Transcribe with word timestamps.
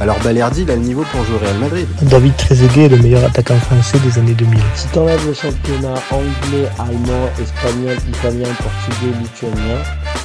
alors 0.00 0.22
Balerdi, 0.22 0.62
il 0.62 0.70
a 0.70 0.76
le 0.76 0.82
niveau 0.82 1.02
pour 1.10 1.24
jouer 1.24 1.34
au 1.34 1.38
Real 1.38 1.58
Madrid. 1.58 1.88
David 2.08 2.36
Trezeguet 2.36 2.84
est 2.84 2.88
le 2.88 2.98
meilleur 2.98 3.24
attaquant 3.24 3.58
français 3.58 3.98
des 3.98 4.16
années 4.16 4.34
2000. 4.34 4.60
Si 4.76 4.88
t'enlèves 4.92 5.26
le 5.26 5.34
championnat 5.34 5.94
anglais, 6.12 6.68
allemand, 6.78 7.28
espagnol, 7.40 7.96
italien, 8.08 8.48
portugais, 8.54 9.18
lituanien, 9.20 9.82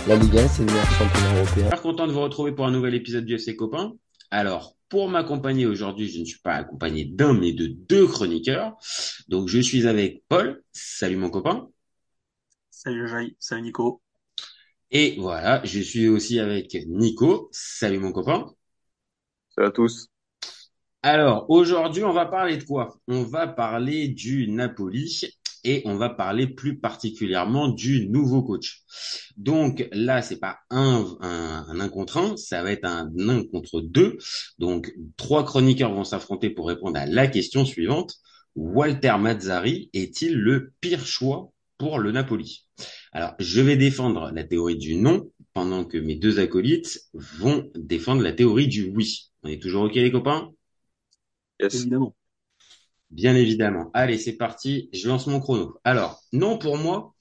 la 0.08 0.16
Ligue 0.16 0.38
1 0.38 0.48
c'est 0.48 0.60
le 0.60 0.66
meilleur 0.68 0.92
championnat 0.92 1.36
européen. 1.38 1.64
Super 1.66 1.82
content 1.82 2.06
de 2.06 2.12
vous 2.12 2.22
retrouver 2.22 2.52
pour 2.52 2.68
un 2.68 2.72
nouvel 2.72 2.94
épisode 2.94 3.26
du 3.26 3.34
FC 3.34 3.56
Copain. 3.56 3.94
Alors, 4.30 4.76
pour 4.90 5.10
m'accompagner 5.10 5.66
aujourd'hui, 5.66 6.08
je 6.08 6.20
ne 6.20 6.26
suis 6.26 6.40
pas 6.40 6.54
accompagné 6.54 7.06
d'un 7.06 7.34
mais 7.34 7.54
de 7.54 7.66
deux 7.66 8.06
chroniqueurs. 8.06 8.74
Donc, 9.28 9.48
je 9.48 9.60
suis 9.60 9.88
avec 9.88 10.22
Paul. 10.30 10.62
Salut 10.72 11.18
mon 11.18 11.32
copain. 11.32 11.68
Salut 12.70 13.08
Jai. 13.08 13.36
Salut 13.40 13.64
Nico. 13.64 14.04
Et 14.92 15.16
voilà, 15.18 15.62
je 15.64 15.80
suis 15.80 16.08
aussi 16.08 16.40
avec 16.40 16.78
Nico. 16.88 17.50
Salut 17.52 17.98
mon 17.98 18.12
copain. 18.12 18.54
Salut 19.56 19.68
à 19.68 19.72
tous. 19.72 20.08
Alors, 21.04 21.48
aujourd'hui, 21.48 22.04
on 22.04 22.12
va 22.12 22.26
parler 22.26 22.58
de 22.58 22.64
quoi? 22.64 22.98
On 23.08 23.22
va 23.22 23.46
parler 23.46 24.08
du 24.08 24.50
Napoli 24.50 25.28
et 25.64 25.84
on 25.86 25.96
va 25.96 26.10
parler 26.10 26.48
plus 26.48 26.80
particulièrement 26.80 27.68
du 27.68 28.10
nouveau 28.10 28.42
coach. 28.42 28.82
Donc 29.38 29.88
là, 29.92 30.24
c'est 30.24 30.40
pas 30.40 30.58
un, 30.72 31.06
un, 31.22 31.80
un, 31.80 31.90
contre 31.90 32.18
un, 32.18 32.36
ça 32.36 32.64
va 32.64 32.72
être 32.72 32.86
un 32.86 33.12
un 33.20 33.44
contre 33.46 33.82
deux. 33.82 34.18
Donc 34.58 34.92
trois 35.18 35.46
chroniqueurs 35.46 35.94
vont 35.94 36.04
s'affronter 36.04 36.50
pour 36.50 36.68
répondre 36.68 36.98
à 36.98 37.06
la 37.06 37.28
question 37.28 37.64
suivante. 37.64 38.16
Walter 38.56 39.18
Mazzari 39.20 39.92
est-il 39.94 40.34
le 40.36 40.74
pire 40.82 41.06
choix 41.06 41.52
pour 41.78 42.00
le 42.00 42.12
Napoli? 42.12 42.66
Alors, 43.12 43.36
je 43.38 43.62
vais 43.62 43.78
défendre 43.78 44.32
la 44.34 44.46
théorie 44.46 44.78
du 44.78 44.96
non 44.96 45.30
pendant 45.54 45.86
que 45.86 46.00
mes 46.00 46.16
deux 46.16 46.40
acolytes 46.40 47.02
vont 47.14 47.70
défendre 47.76 48.24
la 48.24 48.34
théorie 48.34 48.68
du 48.68 48.86
oui. 48.86 49.30
On 49.44 49.50
est 49.50 49.62
toujours 49.62 49.84
OK 49.84 49.96
les 49.96 50.12
copains? 50.12 50.52
Yes. 51.60 51.74
Évidemment. 51.76 52.16
Bien 53.12 53.36
évidemment. 53.36 53.92
Allez, 53.94 54.18
c'est 54.18 54.38
parti. 54.38 54.90
Je 54.94 55.08
lance 55.08 55.28
mon 55.28 55.40
chrono. 55.40 55.78
Alors, 55.84 56.22
non 56.32 56.58
pour 56.58 56.78
moi, 56.78 57.14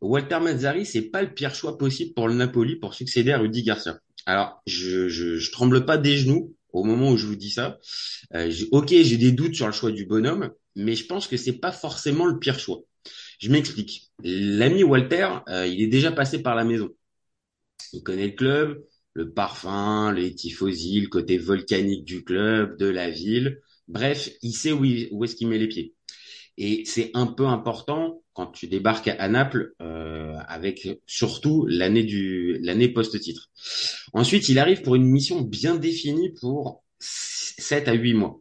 Walter 0.00 0.40
Mazzari, 0.40 0.84
c'est 0.84 1.10
pas 1.10 1.22
le 1.22 1.32
pire 1.32 1.54
choix 1.54 1.78
possible 1.78 2.12
pour 2.14 2.28
le 2.28 2.34
Napoli 2.34 2.76
pour 2.76 2.94
succéder 2.94 3.32
à 3.32 3.38
Rudy 3.38 3.62
Garcia. 3.62 3.98
Alors, 4.26 4.62
je, 4.66 5.08
je, 5.08 5.38
je 5.38 5.52
tremble 5.52 5.86
pas 5.86 5.96
des 5.96 6.18
genoux 6.18 6.54
au 6.72 6.84
moment 6.84 7.10
où 7.10 7.16
je 7.16 7.26
vous 7.26 7.36
dis 7.36 7.50
ça. 7.50 7.78
Euh, 8.34 8.52
ok, 8.72 8.88
j'ai 8.88 9.16
des 9.16 9.32
doutes 9.32 9.54
sur 9.54 9.66
le 9.66 9.72
choix 9.72 9.90
du 9.90 10.04
bonhomme, 10.04 10.50
mais 10.76 10.94
je 10.94 11.06
pense 11.06 11.26
que 11.26 11.36
c'est 11.38 11.58
pas 11.58 11.72
forcément 11.72 12.26
le 12.26 12.38
pire 12.38 12.58
choix. 12.58 12.80
Je 13.40 13.50
m'explique. 13.50 14.10
L'ami 14.22 14.84
Walter, 14.84 15.28
euh, 15.48 15.66
il 15.66 15.80
est 15.80 15.86
déjà 15.86 16.12
passé 16.12 16.42
par 16.42 16.54
la 16.54 16.64
maison. 16.64 16.90
Il 17.92 18.02
connaît 18.02 18.26
le 18.26 18.32
club, 18.32 18.84
le 19.18 19.32
parfum, 19.32 20.12
les 20.12 20.32
tifosi, 20.32 21.00
le 21.00 21.08
côté 21.08 21.38
volcanique 21.38 22.04
du 22.04 22.22
club, 22.22 22.78
de 22.78 22.86
la 22.86 23.10
ville. 23.10 23.60
Bref, 23.88 24.30
il 24.42 24.52
sait 24.52 24.70
où, 24.70 24.84
est-ce 25.24 25.34
qu'il 25.34 25.48
met 25.48 25.58
les 25.58 25.66
pieds. 25.66 25.92
Et 26.56 26.84
c'est 26.84 27.10
un 27.14 27.26
peu 27.26 27.44
important 27.46 28.22
quand 28.32 28.46
tu 28.46 28.68
débarques 28.68 29.08
à 29.08 29.28
Naples, 29.28 29.74
euh, 29.82 30.36
avec 30.46 31.00
surtout 31.06 31.66
l'année 31.66 32.04
du 32.04 32.58
l'année 32.62 32.88
post-titre. 32.88 33.50
Ensuite, 34.12 34.48
il 34.48 34.60
arrive 34.60 34.82
pour 34.82 34.94
une 34.94 35.06
mission 35.06 35.40
bien 35.40 35.74
définie 35.74 36.32
pour 36.40 36.84
7 37.00 37.88
à 37.88 37.94
8 37.94 38.14
mois. 38.14 38.40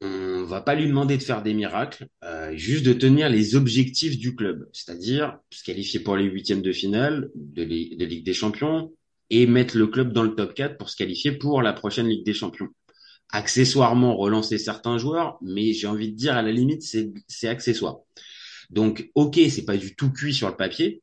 On 0.00 0.44
va 0.44 0.62
pas 0.62 0.74
lui 0.74 0.86
demander 0.86 1.18
de 1.18 1.22
faire 1.22 1.42
des 1.42 1.52
miracles, 1.52 2.06
euh, 2.24 2.56
juste 2.56 2.86
de 2.86 2.94
tenir 2.94 3.28
les 3.28 3.56
objectifs 3.56 4.18
du 4.18 4.34
club, 4.34 4.68
c'est-à-dire 4.72 5.38
se 5.50 5.62
qualifier 5.62 6.00
pour 6.00 6.16
les 6.16 6.24
huitièmes 6.24 6.62
de 6.62 6.72
finale 6.72 7.30
de 7.34 7.62
Ligue 7.62 8.24
des 8.24 8.34
Champions, 8.34 8.90
et 9.32 9.46
mettre 9.46 9.78
le 9.78 9.86
club 9.86 10.12
dans 10.12 10.22
le 10.22 10.34
top 10.34 10.54
4 10.54 10.76
pour 10.76 10.90
se 10.90 10.96
qualifier 10.96 11.32
pour 11.32 11.62
la 11.62 11.72
prochaine 11.72 12.06
Ligue 12.06 12.24
des 12.24 12.34
Champions. 12.34 12.68
Accessoirement 13.30 14.14
relancer 14.14 14.58
certains 14.58 14.98
joueurs, 14.98 15.38
mais 15.40 15.72
j'ai 15.72 15.86
envie 15.86 16.12
de 16.12 16.16
dire 16.16 16.36
à 16.36 16.42
la 16.42 16.52
limite 16.52 16.82
c'est 16.82 17.48
accessoire. 17.48 18.00
Donc 18.68 19.10
ok, 19.14 19.40
c'est 19.48 19.64
pas 19.64 19.78
du 19.78 19.96
tout 19.96 20.12
cuit 20.12 20.34
sur 20.34 20.48
le 20.50 20.56
papier, 20.56 21.02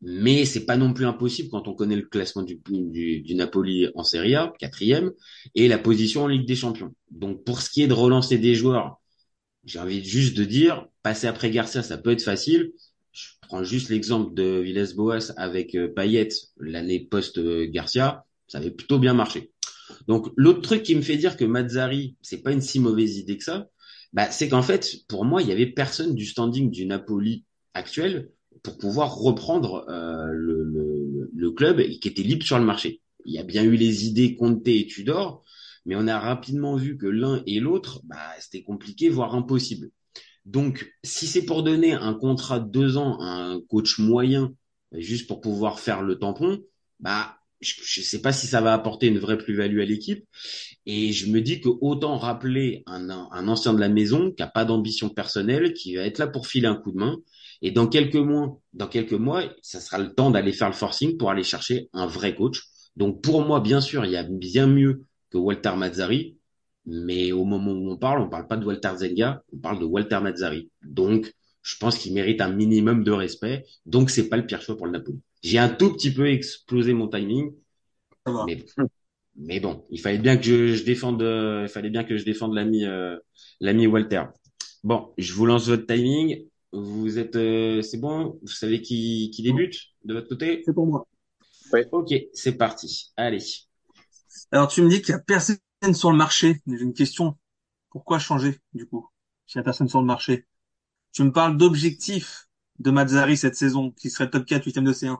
mais 0.00 0.46
c'est 0.46 0.64
pas 0.64 0.78
non 0.78 0.94
plus 0.94 1.04
impossible 1.04 1.50
quand 1.50 1.68
on 1.68 1.74
connaît 1.74 1.96
le 1.96 2.06
classement 2.06 2.42
du, 2.42 2.60
du, 2.66 3.20
du 3.20 3.34
Napoli 3.34 3.88
en 3.94 4.04
Serie 4.04 4.34
A, 4.36 4.54
quatrième, 4.58 5.12
et 5.54 5.68
la 5.68 5.78
position 5.78 6.24
en 6.24 6.28
Ligue 6.28 6.46
des 6.46 6.56
Champions. 6.56 6.94
Donc 7.10 7.44
pour 7.44 7.60
ce 7.60 7.68
qui 7.68 7.82
est 7.82 7.88
de 7.88 7.92
relancer 7.92 8.38
des 8.38 8.54
joueurs, 8.54 9.02
j'ai 9.64 9.80
envie 9.80 10.02
juste 10.02 10.34
de 10.36 10.44
dire, 10.44 10.86
passer 11.02 11.26
après 11.26 11.50
Garcia, 11.50 11.82
ça 11.82 11.98
peut 11.98 12.12
être 12.12 12.22
facile, 12.22 12.72
je 13.16 13.28
prends 13.40 13.64
juste 13.64 13.88
l'exemple 13.88 14.34
de 14.34 14.60
Villas-Boas 14.60 15.32
avec 15.38 15.74
euh, 15.74 15.88
Payet 15.88 16.28
l'année 16.58 17.00
post-Garcia, 17.00 18.26
ça 18.46 18.58
avait 18.58 18.70
plutôt 18.70 18.98
bien 18.98 19.14
marché. 19.14 19.52
Donc 20.06 20.28
l'autre 20.36 20.60
truc 20.60 20.82
qui 20.82 20.94
me 20.94 21.00
fait 21.00 21.16
dire 21.16 21.38
que 21.38 21.44
Mazzari, 21.46 22.16
c'est 22.20 22.42
pas 22.42 22.52
une 22.52 22.60
si 22.60 22.78
mauvaise 22.78 23.16
idée 23.16 23.38
que 23.38 23.44
ça, 23.44 23.70
bah, 24.12 24.30
c'est 24.30 24.50
qu'en 24.50 24.62
fait, 24.62 24.96
pour 25.08 25.24
moi, 25.24 25.40
il 25.40 25.48
y 25.48 25.52
avait 25.52 25.66
personne 25.66 26.14
du 26.14 26.26
standing 26.26 26.70
du 26.70 26.84
Napoli 26.84 27.44
actuel 27.72 28.30
pour 28.62 28.76
pouvoir 28.76 29.16
reprendre 29.16 29.86
euh, 29.88 30.26
le, 30.32 31.50
club 31.52 31.80
qui 32.00 32.08
était 32.08 32.22
libre 32.22 32.44
sur 32.44 32.58
le 32.58 32.66
marché. 32.66 33.00
Il 33.24 33.32
y 33.32 33.38
a 33.38 33.42
bien 33.42 33.62
eu 33.62 33.76
les 33.76 34.06
idées 34.06 34.36
Conte 34.36 34.68
et 34.68 34.86
Tudor, 34.86 35.42
mais 35.86 35.96
on 35.96 36.06
a 36.06 36.18
rapidement 36.18 36.76
vu 36.76 36.98
que 36.98 37.06
l'un 37.06 37.42
et 37.46 37.60
l'autre, 37.60 38.02
bah, 38.04 38.18
c'était 38.40 38.62
compliqué, 38.62 39.08
voire 39.08 39.34
impossible. 39.34 39.90
Donc, 40.46 40.92
si 41.02 41.26
c'est 41.26 41.44
pour 41.44 41.64
donner 41.64 41.92
un 41.92 42.14
contrat 42.14 42.60
de 42.60 42.70
deux 42.70 42.96
ans 42.96 43.18
à 43.20 43.26
un 43.26 43.60
coach 43.60 43.98
moyen, 43.98 44.54
juste 44.92 45.26
pour 45.26 45.40
pouvoir 45.40 45.80
faire 45.80 46.02
le 46.02 46.18
tampon, 46.18 46.62
bah, 47.00 47.36
je 47.60 48.00
ne 48.00 48.04
sais 48.04 48.22
pas 48.22 48.32
si 48.32 48.46
ça 48.46 48.60
va 48.60 48.72
apporter 48.72 49.08
une 49.08 49.18
vraie 49.18 49.38
plus-value 49.38 49.80
à 49.80 49.84
l'équipe. 49.84 50.24
Et 50.86 51.12
je 51.12 51.30
me 51.30 51.40
dis 51.40 51.60
que 51.60 51.68
autant 51.80 52.16
rappeler 52.16 52.84
un, 52.86 53.10
ancien 53.48 53.74
de 53.74 53.80
la 53.80 53.88
maison 53.88 54.30
qui 54.30 54.42
a 54.42 54.46
pas 54.46 54.64
d'ambition 54.64 55.08
personnelle, 55.08 55.74
qui 55.74 55.96
va 55.96 56.02
être 56.02 56.18
là 56.18 56.28
pour 56.28 56.46
filer 56.46 56.68
un 56.68 56.76
coup 56.76 56.92
de 56.92 56.98
main. 56.98 57.16
Et 57.60 57.72
dans 57.72 57.88
quelques 57.88 58.14
mois, 58.14 58.60
dans 58.72 58.86
quelques 58.86 59.12
mois, 59.14 59.42
ça 59.62 59.80
sera 59.80 59.98
le 59.98 60.14
temps 60.14 60.30
d'aller 60.30 60.52
faire 60.52 60.68
le 60.68 60.74
forcing 60.74 61.16
pour 61.16 61.30
aller 61.30 61.42
chercher 61.42 61.88
un 61.92 62.06
vrai 62.06 62.36
coach. 62.36 62.62
Donc 62.94 63.20
pour 63.20 63.44
moi, 63.44 63.60
bien 63.60 63.80
sûr, 63.80 64.04
il 64.04 64.12
y 64.12 64.16
a 64.16 64.22
bien 64.22 64.68
mieux 64.68 65.02
que 65.30 65.38
Walter 65.38 65.72
Mazzari, 65.76 66.35
mais 66.86 67.32
au 67.32 67.44
moment 67.44 67.72
où 67.72 67.90
on 67.90 67.96
parle, 67.96 68.20
on 68.22 68.28
parle 68.28 68.46
pas 68.46 68.56
de 68.56 68.64
Walter 68.64 68.92
Zenga, 68.96 69.42
on 69.52 69.58
parle 69.58 69.80
de 69.80 69.84
Walter 69.84 70.20
Mazzari. 70.22 70.70
Donc, 70.82 71.32
je 71.62 71.76
pense 71.76 71.98
qu'il 71.98 72.14
mérite 72.14 72.40
un 72.40 72.52
minimum 72.52 73.02
de 73.02 73.10
respect. 73.10 73.64
Donc, 73.86 74.10
c'est 74.10 74.28
pas 74.28 74.36
le 74.36 74.46
pire 74.46 74.62
choix 74.62 74.76
pour 74.76 74.86
le 74.86 74.92
Napoli. 74.92 75.18
J'ai 75.42 75.58
un 75.58 75.68
tout 75.68 75.92
petit 75.92 76.12
peu 76.12 76.28
explosé 76.28 76.94
mon 76.94 77.08
timing, 77.08 77.52
mais, 78.46 78.64
mais, 79.36 79.60
bon, 79.60 79.84
il 79.90 80.00
fallait 80.00 80.18
bien 80.18 80.36
que 80.36 80.44
je, 80.44 80.74
je 80.74 80.84
défende, 80.84 81.22
euh, 81.22 81.64
il 81.64 81.68
fallait 81.68 81.90
bien 81.90 82.04
que 82.04 82.16
je 82.16 82.24
défende 82.24 82.54
l'ami, 82.54 82.84
euh, 82.84 83.16
l'ami 83.60 83.86
Walter. 83.86 84.22
Bon, 84.84 85.12
je 85.18 85.32
vous 85.32 85.46
lance 85.46 85.68
votre 85.68 85.86
timing. 85.86 86.46
Vous 86.72 87.18
êtes, 87.18 87.36
euh, 87.36 87.82
c'est 87.82 87.98
bon? 87.98 88.38
Vous 88.42 88.48
savez 88.48 88.82
qui, 88.82 89.30
qui 89.34 89.42
débute 89.42 89.76
de 90.04 90.14
votre 90.14 90.28
côté? 90.28 90.62
C'est 90.64 90.74
pour 90.74 90.86
moi. 90.86 91.06
Ouais. 91.72 91.88
Ok, 91.90 92.14
c'est 92.32 92.56
parti. 92.56 93.12
Allez. 93.16 93.42
Alors, 94.52 94.68
tu 94.68 94.82
me 94.82 94.88
dis 94.88 95.00
qu'il 95.00 95.12
y 95.12 95.16
a 95.16 95.20
personne 95.20 95.56
sur 95.94 96.10
le 96.10 96.16
marché. 96.16 96.62
J'ai 96.66 96.82
une 96.82 96.94
question. 96.94 97.36
Pourquoi 97.90 98.18
changer, 98.18 98.60
du 98.74 98.86
coup, 98.86 99.08
s'il 99.46 99.58
y 99.58 99.60
a 99.60 99.64
personne 99.64 99.88
sur 99.88 100.00
le 100.00 100.06
marché? 100.06 100.46
Tu 101.12 101.22
me 101.24 101.32
parles 101.32 101.56
d'objectifs 101.56 102.48
de 102.78 102.90
Mazzari 102.90 103.36
cette 103.36 103.56
saison, 103.56 103.90
qui 103.92 104.10
serait 104.10 104.30
top 104.30 104.44
4, 104.46 104.64
8 104.64 104.80
de 104.80 104.92
C1. 104.92 105.18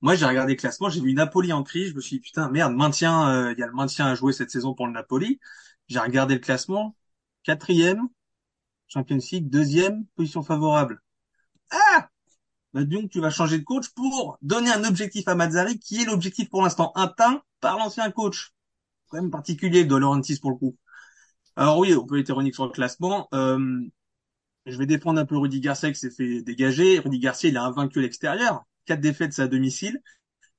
Moi, 0.00 0.14
j'ai 0.14 0.26
regardé 0.26 0.52
le 0.54 0.58
classement, 0.58 0.88
j'ai 0.88 1.00
vu 1.00 1.12
Napoli 1.12 1.52
en 1.52 1.62
crise, 1.64 1.90
je 1.90 1.94
me 1.94 2.00
suis 2.00 2.16
dit, 2.16 2.20
putain, 2.20 2.48
merde, 2.50 2.74
maintien, 2.74 3.28
euh, 3.28 3.52
il 3.52 3.58
y 3.58 3.62
a 3.62 3.66
le 3.66 3.72
maintien 3.72 4.06
à 4.06 4.14
jouer 4.14 4.32
cette 4.32 4.50
saison 4.50 4.74
pour 4.74 4.86
le 4.86 4.92
Napoli. 4.92 5.40
J'ai 5.88 5.98
regardé 5.98 6.34
le 6.34 6.40
classement, 6.40 6.96
quatrième, 7.42 8.08
Champions 8.88 9.18
League, 9.32 9.50
deuxième, 9.50 10.06
position 10.16 10.42
favorable. 10.42 11.02
Ah! 11.70 12.08
Bah, 12.72 12.84
donc, 12.84 13.10
tu 13.10 13.20
vas 13.20 13.30
changer 13.30 13.58
de 13.58 13.64
coach 13.64 13.88
pour 13.90 14.38
donner 14.42 14.70
un 14.70 14.84
objectif 14.84 15.26
à 15.28 15.34
Mazzari, 15.34 15.78
qui 15.78 16.02
est 16.02 16.04
l'objectif 16.04 16.48
pour 16.48 16.62
l'instant 16.62 16.92
atteint 16.94 17.42
par 17.60 17.78
l'ancien 17.78 18.10
coach. 18.10 18.52
Quand 19.08 19.20
même 19.20 19.30
particulier 19.30 19.84
de 19.84 19.96
Laurentiis 19.96 20.38
pour 20.38 20.50
le 20.50 20.56
coup. 20.56 20.76
Alors 21.56 21.78
oui, 21.78 21.94
on 21.94 22.06
peut 22.06 22.18
être 22.18 22.28
ironique 22.28 22.54
sur 22.54 22.66
le 22.66 22.72
classement. 22.72 23.28
Euh, 23.34 23.80
je 24.66 24.76
vais 24.78 24.86
défendre 24.86 25.20
un 25.20 25.26
peu 25.26 25.36
Rudy 25.36 25.60
Garcia 25.60 25.90
qui 25.90 25.98
s'est 25.98 26.10
fait 26.10 26.42
dégager. 26.42 26.98
Rudy 26.98 27.18
Garcia, 27.18 27.48
il 27.48 27.56
a 27.56 27.64
invaincu 27.64 28.00
l'extérieur. 28.00 28.64
Quatre 28.84 29.00
défaites 29.00 29.38
à 29.38 29.48
domicile. 29.48 30.00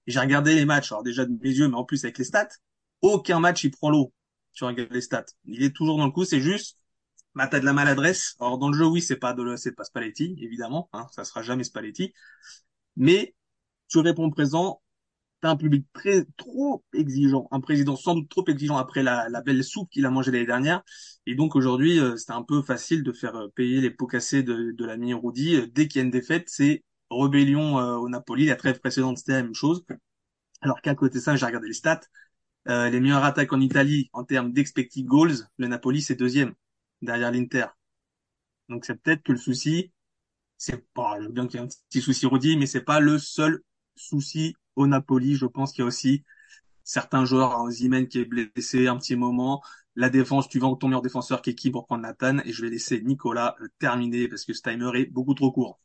J'ai 0.08 0.20
regardé 0.20 0.56
les 0.56 0.66
matchs, 0.66 0.92
alors 0.92 1.04
déjà 1.04 1.26
de 1.26 1.32
mes 1.32 1.50
yeux, 1.50 1.68
mais 1.68 1.76
en 1.76 1.84
plus 1.86 2.04
avec 2.04 2.18
les 2.18 2.24
stats. 2.24 2.50
Aucun 3.02 3.40
match, 3.40 3.64
il 3.64 3.72
prend 3.72 3.90
l'eau. 3.90 4.14
Regardes 4.60 4.92
les 4.92 5.02
stats. 5.02 5.26
Il 5.46 5.64
est 5.64 5.74
toujours 5.74 5.98
dans 5.98 6.06
le 6.06 6.12
coup, 6.12 6.26
c'est 6.26 6.42
juste 6.42 6.80
bah, 7.36 7.48
t'as 7.48 7.60
de 7.60 7.66
la 7.66 7.74
maladresse. 7.74 8.36
Alors 8.40 8.58
dans 8.58 8.70
le 8.70 8.78
jeu, 8.78 8.86
oui, 8.86 9.02
c'est 9.02 9.16
pas 9.18 9.34
de, 9.34 9.56
c'est 9.56 9.72
pas 9.72 9.84
Spalletti, 9.86 10.36
évidemment, 10.42 10.90
hein, 10.94 11.08
ça 11.12 11.24
sera 11.24 11.42
jamais 11.42 11.64
Spalletti. 11.64 12.14
Mais 12.98 13.36
tu 13.88 14.00
réponds 14.00 14.30
présent, 14.30 14.82
t'as 15.42 15.50
un 15.50 15.56
public 15.56 15.86
très 15.94 16.26
trop 16.38 16.84
exigeant, 16.94 17.48
un 17.52 17.62
président 17.62 17.98
doute 18.06 18.30
trop 18.30 18.46
exigeant 18.48 18.78
après 18.78 19.04
la, 19.04 19.42
belle 19.46 19.64
soupe 19.64 19.90
qu'il 19.90 20.06
a 20.06 20.10
mangée 20.10 20.32
l'année 20.32 20.46
dernière. 20.46 20.84
Et 21.26 21.36
donc 21.36 21.56
aujourd'hui, 21.56 22.00
euh, 22.00 22.18
c'était 22.18 22.34
un 22.34 22.44
peu 22.44 22.62
facile 22.62 23.04
de 23.04 23.12
faire 23.14 23.36
euh, 23.36 23.48
payer 23.56 23.82
les 23.82 23.92
pots 23.92 24.08
cassés 24.08 24.44
de, 24.44 24.72
de 24.72 24.86
l'ami 24.86 25.14
Rudy. 25.14 25.56
Euh, 25.56 25.68
Dès 25.68 25.88
qu'il 25.88 26.00
y 26.00 26.02
a 26.02 26.06
une 26.06 26.12
défaite, 26.12 26.50
c'est 26.50 26.84
rébellion 27.10 27.76
au 27.78 28.08
Napoli. 28.10 28.46
La 28.46 28.56
trêve 28.56 28.80
précédente, 28.80 29.18
c'était 29.18 29.32
la 29.34 29.44
même 29.44 29.56
chose. 29.56 29.84
Alors 30.62 30.82
qu'à 30.82 30.94
côté 30.96 31.16
de 31.20 31.24
ça, 31.24 31.36
j'ai 31.36 31.46
regardé 31.46 31.68
les 31.68 31.74
stats. 31.74 32.02
Euh, 32.68 32.90
les 32.90 33.00
meilleures 33.00 33.24
attaques 33.24 33.54
en 33.54 33.62
Italie 33.62 34.10
en 34.14 34.24
termes 34.24 34.52
d'expected 34.52 35.06
goals, 35.06 35.48
le 35.58 35.68
Napoli 35.68 36.02
c'est 36.02 36.16
deuxième 36.16 36.54
derrière 37.02 37.32
l'Inter. 37.32 37.66
Donc 38.68 38.86
c'est 38.86 38.96
peut-être 38.96 39.24
que 39.24 39.32
le 39.32 39.38
souci, 39.38 39.92
c'est 40.58 40.86
pas, 40.94 41.20
je 41.20 41.26
veux 41.28 41.32
bien 41.32 41.48
qu'il 41.48 41.60
y 41.60 41.64
ait 41.64 41.66
un 41.66 41.70
petit 41.90 42.02
souci 42.02 42.26
Rudy, 42.28 42.58
mais 42.58 42.68
c'est 42.68 42.82
pas 42.82 43.00
le 43.00 43.18
seul 43.18 43.62
souci 43.96 44.56
au 44.80 44.88
Napoli. 44.88 45.36
Je 45.36 45.46
pense 45.46 45.72
qu'il 45.72 45.82
y 45.82 45.86
a 45.86 45.88
aussi 45.88 46.24
certains 46.84 47.26
joueurs, 47.26 47.58
un 47.60 47.70
Zimen 47.72 48.08
qui 48.08 48.20
est 48.20 48.26
blessé 48.26 48.88
un 48.88 48.98
petit 48.98 49.16
moment. 49.16 49.62
La 49.96 50.10
défense, 50.10 50.50
tu 50.50 50.60
vends 50.60 50.76
ton 50.76 50.88
meilleur 50.88 51.02
défenseur 51.02 51.42
qui 51.42 51.52
est 51.52 51.56
qui 51.56 51.72
pour 51.72 51.86
prendre 51.86 52.04
Nathan 52.04 52.40
et 52.46 52.54
je 52.54 52.62
vais 52.64 52.70
laisser 52.70 53.02
Nicolas 53.02 53.56
terminer 53.80 54.28
parce 54.28 54.46
que 54.46 54.54
ce 54.54 54.62
timer 54.62 54.92
est 54.96 55.06
beaucoup 55.06 55.34
trop 55.36 55.52
court. 55.52 55.80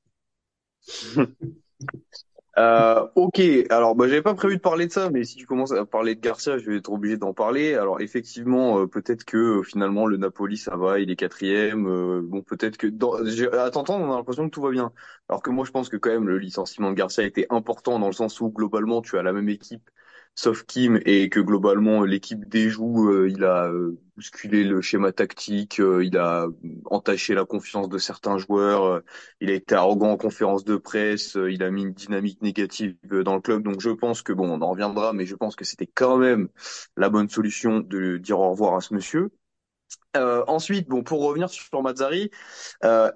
Euh, 2.56 3.08
ok, 3.16 3.40
alors 3.70 3.96
bah, 3.96 4.06
j'avais 4.06 4.22
pas 4.22 4.34
prévu 4.34 4.56
de 4.56 4.60
parler 4.60 4.86
de 4.86 4.92
ça, 4.92 5.10
mais 5.10 5.24
si 5.24 5.34
tu 5.34 5.44
commences 5.44 5.72
à 5.72 5.84
parler 5.84 6.14
de 6.14 6.20
Garcia, 6.20 6.56
je 6.56 6.70
vais 6.70 6.76
être 6.76 6.92
obligé 6.92 7.16
d'en 7.16 7.34
parler. 7.34 7.74
Alors 7.74 8.00
effectivement, 8.00 8.78
euh, 8.78 8.86
peut-être 8.86 9.24
que 9.24 9.36
euh, 9.58 9.62
finalement 9.64 10.06
le 10.06 10.18
Napoli 10.18 10.56
ça 10.56 10.76
va, 10.76 11.00
il 11.00 11.10
est 11.10 11.16
quatrième. 11.16 11.88
Euh, 11.88 12.20
bon, 12.22 12.42
peut-être 12.42 12.76
que 12.76 12.86
dans... 12.86 13.14
à 13.14 13.70
t'entendre, 13.70 14.04
on 14.06 14.12
a 14.12 14.16
l'impression 14.16 14.44
que 14.44 14.50
tout 14.50 14.62
va 14.62 14.70
bien. 14.70 14.92
Alors 15.28 15.42
que 15.42 15.50
moi 15.50 15.64
je 15.64 15.72
pense 15.72 15.88
que 15.88 15.96
quand 15.96 16.10
même 16.10 16.28
le 16.28 16.38
licenciement 16.38 16.90
de 16.90 16.94
Garcia 16.94 17.24
était 17.24 17.46
important 17.50 17.98
dans 17.98 18.06
le 18.06 18.12
sens 18.12 18.40
où 18.40 18.50
globalement 18.50 19.02
tu 19.02 19.18
as 19.18 19.22
la 19.24 19.32
même 19.32 19.48
équipe 19.48 19.90
sauf 20.34 20.64
Kim 20.64 21.00
et 21.04 21.28
que 21.28 21.40
globalement 21.40 22.04
l'équipe 22.04 22.48
déjoue, 22.48 23.10
euh, 23.10 23.28
il 23.28 23.44
a 23.44 23.66
euh, 23.68 23.98
bousculé 24.16 24.64
le 24.64 24.80
schéma 24.80 25.12
tactique, 25.12 25.80
euh, 25.80 26.04
il 26.04 26.16
a 26.18 26.46
entaché 26.86 27.34
la 27.34 27.44
confiance 27.44 27.88
de 27.88 27.98
certains 27.98 28.38
joueurs, 28.38 29.02
il 29.40 29.50
a 29.50 29.54
été 29.54 29.74
arrogant 29.74 30.10
en 30.12 30.16
conférence 30.16 30.64
de 30.64 30.76
presse, 30.76 31.36
il 31.48 31.62
a 31.62 31.70
mis 31.70 31.82
une 31.82 31.92
dynamique 31.94 32.42
négative 32.42 32.96
dans 33.24 33.34
le 33.34 33.40
club. 33.40 33.62
Donc 33.62 33.80
je 33.80 33.90
pense 33.90 34.22
que 34.22 34.32
bon, 34.32 34.48
on 34.50 34.62
en 34.62 34.70
reviendra, 34.70 35.12
mais 35.12 35.26
je 35.26 35.34
pense 35.36 35.56
que 35.56 35.64
c'était 35.64 35.86
quand 35.86 36.18
même 36.18 36.48
la 36.96 37.08
bonne 37.10 37.28
solution 37.28 37.80
de 37.80 38.18
dire 38.18 38.38
au 38.40 38.50
revoir 38.50 38.74
à 38.76 38.80
ce 38.80 38.94
monsieur. 38.94 39.30
Euh, 40.16 40.44
ensuite, 40.46 40.88
bon, 40.88 41.02
pour 41.02 41.22
revenir 41.24 41.50
sur 41.50 41.82
Mazzari, 41.82 42.30
euh, 42.84 43.10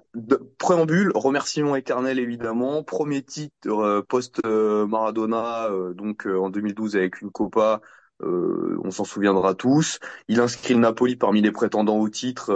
préambule, 0.57 1.11
remerciement 1.15 1.75
éternel 1.75 2.19
évidemment, 2.19 2.83
premier 2.83 3.23
titre 3.23 3.69
euh, 3.69 4.01
post 4.01 4.43
Maradona, 4.45 5.69
donc 5.93 6.25
en 6.25 6.49
2012 6.49 6.95
avec 6.97 7.21
une 7.21 7.31
Copa, 7.31 7.81
on 8.21 8.91
s'en 8.91 9.05
souviendra 9.05 9.55
tous. 9.55 9.99
Il 10.27 10.41
inscrit 10.41 10.73
le 10.73 10.81
Napoli 10.81 11.15
parmi 11.15 11.41
les 11.41 11.53
prétendants 11.53 11.99
au 11.99 12.09
titre 12.09 12.53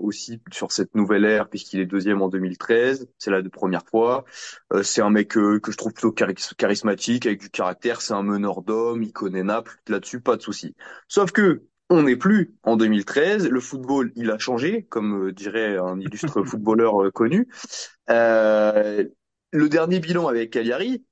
aussi 0.00 0.40
sur 0.52 0.72
cette 0.72 0.94
nouvelle 0.96 1.24
ère 1.24 1.48
puisqu'il 1.48 1.78
est 1.78 1.86
deuxième 1.86 2.20
en 2.20 2.28
2013, 2.28 3.08
c'est 3.18 3.30
la 3.30 3.42
première 3.48 3.84
fois. 3.86 4.24
c'est 4.82 5.02
un 5.02 5.10
mec 5.10 5.28
que 5.28 5.60
je 5.68 5.76
trouve 5.76 5.92
plutôt 5.92 6.12
charismatique, 6.12 7.26
avec 7.26 7.40
du 7.40 7.50
caractère, 7.50 8.00
c'est 8.00 8.14
un 8.14 8.24
meneur 8.24 8.62
d'hommes, 8.62 9.04
il 9.04 9.12
connaît 9.12 9.44
Naples, 9.44 9.76
là-dessus 9.88 10.20
pas 10.20 10.36
de 10.36 10.42
souci. 10.42 10.74
Sauf 11.06 11.30
que 11.30 11.62
on 11.90 12.02
n'est 12.02 12.16
plus 12.16 12.54
en 12.62 12.76
2013. 12.76 13.48
Le 13.48 13.60
football, 13.60 14.12
il 14.16 14.30
a 14.30 14.38
changé, 14.38 14.84
comme 14.84 15.28
euh, 15.28 15.32
dirait 15.32 15.76
un 15.76 16.00
illustre 16.00 16.42
footballeur 16.44 17.02
euh, 17.02 17.10
connu. 17.10 17.48
Euh, 18.10 19.04
le 19.52 19.68
dernier 19.68 20.00
bilan 20.00 20.26
avec 20.26 20.50
Cagliari, 20.50 21.04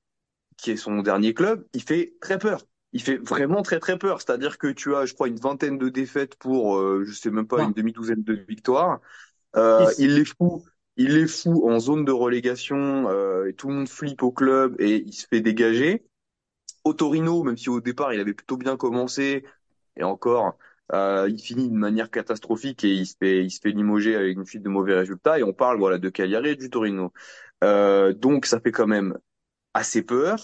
qui 0.56 0.72
est 0.72 0.76
son 0.76 1.02
dernier 1.02 1.34
club, 1.34 1.66
il 1.74 1.82
fait 1.82 2.14
très 2.20 2.38
peur. 2.38 2.66
Il 2.92 3.02
fait 3.02 3.16
vraiment 3.16 3.62
très 3.62 3.78
très 3.78 3.98
peur. 3.98 4.20
C'est-à-dire 4.20 4.58
que 4.58 4.69
tu 4.69 4.94
as, 4.94 5.06
je 5.06 5.14
crois, 5.14 5.28
une 5.28 5.38
vingtaine 5.38 5.78
de 5.78 5.88
défaites 5.88 6.36
pour, 6.36 6.78
je 7.02 7.12
sais 7.12 7.30
même 7.30 7.46
pas, 7.46 7.62
une 7.62 7.72
demi-douzaine 7.72 8.22
de 8.22 8.34
victoires. 8.34 9.00
il 9.56 10.14
les 10.14 10.26
fout, 10.26 10.62
il 10.96 11.14
les 11.14 11.26
fout 11.26 11.62
en 11.64 11.78
zone 11.78 12.04
de 12.04 12.12
relégation. 12.12 13.08
et 13.46 13.54
tout 13.54 13.69
le 13.69 13.74
monde 13.76 13.88
flippe 13.88 14.22
au 14.22 14.30
club 14.30 14.78
et 14.78 14.96
il 15.06 15.12
se 15.14 15.26
fait 15.26 15.40
dégager. 15.40 16.04
Au 16.84 16.92
Torino, 16.92 17.42
même 17.44 17.56
si 17.56 17.70
au 17.70 17.80
départ 17.80 18.12
il 18.12 18.20
avait 18.20 18.34
plutôt 18.34 18.58
bien 18.58 18.76
commencé, 18.76 19.44
et 19.97 20.03
encore, 20.05 20.56
euh, 20.93 21.29
il 21.31 21.41
finit 21.41 21.69
de 21.71 21.75
manière 21.75 22.11
catastrophique 22.11 22.85
et 22.85 22.91
il 22.91 23.06
se 23.06 23.17
fait, 23.19 23.44
il 23.44 23.50
se 23.50 23.61
fait 23.61 23.71
limoger 23.71 24.17
avec 24.17 24.37
une 24.37 24.44
suite 24.47 24.62
de 24.62 24.69
mauvais 24.69 24.94
résultats. 24.94 25.39
Et 25.39 25.43
on 25.43 25.53
parle 25.53 25.79
voilà 25.79 25.99
de 25.99 26.09
Cagliari 26.09 26.50
et 26.50 26.56
du 26.56 26.71
Torino. 26.71 27.12
Euh, 27.65 28.12
donc 28.12 28.47
ça 28.47 28.61
fait 28.61 28.73
quand 28.73 28.87
même 28.87 29.17
assez 29.75 30.03
peur. 30.03 30.39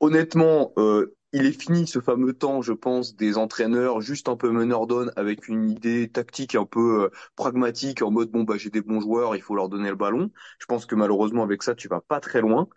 Honnêtement, 0.00 0.72
euh, 0.78 1.14
il 1.32 1.46
est 1.46 1.52
fini 1.60 1.86
ce 1.86 2.00
fameux 2.00 2.32
temps, 2.32 2.62
je 2.62 2.72
pense, 2.72 3.14
des 3.16 3.36
entraîneurs 3.38 4.00
juste 4.00 4.28
un 4.28 4.36
peu 4.36 4.50
meneur 4.50 4.86
d'honne 4.86 5.12
avec 5.16 5.48
une 5.48 5.68
idée 5.70 6.08
tactique 6.10 6.54
un 6.54 6.64
peu 6.66 7.04
euh, 7.04 7.10
pragmatique 7.36 8.02
en 8.02 8.10
mode 8.10 8.30
bon 8.30 8.42
bah 8.44 8.56
j'ai 8.56 8.70
des 8.70 8.80
bons 8.82 9.00
joueurs, 9.00 9.36
il 9.36 9.42
faut 9.42 9.54
leur 9.54 9.68
donner 9.68 9.90
le 9.90 9.96
ballon. 9.96 10.30
Je 10.58 10.66
pense 10.66 10.86
que 10.86 10.94
malheureusement 10.94 11.42
avec 11.44 11.62
ça 11.62 11.74
tu 11.74 11.88
vas 11.88 12.00
pas 12.00 12.20
très 12.20 12.40
loin. 12.40 12.68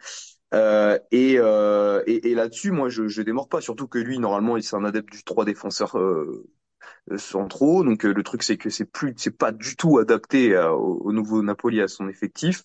Euh, 0.53 0.99
et, 1.11 1.35
euh, 1.37 2.03
et, 2.05 2.35
là-dessus, 2.35 2.71
moi, 2.71 2.89
je, 2.89 3.07
je 3.07 3.21
démords 3.21 3.49
pas. 3.49 3.61
Surtout 3.61 3.87
que 3.87 3.97
lui, 3.97 4.19
normalement, 4.19 4.57
il 4.57 4.63
c'est 4.63 4.75
un 4.75 4.85
adepte 4.85 5.11
du 5.11 5.23
trois 5.23 5.45
défenseurs 5.45 5.97
euh, 5.97 6.47
centraux. 7.17 7.83
Donc 7.83 8.03
le 8.03 8.23
truc, 8.23 8.43
c'est 8.43 8.57
que 8.57 8.69
c'est 8.69 8.85
plus, 8.85 9.13
c'est 9.17 9.37
pas 9.37 9.51
du 9.51 9.75
tout 9.75 9.97
adapté 9.97 10.57
au, 10.57 11.01
au, 11.03 11.11
nouveau 11.11 11.41
Napoli 11.41 11.81
à 11.81 11.87
son 11.87 12.07
effectif. 12.07 12.63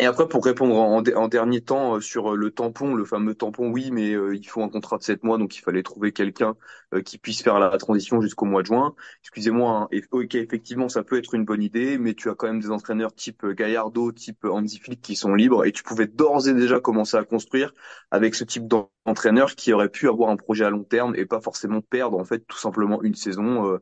Et 0.00 0.06
après, 0.06 0.26
pour 0.26 0.42
répondre 0.42 0.76
en, 0.76 1.02
en, 1.02 1.28
dernier 1.28 1.60
temps 1.60 1.96
euh, 1.96 2.00
sur 2.00 2.32
euh, 2.32 2.36
le 2.36 2.50
tampon, 2.50 2.94
le 2.94 3.04
fameux 3.04 3.34
tampon, 3.34 3.68
oui, 3.70 3.90
mais 3.90 4.14
euh, 4.14 4.34
il 4.34 4.48
faut 4.48 4.62
un 4.62 4.70
contrat 4.70 4.96
de 4.96 5.02
7 5.02 5.24
mois, 5.24 5.36
donc 5.36 5.54
il 5.56 5.60
fallait 5.60 5.82
trouver 5.82 6.10
quelqu'un 6.12 6.56
qui 7.04 7.18
puisse 7.18 7.42
faire 7.42 7.58
la 7.60 7.76
transition 7.76 8.20
jusqu'au 8.22 8.46
mois 8.46 8.62
de 8.62 8.66
juin. 8.68 8.94
Excusez-moi, 9.22 9.88
hein, 9.92 10.00
ok, 10.10 10.34
effectivement, 10.36 10.88
ça 10.88 11.02
peut 11.04 11.18
être 11.18 11.34
une 11.34 11.44
bonne 11.44 11.62
idée, 11.62 11.98
mais 11.98 12.14
tu 12.14 12.30
as 12.30 12.34
quand 12.34 12.46
même 12.46 12.60
des 12.60 12.70
entraîneurs 12.70 13.14
type 13.14 13.46
Gallardo, 13.46 14.10
type 14.10 14.44
Hansi 14.46 14.78
Flick 14.78 15.02
qui 15.02 15.16
sont 15.16 15.34
libres, 15.34 15.66
et 15.66 15.72
tu 15.72 15.82
pouvais 15.82 16.06
d'ores 16.06 16.48
et 16.48 16.54
déjà 16.54 16.80
commencer 16.80 17.16
à 17.18 17.24
construire 17.24 17.74
avec 18.10 18.34
ce 18.34 18.44
type 18.44 18.66
d'entraîneur 18.66 19.54
qui 19.54 19.72
aurait 19.74 19.90
pu 19.90 20.08
avoir 20.08 20.30
un 20.30 20.36
projet 20.36 20.64
à 20.64 20.70
long 20.70 20.84
terme 20.84 21.14
et 21.14 21.26
pas 21.26 21.40
forcément 21.40 21.82
perdre 21.82 22.18
en 22.18 22.24
fait 22.24 22.40
tout 22.46 22.58
simplement 22.58 23.02
une 23.02 23.14
saison 23.14 23.78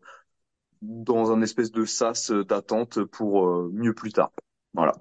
dans 0.83 1.33
un 1.33 1.43
espèce 1.43 1.71
de 1.71 1.85
sas 1.85 2.31
d'attente 2.33 3.05
pour 3.05 3.71
mieux 3.73 3.95
plus 3.95 4.13
tard. 4.13 4.33
Voilà. 4.75 4.95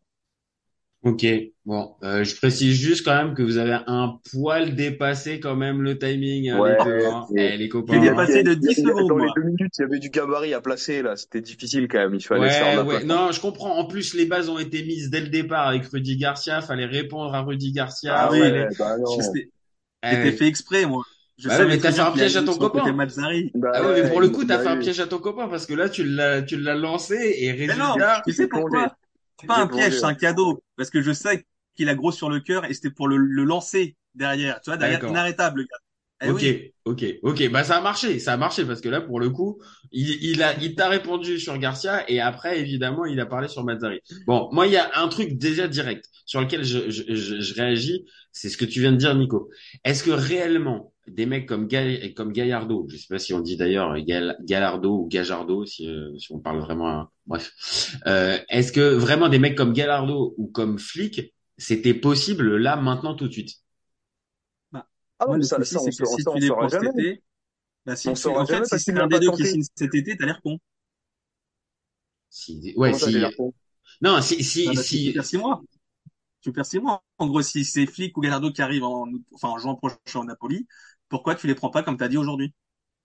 Ok, 1.08 1.26
bon, 1.66 1.96
euh, 2.04 2.26
je 2.26 2.36
précise 2.36 2.76
juste 2.76 3.06
quand 3.06 3.16
même 3.16 3.34
que 3.34 3.42
vous 3.42 3.58
avez 3.58 3.78
un 3.88 4.20
poil 4.30 4.76
dépassé 4.76 5.40
quand 5.40 5.56
même 5.56 5.82
le 5.82 5.98
timing, 5.98 6.50
hein, 6.50 6.60
ouais, 6.60 6.76
les 6.78 6.84
deux, 6.84 7.06
hein. 7.06 7.26
et, 7.36 7.42
eh, 7.54 7.58
les 7.58 7.70
copains. 7.70 7.94
Il 7.96 8.04
est 8.06 8.10
dépassé 8.10 8.44
de 8.44 8.54
10 8.54 8.76
secondes. 8.76 9.08
Dans 9.08 9.18
les 9.18 9.30
deux 9.36 9.44
minutes, 9.44 9.74
il 9.78 9.82
y 9.82 9.86
avait 9.86 10.00
du 10.00 10.10
gabarit 10.10 10.54
à 10.54 10.60
placer 10.60 11.02
là, 11.02 11.16
c'était 11.16 11.40
difficile 11.40 11.88
quand 11.88 12.00
même. 12.00 12.16
Il 12.16 12.22
fallait 12.22 12.42
ouais, 12.42 12.50
faire 12.50 12.76
la 12.76 12.84
ouais. 12.84 13.04
Non, 13.06 13.32
je 13.32 13.40
comprends. 13.40 13.78
En 13.78 13.86
plus, 13.86 14.14
les 14.16 14.26
bases 14.26 14.50
ont 14.50 14.60
été 14.60 14.84
mises 14.84 15.10
dès 15.10 15.22
le 15.22 15.30
départ 15.30 15.68
avec 15.68 15.86
Rudy 15.86 16.18
Garcia. 16.18 16.62
Fallait 16.62 16.86
répondre 16.86 17.34
à 17.34 17.42
Rudy 17.42 17.72
Garcia. 17.72 18.14
Ah 18.18 18.30
oui, 18.32 18.40
fallait... 18.40 18.68
bah. 18.78 18.96
C'était 19.22 20.28
Eh, 20.28 20.32
fait 20.32 20.48
exprès, 20.48 20.86
moi. 20.86 21.04
Je 21.38 21.50
Bah 21.50 21.58
savais 21.58 21.76
mais 21.76 21.78
t'as 21.78 21.92
fait 21.92 22.02
un 22.02 22.12
piège 22.12 22.36
à 22.36 22.42
ton 22.42 22.58
copain. 22.58 22.92
Bah 23.56 23.72
Ah 23.76 23.82
oui, 23.84 24.02
mais 24.02 24.10
pour 24.10 24.22
le 24.22 24.30
coup, 24.30 24.44
t'as 24.44 24.58
bah 24.58 24.64
fait 24.64 24.70
un 24.70 24.78
piège 24.78 25.00
à 25.00 25.08
ton 25.08 25.20
copain 25.20 25.48
parce 25.48 25.68
que 25.68 25.74
là, 25.76 25.88
tu 25.88 26.04
l'as, 26.04 26.42
tu 26.42 26.58
l'as 26.58 26.76
lancé 26.76 27.16
et 27.38 27.54
Mais 27.54 27.68
non, 27.76 27.94
résultat. 27.94 28.22
tu 28.26 28.34
sais 28.34 28.48
pourquoi? 28.48 28.96
C'est 29.42 29.48
pas 29.48 29.62
un 29.62 29.68
piège, 29.68 30.00
c'est 30.00 30.06
un 30.06 30.16
cadeau. 30.16 30.64
Parce 30.76 30.90
que 30.90 31.02
je 31.02 31.12
sais 31.14 31.46
qu'il 31.76 31.90
a 31.90 31.96
gros 31.96 32.12
sur 32.12 32.30
le 32.30 32.40
cœur 32.40 32.66
et 32.66 32.74
c'était 32.74 32.92
pour 32.92 33.08
le, 33.08 33.18
le 33.18 33.44
lancer 33.44 33.96
derrière. 34.16 34.62
Tu 34.62 34.70
vois, 34.70 34.78
derrière, 34.78 35.02
inarrêtable, 35.08 35.62
le 35.62 35.64
gars. 35.68 35.78
Eh 36.22 36.30
Ok, 36.30 36.44
oui. 36.46 36.54
ok, 36.84 37.06
ok. 37.24 37.50
Bah 37.52 37.64
ça 37.64 37.78
a 37.78 37.82
marché, 37.82 38.20
ça 38.20 38.34
a 38.34 38.38
marché 38.38 38.66
parce 38.66 38.82
que 38.82 38.90
là, 38.90 39.00
pour 39.00 39.20
le 39.22 39.30
coup, 39.30 39.62
il, 39.94 40.10
il 40.24 40.44
a, 40.44 40.58
il 40.62 40.76
t'a 40.76 40.90
répondu 40.90 41.40
sur 41.40 41.58
Garcia 41.58 42.10
et 42.10 42.20
après, 42.20 42.60
évidemment, 42.60 43.06
il 43.06 43.20
a 43.22 43.26
parlé 43.26 43.48
sur 43.48 43.64
Mazzari. 43.64 44.02
Bon, 44.26 44.50
moi, 44.52 44.68
il 44.68 44.74
y 44.74 44.78
a 44.78 44.92
un 45.00 45.08
truc 45.08 45.38
déjà 45.38 45.70
direct 45.70 46.06
sur 46.26 46.42
lequel 46.42 46.66
je, 46.66 46.90
je, 46.90 47.04
je, 47.16 47.40
je 47.40 47.54
réagis, 47.54 48.06
c'est 48.34 48.50
ce 48.50 48.58
que 48.58 48.66
tu 48.66 48.82
viens 48.82 48.92
de 48.92 48.98
dire, 48.98 49.16
Nico. 49.16 49.50
Est-ce 49.86 50.04
que 50.04 50.12
réellement 50.12 50.94
des 51.08 51.26
mecs 51.26 51.48
comme 51.48 51.68
Ga- 51.68 52.14
comme 52.16 52.34
Gallardo, 52.34 52.88
je 52.90 52.98
sais 52.98 53.08
pas 53.10 53.20
si 53.20 53.34
on 53.34 53.40
dit 53.42 53.58
d'ailleurs 53.58 53.98
Gal- 54.02 54.38
Gallardo 54.44 54.98
ou 55.04 55.08
Gajardo, 55.08 55.66
si, 55.66 55.88
euh, 55.90 56.18
si 56.20 56.32
on 56.34 56.40
parle 56.40 56.60
vraiment, 56.60 56.90
hein, 56.90 57.10
bref, 57.28 57.54
euh, 58.08 58.38
est-ce 58.50 58.72
que 58.72 58.82
vraiment 58.96 59.30
des 59.30 59.40
mecs 59.40 59.56
comme 59.58 59.74
Gallardo 59.74 60.34
ou 60.38 60.48
comme 60.48 60.80
Flick, 60.80 61.34
c'était 61.58 61.94
possible 61.94 62.58
là, 62.58 62.76
maintenant, 62.76 63.16
tout 63.16 63.28
de 63.28 63.34
suite? 63.34 63.52
Ah 65.20 65.26
Moi, 65.26 65.38
non, 65.38 65.38
le 65.38 65.44
ça, 65.44 65.64
ça, 65.64 65.80
on, 65.80 65.92
si 65.92 66.04
ça, 66.18 66.32
on 66.32 66.40
tu 66.40 66.40
les 66.40 66.52
saura 66.52 66.68
prends 66.68 66.70
cet 66.70 66.82
jamais. 66.82 66.92
été, 66.92 67.22
bah, 67.86 67.96
si 67.98 68.12
On 68.12 68.16
tu, 68.16 68.28
en 68.30 68.46
jamais 68.46 68.66
fait, 68.66 68.66
si 68.66 68.80
c'est 68.80 68.98
un 69.00 69.08
des 69.08 69.20
deux 69.20 69.32
qui 69.32 69.46
signe 69.48 69.64
cet 69.76 69.96
été, 69.96 70.18
t'as 70.18 70.26
l'air 70.28 70.42
con. 70.42 70.60
Si, 72.30 72.74
ouais, 72.78 72.94
Comment 72.94 73.10
si, 73.10 73.12
t'as 73.12 73.20
l'air 73.20 73.36
con 73.36 73.54
non, 74.02 74.22
si, 74.22 74.44
si, 74.44 74.62
Ah, 74.66 74.74
bah, 74.74 74.84
si 74.84 75.00
tu 75.02 75.12
si, 75.12 75.14
perds 75.14 75.26
six 75.26 75.38
mois. 75.38 75.64
Tu 76.42 76.52
perds 76.54 76.66
six 76.66 76.80
mois. 76.80 77.04
En 77.18 77.28
gros, 77.28 77.42
si 77.42 77.66
c'est 77.66 77.86
Flick 77.86 78.18
ou 78.18 78.22
Gallardo 78.22 78.52
qui 78.52 78.62
arrivent 78.62 78.84
en, 78.84 79.08
enfin, 79.34 79.50
en 79.50 79.58
juin 79.60 79.76
prochain 79.76 80.20
au 80.22 80.24
Napoli, 80.26 80.68
pourquoi 81.10 81.36
tu 81.36 81.48
les 81.48 81.56
prends 81.56 81.70
pas 81.70 81.84
comme 81.84 81.98
t'as 81.98 82.08
dit 82.08 82.18
aujourd'hui? 82.18 82.54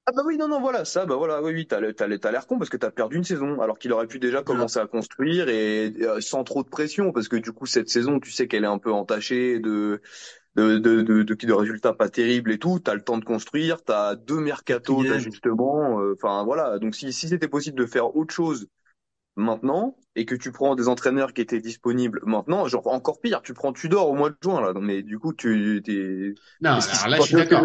Ah 0.04 0.10
bah 0.16 0.22
oui, 0.26 0.36
non, 0.36 0.48
non, 0.48 0.60
voilà, 0.60 0.84
ça, 0.84 1.06
bah 1.06 1.14
voilà, 1.14 1.40
oui, 1.40 1.52
oui, 1.54 1.66
t'as 1.66 1.78
l'air 1.78 2.46
con 2.48 2.58
parce 2.58 2.68
que 2.68 2.76
t'as 2.76 2.90
perdu 2.90 3.18
une 3.18 3.24
saison, 3.24 3.60
alors 3.60 3.78
qu'il 3.78 3.92
aurait 3.92 4.08
pu 4.08 4.18
déjà 4.18 4.42
commencer 4.42 4.80
à 4.80 4.88
construire 4.88 5.48
et 5.48 5.94
euh, 6.00 6.20
sans 6.20 6.42
trop 6.42 6.64
de 6.64 6.68
pression, 6.68 7.12
parce 7.12 7.28
que 7.28 7.36
du 7.36 7.52
coup, 7.52 7.66
cette 7.66 7.88
saison, 7.88 8.18
tu 8.18 8.32
sais 8.32 8.48
qu'elle 8.48 8.64
est 8.64 8.66
un 8.66 8.78
peu 8.78 8.92
entachée 8.92 9.60
de 9.60 10.02
de 10.56 10.78
de 10.78 11.02
de, 11.02 11.22
de, 11.22 11.52
résultats 11.52 11.92
pas 11.94 12.08
terribles 12.08 12.50
et 12.50 12.58
tout. 12.58 12.80
T'as 12.80 12.94
le 12.94 13.02
temps 13.02 13.16
de 13.16 13.24
construire, 13.24 13.84
t'as 13.84 14.16
deux 14.16 14.40
mercatos 14.40 14.96
Quatrième. 14.96 15.12
d'ajustement, 15.12 16.00
euh, 16.00 16.14
enfin 16.20 16.42
voilà. 16.44 16.80
Donc 16.80 16.96
si 16.96 17.12
si 17.12 17.28
c'était 17.28 17.48
possible 17.48 17.78
de 17.78 17.86
faire 17.86 18.16
autre 18.16 18.34
chose 18.34 18.66
maintenant 19.36 19.96
et 20.14 20.26
que 20.26 20.34
tu 20.34 20.52
prends 20.52 20.74
des 20.74 20.88
entraîneurs 20.88 21.32
qui 21.32 21.40
étaient 21.40 21.60
disponibles 21.60 22.20
maintenant, 22.26 22.66
genre 22.68 22.86
encore 22.88 23.20
pire, 23.20 23.40
tu 23.42 23.54
prends 23.54 23.72
Tudor 23.72 24.10
au 24.10 24.14
mois 24.14 24.30
de 24.30 24.36
juin 24.42 24.60
là, 24.60 24.72
mais 24.80 25.02
du 25.02 25.18
coup 25.18 25.32
tu 25.32 25.80
t'es. 25.84 26.34
Non, 26.60 26.70
alors 26.70 27.08
là, 27.08 27.16
je 27.18 27.22
suis 27.22 27.34
d'accord. 27.36 27.64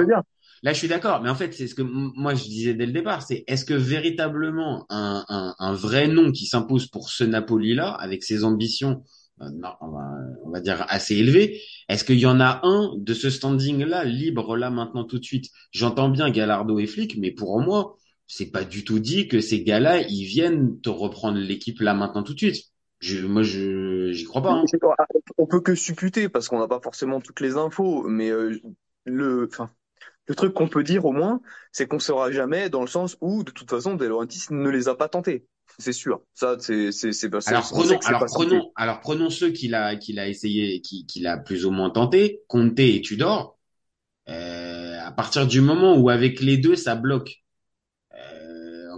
Là, 0.63 0.73
je 0.73 0.79
suis 0.79 0.87
d'accord. 0.87 1.21
Mais 1.21 1.29
en 1.29 1.35
fait, 1.35 1.53
c'est 1.53 1.67
ce 1.67 1.75
que 1.75 1.83
moi 1.83 2.33
je 2.33 2.43
disais 2.43 2.73
dès 2.73 2.85
le 2.85 2.91
départ. 2.91 3.21
C'est 3.21 3.43
est-ce 3.47 3.63
que 3.63 3.75
véritablement 3.75 4.85
un, 4.89 5.23
un, 5.29 5.55
un 5.59 5.73
vrai 5.73 6.07
nom 6.07 6.31
qui 6.31 6.45
s'impose 6.47 6.87
pour 6.87 7.09
ce 7.09 7.23
Napoli-là, 7.23 7.91
avec 7.91 8.23
ses 8.23 8.43
ambitions, 8.43 9.03
euh, 9.41 9.49
non, 9.53 9.69
on 9.81 9.91
va, 9.91 10.09
on 10.45 10.49
va 10.49 10.59
dire 10.59 10.83
assez 10.89 11.15
élevées, 11.15 11.61
est-ce 11.89 12.03
qu'il 12.03 12.19
y 12.19 12.25
en 12.25 12.39
a 12.39 12.61
un 12.63 12.91
de 12.97 13.13
ce 13.13 13.29
standing-là 13.29 14.03
libre 14.03 14.57
là 14.57 14.71
maintenant 14.71 15.03
tout 15.03 15.19
de 15.19 15.23
suite? 15.23 15.51
J'entends 15.71 16.09
bien 16.09 16.31
Gallardo 16.31 16.79
et 16.79 16.87
Flick, 16.87 17.17
mais 17.19 17.31
pour 17.31 17.59
moi, 17.61 17.95
c'est 18.27 18.51
pas 18.51 18.63
du 18.63 18.83
tout 18.83 18.99
dit 18.99 19.27
que 19.27 19.39
ces 19.41 19.63
gars-là 19.63 20.01
ils 20.01 20.25
viennent 20.25 20.79
te 20.81 20.89
reprendre 20.89 21.39
l'équipe 21.39 21.79
là 21.79 21.93
maintenant 21.93 22.23
tout 22.23 22.33
de 22.33 22.39
suite. 22.39 22.65
Je, 22.99 23.25
moi, 23.25 23.43
je 23.43 24.11
j'y 24.11 24.23
crois 24.23 24.41
pas. 24.41 24.51
Hein. 24.53 24.65
Pas- 24.81 24.95
On 25.37 25.45
peut 25.45 25.61
que 25.61 25.75
supputer 25.75 26.29
parce 26.29 26.47
qu'on 26.49 26.59
n'a 26.59 26.67
pas 26.67 26.79
forcément 26.81 27.21
toutes 27.21 27.41
les 27.41 27.55
infos, 27.57 28.07
mais 28.07 28.29
euh, 28.31 28.59
le, 29.05 29.47
enfin, 29.51 29.69
le 30.27 30.35
truc 30.35 30.53
qu'on 30.53 30.67
peut 30.67 30.83
dire 30.83 31.05
au 31.05 31.11
moins, 31.11 31.41
c'est 31.71 31.87
qu'on 31.87 31.99
saura 31.99 32.31
jamais 32.31 32.69
dans 32.69 32.81
le 32.81 32.87
sens 32.87 33.17
où 33.21 33.43
de 33.43 33.51
toute 33.51 33.69
façon, 33.69 33.95
De 33.95 34.05
Laurentiis 34.05 34.47
ne 34.51 34.69
les 34.69 34.87
a 34.87 34.95
pas 34.95 35.09
tentés. 35.09 35.45
C'est 35.79 35.93
sûr. 35.93 36.21
Ça, 36.33 36.57
c'est 36.59 36.91
c'est 36.91 37.11
c'est. 37.11 37.29
Alors 37.45 37.69
prenons, 37.69 37.99
alors 37.99 38.25
prenons, 38.25 38.71
alors 38.75 38.99
prenons 38.99 39.29
ceux 39.29 39.51
qu'il 39.51 39.75
a, 39.75 39.95
qu'il 39.95 40.17
a 40.19 40.27
essayé, 40.27 40.81
qui- 40.81 41.05
qu'il 41.05 41.27
a 41.27 41.37
plus 41.37 41.65
ou 41.65 41.71
moins 41.71 41.91
tenté, 41.91 42.41
Conte 42.47 42.79
et 42.79 43.01
Tudor. 43.01 43.57
Euh, 44.29 44.99
à 45.01 45.11
partir 45.11 45.47
du 45.47 45.61
moment 45.61 45.97
où 45.97 46.09
avec 46.09 46.41
les 46.41 46.57
deux 46.57 46.75
ça 46.75 46.95
bloque, 46.95 47.43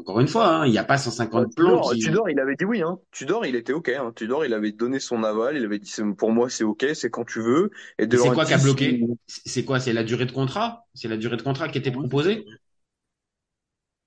encore 0.10 0.22
une 0.22 0.28
fois, 0.28 0.48
hein, 0.48 0.66
il 0.66 0.72
n'y 0.72 0.80
a 0.80 0.84
pas 0.84 0.98
150 0.98 1.56
plans 1.56 1.70
Tudor, 1.70 1.92
qui. 1.92 2.00
Tudor, 2.00 2.30
il 2.32 2.40
avait 2.40 2.56
dit 2.56 2.66
oui. 2.66 2.82
Hein. 2.82 2.98
Tudor, 3.12 3.46
il 3.46 3.56
était 3.56 3.74
ok. 3.74 3.90
Hein. 3.90 4.12
Tudor, 4.16 4.44
il 4.44 4.54
avait 4.56 4.72
donné 4.72 5.00
son 5.00 5.24
aval. 5.24 5.56
Il 5.56 5.64
avait 5.64 5.78
dit 5.78 5.94
pour 6.18 6.32
moi 6.32 6.50
c'est 6.50 6.64
ok, 6.64 6.86
c'est 6.96 7.12
quand 7.12 7.26
tu 7.26 7.42
veux. 7.42 7.70
Et 8.00 8.08
De 8.08 8.18
C'est 8.18 8.30
quoi 8.32 8.46
qui 8.46 8.54
a 8.54 8.58
bloqué 8.58 9.06
C'est 9.28 9.64
quoi? 9.66 9.80
C'est 9.80 9.94
la 9.94 10.04
durée 10.04 10.26
de 10.26 10.32
contrat? 10.32 10.88
C'est 10.96 11.08
la 11.08 11.18
durée 11.18 11.38
de 11.38 11.44
contrat 11.44 11.70
qui 11.70 11.78
était 11.78 11.92
proposée? 11.92 12.44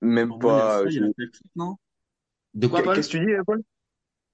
Même 0.01 0.37
pas. 0.41 0.83
ça, 0.83 0.91
je- 0.91 1.01
non? 1.55 1.77
De 2.55 2.67
quoi, 2.67 2.83
Paul? 2.83 2.97
Qu'est-ce 2.97 3.09
que 3.09 3.19
tu 3.19 3.27
dis, 3.27 3.33
Paul? 3.47 3.63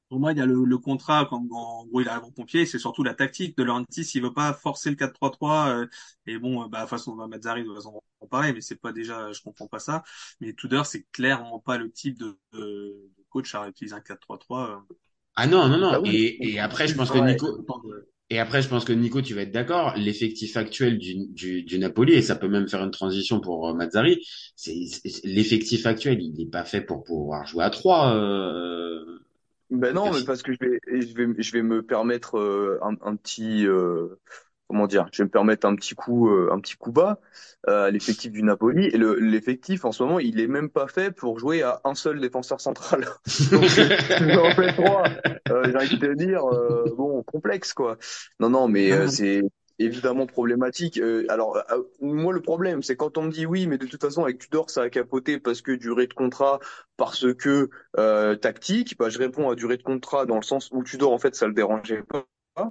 Pour 0.09 0.21
moi, 0.21 0.33
il 0.33 0.39
y 0.39 0.41
a 0.41 0.47
le, 0.47 0.65
le 0.65 0.79
contrat, 0.79 1.27
quand 1.29 1.37
en 1.53 1.85
gros 1.87 2.01
il 2.01 2.09
arrive 2.09 2.25
en 2.25 2.31
pompier, 2.31 2.65
c'est 2.65 2.79
surtout 2.79 3.03
la 3.05 3.15
tactique 3.15 3.57
de 3.59 3.63
Laurentiis. 3.63 4.11
Il 4.15 4.23
veut 4.23 4.33
pas 4.33 4.55
forcer 4.55 4.89
le 4.91 4.97
4-3-3. 4.97 5.69
euh, 5.71 5.87
et 6.27 6.39
bon, 6.39 6.65
euh, 6.65 6.69
bah, 6.69 6.79
de 6.79 6.83
toute 6.85 6.91
façon, 6.91 7.15
bah, 7.15 7.27
Mazzari, 7.27 7.63
de 7.63 7.67
toute 7.67 7.77
façon, 7.77 8.01
on 8.21 8.25
en 8.25 8.29
parler, 8.29 8.53
mais 8.55 8.63
c'est 8.63 8.77
pas 8.77 8.93
déjà, 8.93 9.33
je 9.33 9.43
comprends 9.43 9.67
pas 9.69 9.79
ça. 9.81 10.03
Mais 10.41 10.55
Tudor, 10.55 10.87
c'est 10.87 11.05
clairement 11.13 11.59
pas 11.61 11.77
le 11.77 11.91
type 11.91 12.19
de, 12.19 12.39
de, 12.53 12.97
coach 13.29 13.55
à 13.55 13.69
utiliser 13.69 13.95
un 13.95 14.01
4-3-3. 14.01 14.71
euh. 14.71 14.95
Ah 15.37 15.47
non, 15.47 15.69
non, 15.69 15.79
non. 15.79 15.91
Ah 15.93 16.01
oui. 16.01 16.09
et, 16.41 16.53
et 16.55 16.59
après, 16.59 16.89
je 16.89 16.95
pense 16.95 17.11
que. 17.11 17.19
Nico. 17.19 17.47
Et 18.31 18.39
après, 18.39 18.61
je 18.61 18.69
pense 18.69 18.85
que 18.85 18.93
Nico, 18.93 19.23
tu 19.23 19.35
vas 19.35 19.43
être 19.43 19.53
d'accord. 19.53 19.95
L'effectif 19.97 20.57
actuel 20.57 20.99
du, 20.99 21.15
du, 21.29 21.63
du 21.63 21.79
Napoli, 21.79 22.13
et 22.13 22.23
ça 22.23 22.37
peut 22.37 22.49
même 22.49 22.69
faire 22.69 22.83
une 22.85 22.91
transition 22.91 23.41
pour 23.41 23.69
euh, 23.69 23.75
Mazzari, 23.75 24.23
c'est 24.55 24.75
l'effectif 25.25 25.87
actuel, 25.87 26.21
il 26.21 26.35
n'est 26.35 26.47
pas 26.51 26.65
fait 26.65 26.83
pour 26.83 27.05
pouvoir 27.05 27.47
jouer 27.47 27.65
à 27.65 27.71
trois. 27.71 28.15
Euh... 28.15 29.08
Ben 29.71 29.93
non, 29.95 30.13
mais 30.13 30.23
parce 30.25 30.43
que 30.43 30.53
je 30.53 30.59
vais, 30.61 30.81
je 31.03 31.15
vais, 31.15 31.43
je 31.43 31.53
vais 31.53 31.63
me 31.63 31.83
permettre 31.83 32.39
euh, 32.39 32.79
un, 32.83 32.95
un 33.03 33.17
petit, 33.17 33.67
euh, 33.67 34.19
comment 34.67 34.87
dire, 34.87 35.09
je 35.13 35.23
vais 35.23 35.27
me 35.27 35.31
permettre 35.31 35.67
un 35.67 35.75
petit 35.77 35.95
coup, 35.95 36.31
euh, 36.31 36.49
un 36.53 36.59
petit 36.61 36.77
coup 36.77 36.91
bas 36.91 37.21
euh, 37.69 37.85
à 37.87 37.91
l'effectif 37.91 38.33
du 38.33 38.43
Napoli. 38.43 38.87
Et 38.87 38.97
le, 38.97 39.17
l'effectif 39.19 39.85
en 39.85 39.93
ce 39.93 40.03
moment, 40.03 40.21
il 40.21 40.41
est 40.41 40.47
même 40.47 40.71
pas 40.71 40.89
fait 40.89 41.11
pour 41.11 41.39
jouer 41.39 41.63
à 41.63 41.81
un 41.85 41.95
seul 41.95 42.19
défenseur 42.21 42.63
central. 42.63 43.05
Donc, 43.51 43.65
en 44.39 44.55
faire 44.55 44.75
trois. 44.75 45.05
Euh, 45.51 45.65
j'ai 45.71 45.77
envie 45.77 45.99
de 45.99 46.07
te 46.07 46.15
dire, 46.15 46.45
euh, 46.47 46.95
bon, 46.97 47.23
complexe 47.25 47.75
quoi. 47.75 47.99
Non, 48.41 48.49
non, 48.49 48.69
mais 48.69 48.93
euh, 48.93 49.07
c'est 49.09 49.43
évidemment 49.79 50.27
problématique. 50.27 50.99
Euh, 50.99 51.25
alors, 51.29 51.57
euh, 51.57 51.83
moi, 52.01 52.33
le 52.33 52.41
problème, 52.41 52.83
c'est 52.83 52.97
quand 52.97 53.19
on 53.19 53.23
me 53.23 53.31
dit 53.31 53.47
oui, 53.47 53.67
mais 53.67 53.79
de 53.79 53.87
toute 53.87 54.01
façon, 54.01 54.25
avec 54.25 54.39
Tudor, 54.39 54.71
ça 54.71 54.83
a 54.83 54.91
capoté 54.91 55.39
parce 55.39 55.63
que 55.63 55.73
durée 55.73 56.07
de 56.07 56.15
contrat, 56.15 56.59
parce 56.97 57.33
que 57.35 57.71
euh, 57.99 58.37
tactique, 58.37 58.97
bah, 58.99 59.09
je 59.09 59.19
réponds 59.19 59.51
à 59.51 59.55
durée 59.55 59.77
de 59.77 59.83
contrat 59.83 60.27
dans 60.27 60.37
le 60.37 60.43
sens 60.43 60.71
où 60.73 60.83
Tudor, 60.83 61.13
en 61.13 61.19
fait, 61.19 61.35
ça 61.35 61.47
le 61.47 61.55
dérangeait 61.55 62.03
pas. 62.03 62.27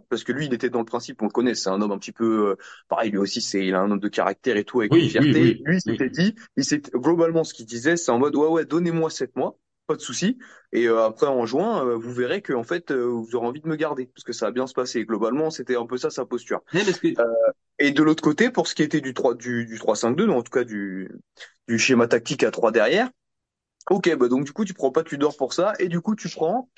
Parce 0.10 0.26
que 0.26 0.34
lui, 0.34 0.48
il 0.48 0.54
était 0.54 0.70
dans 0.70 0.80
le 0.80 0.86
principe, 0.86 1.22
on 1.22 1.28
le 1.28 1.32
connaît, 1.32 1.56
c'est 1.56 1.70
un 1.70 1.82
homme 1.82 1.94
un 1.94 1.98
petit 1.98 2.12
peu, 2.12 2.50
euh, 2.50 2.56
pareil, 2.90 3.10
lui 3.10 3.20
aussi, 3.20 3.40
c'est, 3.40 3.66
il 3.66 3.74
a 3.74 3.80
un 3.80 3.90
homme 3.90 4.02
de 4.02 4.10
caractère 4.10 4.58
et 4.58 4.66
tout, 4.66 4.82
avec 4.82 4.92
Oui, 4.92 5.04
une 5.04 5.10
fierté. 5.10 5.32
oui, 5.32 5.40
oui, 5.40 5.62
lui, 5.64 5.78
il 5.78 5.82
s'était 5.82 6.10
dit, 6.10 6.36
il 6.58 6.66
s'est, 6.66 6.82
globalement, 6.94 7.46
ce 7.46 7.54
qu'il 7.54 7.66
disait, 7.66 7.96
c'est 7.96 8.12
en 8.12 8.20
mode, 8.20 8.36
ouais, 8.36 8.50
ouais, 8.50 8.66
donnez-moi 8.66 9.10
sept 9.10 9.34
mois, 9.38 9.58
pas 9.88 9.96
de 9.96 10.01
souci. 10.01 10.38
Et 10.74 10.88
euh, 10.88 11.03
après, 11.06 11.27
en 11.27 11.46
juin, 11.46 11.86
euh, 11.86 11.96
vous 11.96 12.12
verrez 12.12 12.41
que, 12.41 12.53
en 12.53 12.63
fait, 12.63 12.91
euh, 12.91 13.06
vous 13.06 13.36
aurez 13.36 13.48
envie 13.48 13.62
de 13.62 13.67
me 13.67 13.75
garder, 13.75 14.08
parce 14.13 14.24
que 14.24 14.34
ça 14.34 14.46
va 14.48 14.51
bien 14.51 14.67
se 14.67 14.74
passer. 14.74 15.06
Globalement, 15.06 15.50
c'était 15.50 15.75
un 15.77 15.86
peu 15.86 15.98
ça 15.98 16.10
sa 16.10 16.25
posture. 16.25 16.62
Mais 16.74 16.84
parce 16.84 17.00
que, 17.00 17.08
et 17.79 17.91
de 17.91 18.03
l'autre 18.03 18.22
côté, 18.24 18.50
pour 18.51 18.67
ce 18.67 18.75
qui 18.75 18.84
était 18.84 19.01
du 19.01 19.13
3, 19.13 19.36
du, 19.36 19.65
du 19.65 19.77
3-5-2, 19.77 20.25
donc 20.27 20.38
en 20.38 20.41
tout 20.44 20.51
cas 20.51 20.63
du, 20.63 21.10
du 21.67 21.79
schéma 21.79 22.08
tactique 22.08 22.44
à 22.44 22.51
3 22.51 22.72
derrière, 22.72 23.10
ok, 23.89 24.15
bah 24.17 24.27
donc 24.27 24.44
du 24.46 24.51
coup, 24.51 24.65
tu 24.65 24.74
prends 24.74 24.91
pas 24.91 25.03
Tudor 25.03 25.38
pour 25.38 25.53
ça, 25.53 25.74
et 25.79 25.88
du 25.88 26.01
coup, 26.01 26.15
tu 26.15 26.27
prends 26.29 26.70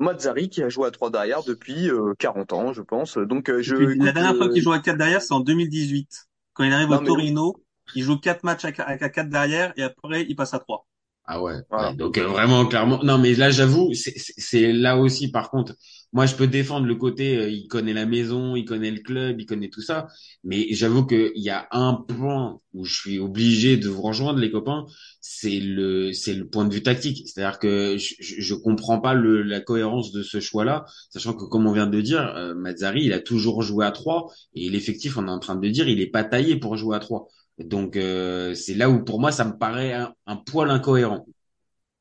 Mazzari 0.00 0.50
qui 0.50 0.62
a 0.62 0.68
joué 0.68 0.86
à 0.86 0.90
3 0.90 1.10
derrière 1.10 1.42
depuis 1.44 1.90
euh, 1.90 2.12
40 2.18 2.52
ans, 2.52 2.72
je 2.72 2.82
pense. 2.82 3.16
Donc, 3.18 3.48
euh, 3.48 3.62
je, 3.62 3.74
la 3.76 4.12
dernière 4.12 4.36
fois 4.36 4.48
qu'il 4.48 4.62
joue 4.62 4.72
à 4.72 4.78
4 4.80 4.96
derrière, 4.98 5.22
c'est 5.22 5.34
en 5.34 5.40
2018. 5.40 6.08
Quand 6.52 6.64
il 6.64 6.72
arrive 6.72 6.88
Non, 6.88 6.98
au 6.98 7.00
mais- 7.00 7.06
Torino, 7.06 7.64
il 7.94 8.02
joue 8.02 8.18
4 8.18 8.42
matchs 8.44 8.64
à 8.64 8.72
4 8.72 9.28
derrière 9.30 9.72
et 9.76 9.82
après, 9.82 10.24
il 10.28 10.36
passe 10.36 10.54
à 10.54 10.58
3. 10.58 10.86
Ah 11.30 11.42
ouais. 11.42 11.56
Voilà. 11.70 11.90
ouais, 11.90 11.94
donc 11.94 12.16
euh, 12.16 12.26
vraiment 12.26 12.64
clairement. 12.66 13.02
Non 13.04 13.18
mais 13.18 13.34
là 13.34 13.50
j'avoue, 13.50 13.90
c'est 13.94 14.72
là 14.72 14.96
aussi 14.96 15.30
par 15.30 15.50
contre. 15.50 15.74
Moi 16.14 16.24
je 16.24 16.34
peux 16.34 16.46
défendre 16.46 16.86
le 16.86 16.94
côté, 16.94 17.36
euh, 17.36 17.50
il 17.50 17.68
connaît 17.68 17.92
la 17.92 18.06
maison, 18.06 18.56
il 18.56 18.64
connaît 18.64 18.90
le 18.90 19.00
club, 19.00 19.38
il 19.38 19.44
connaît 19.44 19.68
tout 19.68 19.82
ça. 19.82 20.06
Mais 20.42 20.68
j'avoue 20.72 21.04
qu'il 21.04 21.32
y 21.36 21.50
a 21.50 21.68
un 21.70 21.92
point 21.92 22.60
où 22.72 22.84
je 22.86 22.94
suis 22.94 23.18
obligé 23.18 23.76
de 23.76 23.90
vous 23.90 24.00
rejoindre 24.00 24.38
les 24.38 24.50
copains, 24.50 24.86
c'est 25.20 25.60
le 25.60 26.14
c'est 26.14 26.32
le 26.32 26.48
point 26.48 26.64
de 26.64 26.72
vue 26.72 26.82
tactique. 26.82 27.28
C'est-à-dire 27.28 27.58
que 27.58 27.98
je, 27.98 28.14
je, 28.20 28.40
je 28.40 28.54
comprends 28.54 28.98
pas 28.98 29.12
le, 29.12 29.42
la 29.42 29.60
cohérence 29.60 30.12
de 30.12 30.22
ce 30.22 30.40
choix-là, 30.40 30.86
sachant 31.10 31.34
que 31.34 31.44
comme 31.44 31.66
on 31.66 31.72
vient 31.72 31.86
de 31.86 32.00
dire, 32.00 32.22
euh, 32.36 32.54
Mazzari 32.54 33.04
il 33.04 33.12
a 33.12 33.20
toujours 33.20 33.60
joué 33.62 33.84
à 33.84 33.90
3 33.90 34.32
et 34.54 34.70
l'effectif 34.70 35.18
on 35.18 35.26
est 35.28 35.30
en 35.30 35.38
train 35.40 35.56
de 35.56 35.68
dire 35.68 35.88
il 35.88 36.00
est 36.00 36.06
pas 36.06 36.24
taillé 36.24 36.56
pour 36.56 36.78
jouer 36.78 36.96
à 36.96 37.00
3. 37.00 37.28
Donc 37.58 37.96
euh, 37.96 38.54
c'est 38.54 38.74
là 38.74 38.88
où 38.90 39.04
pour 39.04 39.20
moi 39.20 39.32
ça 39.32 39.44
me 39.44 39.56
paraît 39.58 39.92
un, 39.92 40.14
un 40.26 40.36
poil 40.36 40.70
incohérent. 40.70 41.28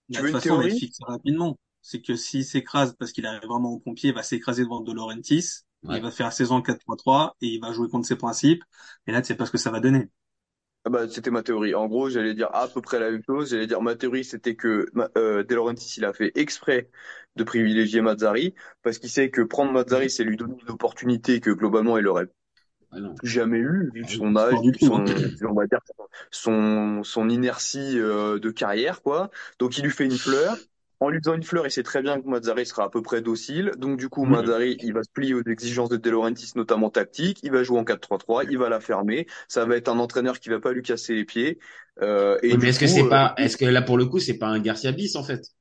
De 0.10 0.22
veux 0.22 0.30
une 0.30 0.40
façon, 0.40 0.42
théorie 0.42 0.70
fixé 0.70 1.04
rapidement. 1.06 1.58
C'est 1.82 2.02
que 2.02 2.16
s'il 2.16 2.44
s'écrase 2.46 2.96
parce 3.00 3.12
qu'il 3.14 3.26
arrive 3.26 3.44
vraiment 3.48 3.72
au 3.74 3.80
pompier, 3.80 4.10
il 4.10 4.16
va 4.16 4.24
s'écraser 4.24 4.64
devant 4.64 4.82
De 4.82 4.92
Laurentiis, 4.94 5.64
Ouais. 5.84 5.98
il 5.98 6.02
va 6.02 6.12
faire 6.12 6.34
saison 6.34 6.62
4-3-3 6.62 7.36
et 7.42 7.48
il 7.48 7.62
va 7.62 7.72
jouer 7.74 7.90
contre 7.90 8.08
ses 8.08 8.18
principes. 8.18 8.64
Et 9.08 9.12
là, 9.12 9.22
tu 9.22 9.28
sais 9.28 9.36
pas 9.36 9.46
ce 9.46 9.52
que 9.52 9.58
ça 9.58 9.72
va 9.72 9.80
donner. 9.80 10.10
Ah 10.86 10.90
bah, 10.90 11.10
c'était 11.10 11.32
ma 11.32 11.44
théorie. 11.44 11.76
En 11.76 11.88
gros, 11.88 12.10
j'allais 12.10 12.34
dire 12.34 12.50
à 12.56 12.68
peu 12.70 12.82
près 12.82 13.00
la 13.00 13.12
même 13.12 13.22
chose. 13.26 13.50
J'allais 13.50 13.68
dire 13.68 13.82
ma 13.82 13.96
théorie, 13.96 14.24
c'était 14.24 14.56
que 14.56 14.88
ma- 14.94 15.10
euh, 15.18 15.44
De 15.44 15.54
Laurentiis, 15.56 15.96
il 15.98 16.06
a 16.06 16.14
fait 16.14 16.32
exprès 16.36 16.90
de 17.36 17.44
privilégier 17.44 18.00
Mazzari 18.02 18.56
parce 18.84 18.98
qu'il 18.98 19.10
sait 19.10 19.30
que 19.30 19.42
prendre 19.42 19.72
Mazzari, 19.74 20.10
c'est 20.10 20.24
lui 20.24 20.38
donner 20.38 20.56
une 20.62 20.70
opportunité 20.72 21.42
que 21.42 21.50
globalement 21.52 21.98
il 21.98 22.08
aurait 22.08 22.28
Ah 22.92 22.98
plus 23.18 23.28
jamais 23.28 23.58
eu 23.58 23.90
vu 23.94 24.06
son 24.08 24.34
Pas 24.34 24.48
âge, 24.48 24.60
vu 24.64 24.74
son, 24.80 25.00
hein. 25.00 25.06
on 25.48 25.54
va 25.54 25.68
dire 25.68 25.80
son 26.32 27.04
son 27.04 27.30
inertie 27.30 28.00
euh, 28.00 28.40
de 28.40 28.50
carrière 28.50 29.02
quoi. 29.02 29.30
Donc 29.60 29.78
il 29.78 29.84
lui 29.84 29.92
fait 29.92 30.06
une 30.06 30.18
fleur. 30.18 30.58
En 31.00 31.10
lui 31.10 31.20
faisant 31.20 31.36
une 31.36 31.44
fleur, 31.44 31.68
il 31.68 31.72
sait 31.72 31.84
très 31.84 32.02
bien 32.02 32.20
que 32.20 32.28
Mazzari 32.28 32.66
sera 32.66 32.86
à 32.86 32.90
peu 32.90 33.04
près 33.04 33.22
docile. 33.22 33.72
Donc 33.78 34.00
du 34.00 34.10
coup. 34.10 34.26
Mazzari, 34.26 34.78
il 34.82 34.94
va 34.94 35.04
se 35.04 35.12
plier 35.12 35.36
aux 35.36 35.44
exigences 35.44 35.90
de 35.90 35.98
De 35.98 36.10
Laurentiis, 36.10 36.54
notamment 36.56 36.90
tactiques. 36.90 37.40
Il 37.44 37.52
va 37.52 37.62
jouer 37.62 37.78
en 37.80 37.84
4-3-3, 37.84 38.48
il 38.50 38.58
va 38.58 38.68
la 38.70 38.80
fermer. 38.80 39.28
Ça 39.48 39.66
va 39.66 39.76
être 39.76 39.90
un 39.90 40.00
entraîneur 40.00 40.40
qui 40.40 40.50
va 40.50 40.60
pas 40.60 40.72
lui 40.72 40.82
casser 40.82 41.14
les 41.14 41.26
pieds. 41.26 41.60
Euh, 42.02 42.40
et 42.42 42.54
Oui, 42.54 42.58
mais 42.60 42.70
est-ce 42.70 42.80
que 42.80 42.88
c'est 42.88 43.04
euh, 43.04 43.10
pas, 43.10 43.36
est-ce 43.38 43.58
que 43.58 43.66
là 43.66 43.84
pour 43.84 43.98
le 43.98 44.08
coup 44.08 44.20
c'est 44.20 44.38
pas 44.40 44.48
un 44.48 44.60
Garcia 44.60 44.92
bis 44.92 45.16
en 45.16 45.24
fait? 45.24 45.52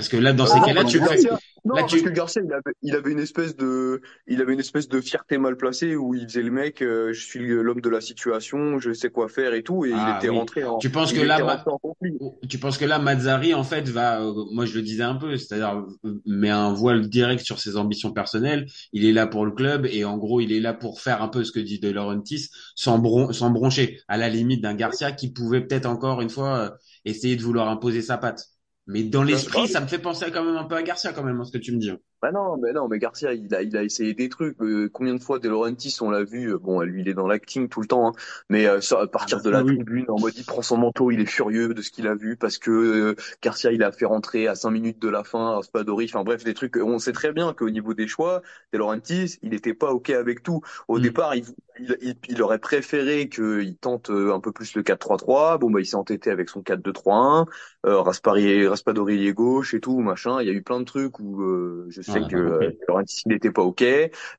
Parce 0.00 0.08
que 0.08 0.16
là, 0.16 0.32
dans 0.32 0.46
ces 0.46 0.60
Non, 0.60 0.66
cas-là, 0.66 0.84
tu 0.84 0.98
fais. 0.98 1.20
Non, 1.62 1.74
Là, 1.74 1.82
parce 1.82 1.92
tu. 1.92 2.02
que 2.02 2.08
Garcia, 2.08 2.40
il 2.42 2.50
avait, 2.54 2.74
il 2.82 2.94
avait 2.94 3.12
une 3.12 3.18
espèce 3.18 3.54
de, 3.54 4.00
il 4.26 4.40
avait 4.40 4.54
une 4.54 4.60
espèce 4.60 4.88
de 4.88 4.98
fierté 5.02 5.36
mal 5.36 5.58
placée 5.58 5.94
où 5.94 6.14
il 6.14 6.22
faisait 6.26 6.40
le 6.42 6.50
mec, 6.50 6.80
euh, 6.80 7.12
je 7.12 7.20
suis 7.22 7.46
l'homme 7.46 7.82
de 7.82 7.88
la 7.90 8.00
situation, 8.00 8.78
je 8.78 8.94
sais 8.94 9.10
quoi 9.10 9.28
faire 9.28 9.52
et 9.52 9.62
tout, 9.62 9.84
et 9.84 9.90
il 9.90 9.96
Ah 9.98 10.16
était 10.16 10.30
oui. 10.30 10.38
rentré 10.38 10.64
en, 10.64 10.78
Tu 10.78 10.88
penses 10.90 11.12
que 11.12 11.20
là, 11.20 11.38
Ma- 11.44 11.58
conflit. 11.58 12.16
tu 12.48 12.58
penses 12.58 12.78
que 12.78 12.86
là, 12.86 12.98
Mazzari, 12.98 13.52
en 13.52 13.62
fait, 13.62 13.88
va, 13.90 14.22
euh, 14.22 14.32
moi 14.52 14.64
je 14.64 14.74
le 14.74 14.82
disais 14.82 15.02
un 15.02 15.16
peu, 15.16 15.36
c'est-à-dire 15.36 15.84
met 16.24 16.48
un 16.48 16.72
voile 16.72 17.08
direct 17.10 17.44
sur 17.44 17.58
ses 17.58 17.76
ambitions 17.76 18.12
personnelles. 18.12 18.66
Il 18.94 19.04
est 19.04 19.12
là 19.12 19.26
pour 19.26 19.44
le 19.44 19.52
club 19.52 19.86
et 19.90 20.04
en 20.06 20.16
gros, 20.16 20.40
il 20.40 20.52
est 20.52 20.60
là 20.60 20.72
pour 20.72 21.00
faire 21.02 21.22
un 21.22 21.28
peu 21.28 21.44
ce 21.44 21.52
que 21.52 21.60
dit 21.60 21.78
De 21.78 21.90
Laurentiis, 21.90 22.48
sans, 22.74 22.98
bron 22.98 23.32
sans 23.32 23.50
broncher, 23.50 24.00
à 24.08 24.16
la 24.16 24.28
limite 24.30 24.62
d'un 24.62 24.74
Garcia 24.74 25.12
qui 25.12 25.30
pouvait 25.32 25.60
peut-être 25.60 25.86
encore 25.86 26.22
une 26.22 26.30
fois 26.30 26.56
euh, 26.58 26.70
essayer 27.04 27.36
de 27.36 27.42
vouloir 27.42 27.68
imposer 27.68 28.00
sa 28.02 28.16
patte. 28.16 28.46
Mais 28.86 29.04
dans 29.04 29.22
l'esprit, 29.22 29.68
ça 29.68 29.80
me 29.80 29.86
fait 29.86 29.98
penser 29.98 30.30
quand 30.32 30.44
même 30.44 30.56
un 30.56 30.64
peu 30.64 30.74
à 30.76 30.82
Garcia 30.82 31.12
quand 31.12 31.22
même, 31.22 31.40
hein, 31.40 31.44
ce 31.44 31.52
que 31.52 31.58
tu 31.58 31.72
me 31.72 31.78
dis. 31.78 31.92
Bah 32.22 32.32
non, 32.32 32.58
mais 32.58 32.72
non, 32.74 32.86
mais 32.86 32.98
Garcia, 32.98 33.32
il 33.32 33.54
a, 33.54 33.62
il 33.62 33.74
a 33.78 33.82
essayé 33.82 34.12
des 34.12 34.28
trucs. 34.28 34.60
Euh, 34.60 34.90
combien 34.92 35.14
de 35.14 35.22
fois 35.22 35.38
De 35.38 35.48
Laurentiis, 35.48 35.96
on 36.02 36.10
l'a 36.10 36.22
vu, 36.22 36.52
euh, 36.52 36.58
bon, 36.58 36.82
lui, 36.82 37.00
il 37.00 37.08
est 37.08 37.14
dans 37.14 37.26
l'acting 37.26 37.70
tout 37.70 37.80
le 37.80 37.86
temps, 37.86 38.08
hein, 38.08 38.12
mais 38.50 38.66
euh, 38.66 38.82
ça, 38.82 39.00
à 39.00 39.06
partir 39.06 39.38
bah 39.38 39.42
de 39.42 39.48
la 39.48 39.60
ça, 39.60 39.64
oui. 39.64 39.76
tribune, 39.76 40.04
en 40.10 40.18
mode, 40.18 40.34
il 40.36 40.44
prend 40.44 40.60
son 40.60 40.76
manteau, 40.76 41.10
il 41.10 41.20
est 41.20 41.24
furieux 41.26 41.72
de 41.72 41.80
ce 41.80 41.90
qu'il 41.90 42.06
a 42.06 42.14
vu 42.14 42.36
parce 42.36 42.58
que 42.58 42.70
euh, 42.70 43.14
Garcia, 43.42 43.72
il 43.72 43.82
a 43.82 43.90
fait 43.90 44.04
rentrer 44.04 44.48
à 44.48 44.54
cinq 44.54 44.70
minutes 44.72 44.98
de 44.98 45.08
la 45.08 45.24
fin 45.24 45.54
Raspadori. 45.54 46.04
Enfin 46.12 46.22
bref, 46.22 46.44
des 46.44 46.52
trucs. 46.52 46.76
On 46.76 46.98
sait 46.98 47.12
très 47.12 47.32
bien 47.32 47.54
qu'au 47.54 47.70
niveau 47.70 47.94
des 47.94 48.06
choix, 48.06 48.42
De 48.74 48.78
Laurentiis, 48.78 49.38
il 49.40 49.50
n'était 49.52 49.72
pas 49.74 49.90
ok 49.92 50.10
avec 50.10 50.42
tout. 50.42 50.60
Au 50.88 50.98
Mm. 50.98 51.00
départ, 51.00 51.34
il, 51.36 51.44
il, 51.80 51.96
il, 52.02 52.16
il 52.28 52.42
aurait 52.42 52.58
préféré 52.58 53.28
qu'il 53.28 53.76
tente 53.78 54.10
euh, 54.10 54.34
un 54.34 54.40
peu 54.40 54.52
plus 54.52 54.74
le 54.74 54.82
4-3-3. 54.82 55.58
Bon, 55.58 55.70
bah, 55.70 55.80
il 55.80 55.86
s'est 55.86 55.96
entêté 55.96 56.30
avec 56.30 56.48
son 56.48 56.62
4-2-3-1. 56.62 57.46
Euh, 57.86 58.00
Raspari, 58.00 58.66
Raspadori 58.66 59.26
est 59.26 59.32
gauche 59.32 59.74
et 59.74 59.80
tout, 59.80 59.98
machin. 60.00 60.40
Il 60.42 60.46
y 60.46 60.50
a 60.50 60.52
eu 60.52 60.62
plein 60.62 60.80
de 60.80 60.84
trucs 60.84 61.18
où 61.20 61.42
euh, 61.42 61.86
je 61.88 62.02
sais 62.02 62.12
Ouais, 62.12 62.18
on 62.20 62.26
a 62.26 62.30
que 62.30 62.36
compris. 62.42 62.68
euh, 62.68 62.78
Laurentiis 62.88 63.22
n'était 63.26 63.50
pas 63.52 63.62
ok. 63.62 63.84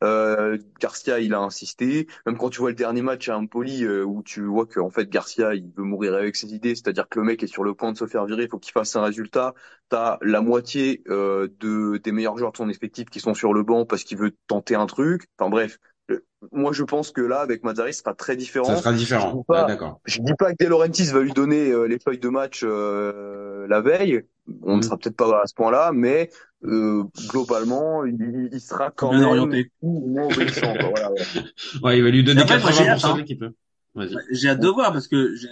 Euh, 0.04 0.58
Garcia 0.80 1.20
il 1.20 1.34
a 1.34 1.40
insisté. 1.40 2.08
Même 2.26 2.38
quand 2.38 2.50
tu 2.50 2.60
vois 2.60 2.70
le 2.70 2.76
dernier 2.76 3.02
match 3.02 3.30
à 3.30 3.38
Empoli 3.38 3.84
euh, 3.84 4.04
où 4.04 4.24
tu 4.24 4.44
vois 4.44 4.66
que 4.66 4.80
en 4.80 4.90
fait 4.90 5.10
Garcia 5.10 5.54
il 5.56 5.72
veut 5.76 5.84
mourir 5.84 6.14
avec 6.14 6.36
ses 6.36 6.54
idées, 6.54 6.76
c'est-à-dire 6.76 7.08
que 7.10 7.20
le 7.20 7.26
mec 7.26 7.44
est 7.44 7.48
sur 7.48 7.64
le 7.64 7.74
point 7.74 7.92
de 7.92 7.98
se 7.98 8.08
faire 8.08 8.26
virer, 8.26 8.44
il 8.44 8.50
faut 8.50 8.60
qu'il 8.60 8.72
fasse 8.74 8.96
un 8.96 9.04
résultat. 9.04 9.54
T'as 9.90 10.18
la 10.22 10.42
moitié 10.42 11.04
euh, 11.10 11.48
de 11.60 11.98
des 11.98 12.12
meilleurs 12.12 12.38
joueurs 12.38 12.52
de 12.52 12.58
son 12.58 12.70
effectif 12.70 13.10
qui 13.10 13.20
sont 13.20 13.34
sur 13.34 13.54
le 13.54 13.64
banc 13.64 13.86
parce 13.86 14.04
qu'il 14.04 14.18
veut 14.18 14.32
tenter 14.48 14.76
un 14.76 14.86
truc. 14.86 15.24
Enfin 15.38 15.50
bref. 15.50 15.78
Le- 16.12 16.26
Moi, 16.52 16.72
je 16.74 16.84
pense 16.84 17.12
que 17.12 17.22
là, 17.22 17.40
avec 17.42 17.64
Mazzari, 17.64 17.94
ce 17.94 18.00
sera 18.00 18.14
très 18.16 18.36
différent. 18.36 18.66
Ça 18.66 18.78
sera 18.78 18.92
Je 18.92 18.98
dis 18.98 19.04
différent. 19.06 19.44
pas, 19.48 19.62
Ouais, 19.64 19.68
d'accord. 19.68 20.00
je 20.06 20.20
dis 20.22 20.34
pas 20.38 20.54
que 20.54 20.64
De 20.64 20.70
Laurentiis 20.70 21.06
va 21.06 21.22
lui 21.22 21.32
donner 21.34 21.70
euh, 21.72 21.86
les 21.86 22.00
feuilles 22.00 22.20
de 22.20 22.30
match 22.30 22.62
euh, 22.64 23.68
la 23.68 23.82
veille. 23.82 24.24
On 24.64 24.74
ne 24.74 24.80
Mm. 24.80 24.84
sera 24.84 24.98
peut-être 24.98 25.16
pas 25.16 25.42
à 25.42 25.48
ce 25.48 25.54
point-là, 25.54 25.92
mais 25.94 26.30
euh, 26.64 27.04
globalement, 27.30 28.06
il, 28.06 28.50
il 28.52 28.60
sera 28.62 28.92
quand 28.92 29.12
Bien 29.12 29.20
même 29.22 29.30
orienté. 29.30 29.72
moins 29.82 30.26
obéissant. 30.28 30.74
quoi. 30.74 30.90
Voilà, 30.90 31.12
ouais. 31.12 31.20
Ouais, 31.84 31.98
il 31.98 32.04
va 32.04 32.10
lui 32.10 32.24
donner 32.24 32.42
Après, 32.42 32.60
moi, 32.60 32.72
j'ai 32.72 32.88
hâte, 32.88 33.00
80% 33.00 33.08
de 33.08 33.14
hein. 33.14 33.18
l'équipe. 33.18 33.44
hein. 33.44 33.54
Vas-y. 33.96 34.16
J'ai 34.32 34.50
hâte 34.50 34.60
de 34.60 34.68
voir 34.68 34.92
parce 34.94 35.08
que 35.08 35.36
j'ai- 35.36 35.50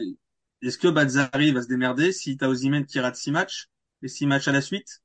est-ce 0.62 0.78
que 0.78 0.88
Bazzari 0.88 1.52
va 1.52 1.62
se 1.62 1.68
démerder 1.68 2.12
si 2.12 2.36
t'as 2.38 2.48
Osimhen 2.48 2.86
qui 2.86 3.00
rate 3.00 3.16
six 3.16 3.32
matchs, 3.32 3.68
les 4.02 4.10
six 4.10 4.26
matchs 4.26 4.48
à 4.48 4.52
la 4.52 4.62
suite? 4.62 5.02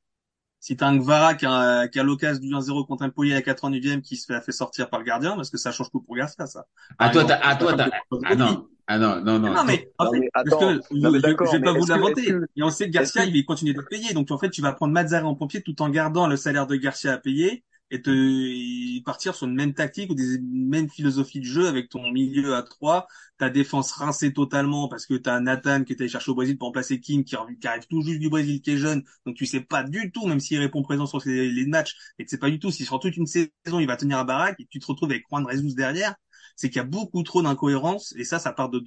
Si 0.64 0.78
t'as 0.78 0.88
un 0.88 0.96
Gvara 0.96 1.34
qui 1.34 1.44
a, 1.44 1.88
qui 1.88 2.00
a 2.00 2.02
l'occasion 2.02 2.40
du 2.40 2.48
1-0 2.48 2.86
contre 2.86 3.02
un 3.02 3.10
Poli 3.10 3.32
à 3.32 3.34
la 3.34 3.42
89e 3.42 4.00
qui 4.00 4.16
se 4.16 4.24
fait, 4.24 4.40
fait 4.40 4.50
sortir 4.50 4.88
par 4.88 4.98
le 4.98 5.04
gardien, 5.04 5.36
parce 5.36 5.50
que 5.50 5.58
ça 5.58 5.72
change 5.72 5.90
tout 5.90 6.00
pour 6.00 6.16
Garcia, 6.16 6.46
ça. 6.46 6.64
Ah, 6.98 7.10
Par 7.10 7.12
toi, 7.12 7.22
exemple, 7.24 7.40
t'as, 7.42 7.46
ah, 7.46 7.52
c'est 7.52 7.58
toi, 7.58 7.74
t'as, 7.74 7.90
comme 8.08 8.22
ah, 8.24 8.34
non. 8.34 8.66
Ah, 8.86 8.96
non, 8.98 9.20
non, 9.20 9.38
non. 9.38 9.52
non, 9.52 9.64
mais, 9.66 9.92
en 9.98 10.04
Non, 10.06 10.12
fait, 10.12 10.20
mais 10.20 10.30
parce 10.32 10.48
que 10.48 10.64
non, 10.64 10.80
je, 10.90 11.08
mais 11.08 11.18
je, 11.18 11.18
d'accord, 11.18 11.52
je 11.52 11.58
vais 11.58 11.62
pas 11.62 11.74
vous 11.74 11.84
l'inventer. 11.84 12.24
que, 12.24 12.46
Et 12.56 12.62
on 12.62 12.70
sait 12.70 12.86
que 12.86 12.92
Garcia, 12.92 13.24
que, 13.24 13.28
il 13.28 13.36
va 13.36 13.42
continuer 13.44 13.74
de 13.74 13.82
payer. 13.82 14.14
Donc, 14.14 14.30
en 14.30 14.38
fait, 14.38 14.48
tu 14.48 14.62
vas 14.62 14.72
prendre 14.72 14.94
Mazzari 14.94 15.26
en 15.26 15.34
pompier 15.34 15.60
tout 15.60 15.82
en 15.82 15.90
gardant 15.90 16.26
le 16.28 16.36
salaire 16.38 16.66
de 16.66 16.76
Garcia 16.76 17.12
à 17.12 17.18
payer 17.18 17.62
et 17.90 18.02
te, 18.02 18.10
et 18.10 19.02
partir 19.04 19.34
sur 19.34 19.46
une 19.46 19.54
même 19.54 19.74
tactique 19.74 20.10
ou 20.10 20.14
des 20.14 20.38
mêmes 20.40 20.88
philosophies 20.88 21.40
de 21.40 21.44
jeu 21.44 21.66
avec 21.68 21.88
ton 21.88 22.10
milieu 22.10 22.54
à 22.54 22.62
trois, 22.62 23.06
ta 23.38 23.50
défense 23.50 23.92
rincée 23.92 24.32
totalement 24.32 24.88
parce 24.88 25.06
que 25.06 25.14
t'as 25.14 25.40
Nathan 25.40 25.84
qui 25.84 25.92
est 25.92 26.00
allé 26.00 26.08
chercher 26.08 26.30
au 26.30 26.34
Brésil 26.34 26.58
pour 26.58 26.68
remplacer 26.68 27.00
King 27.00 27.24
qui, 27.24 27.36
qui 27.60 27.66
arrive 27.68 27.86
tout 27.88 28.02
juste 28.02 28.20
du 28.20 28.28
Brésil 28.30 28.60
qui 28.62 28.72
est 28.72 28.76
jeune. 28.78 29.02
Donc, 29.26 29.36
tu 29.36 29.46
sais 29.46 29.60
pas 29.60 29.82
du 29.84 30.10
tout, 30.12 30.26
même 30.26 30.40
s'il 30.40 30.58
répond 30.58 30.82
présent 30.82 31.06
sur 31.06 31.20
les, 31.26 31.50
les 31.50 31.66
matchs 31.66 31.94
et 32.18 32.24
tu 32.24 32.30
sais 32.30 32.38
pas 32.38 32.50
du 32.50 32.58
tout 32.58 32.70
si 32.70 32.84
sur 32.84 32.98
toute 33.00 33.16
une 33.16 33.26
saison 33.26 33.78
il 33.80 33.86
va 33.86 33.96
tenir 33.96 34.18
à 34.18 34.24
baraque 34.24 34.58
et 34.60 34.66
tu 34.70 34.78
te 34.80 34.86
retrouves 34.86 35.10
avec 35.10 35.24
Juan 35.30 35.46
Jesus 35.50 35.74
derrière 35.74 36.14
c'est 36.56 36.68
qu'il 36.68 36.76
y 36.76 36.80
a 36.80 36.84
beaucoup 36.84 37.22
trop 37.22 37.42
d'incohérences 37.42 38.14
et 38.16 38.24
ça, 38.24 38.38
ça 38.38 38.52
part 38.52 38.70
de 38.70 38.80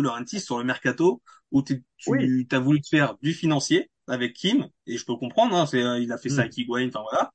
Laurentiis 0.00 0.40
sur 0.40 0.58
le 0.58 0.64
mercato 0.64 1.22
où 1.50 1.62
oui, 2.06 2.32
tu 2.46 2.46
as 2.50 2.58
voulu 2.58 2.80
te 2.80 2.88
faire 2.88 3.16
du 3.22 3.32
financier 3.32 3.90
avec 4.08 4.34
Kim 4.34 4.68
et 4.86 4.96
je 4.98 5.04
peux 5.04 5.16
comprendre, 5.16 5.54
hein, 5.56 5.66
c'est, 5.66 5.80
il 6.02 6.12
a 6.12 6.18
fait 6.18 6.28
ça 6.28 6.42
Hmm. 6.42 6.42
avec 6.42 6.56
Higuain, 6.56 6.88
enfin 6.88 7.02
voilà. 7.10 7.30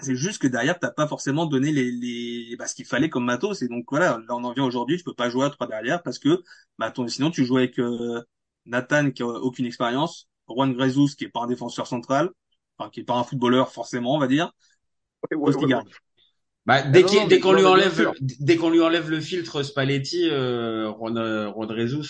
C'est 0.00 0.16
juste 0.16 0.40
que 0.40 0.46
derrière, 0.46 0.78
t'as 0.78 0.90
pas 0.90 1.08
forcément 1.08 1.46
donné 1.46 1.72
les, 1.72 1.90
les, 1.90 2.56
bah, 2.56 2.66
ce 2.68 2.74
qu'il 2.74 2.84
fallait 2.84 3.08
comme 3.10 3.24
matos 3.24 3.62
et 3.62 3.68
donc 3.68 3.86
voilà, 3.90 4.18
là 4.28 4.36
on 4.36 4.44
en 4.44 4.52
vient 4.52 4.64
aujourd'hui, 4.64 4.96
tu 4.98 5.04
peux 5.04 5.14
pas 5.14 5.28
jouer 5.30 5.46
à 5.46 5.50
trois 5.50 5.66
derrière 5.66 6.02
parce 6.02 6.18
que 6.18 6.42
bah, 6.78 6.90
ton- 6.90 7.08
sinon 7.08 7.30
tu 7.30 7.44
joues 7.44 7.56
avec 7.58 7.78
euh, 7.80 8.22
Nathan 8.66 9.10
qui 9.10 9.22
a 9.22 9.26
aucune 9.26 9.66
expérience, 9.66 10.28
Juan 10.48 10.72
Grezus 10.72 11.14
qui 11.16 11.24
est 11.24 11.28
pas 11.28 11.40
un 11.42 11.46
défenseur 11.48 11.86
central, 11.86 12.30
enfin 12.78 12.90
qui 12.90 13.00
est 13.00 13.04
pas 13.04 13.14
un 13.16 13.24
footballeur 13.24 13.72
forcément, 13.72 14.14
on 14.14 14.18
va 14.20 14.28
dire, 14.28 14.52
ouais, 15.30 15.36
ouais, 15.38 15.54
ouais, 15.54 15.66
Postigari. 15.66 15.82
ouais. 15.82 15.84
Bah, 16.68 16.82
Ah 16.84 16.88
dès 16.90 17.02
qu'on 17.40 17.52
non, 17.52 17.58
lui 17.58 17.64
enlève, 17.64 17.94
sûr. 17.94 18.14
dès 18.20 18.56
qu'on 18.56 18.68
lui 18.70 18.82
enlève 18.82 19.08
le 19.10 19.20
filtre 19.20 19.62
Spalletti, 19.62 20.28
euh, 20.30 20.92
Juan, 20.92 21.16
euh, 21.16 21.50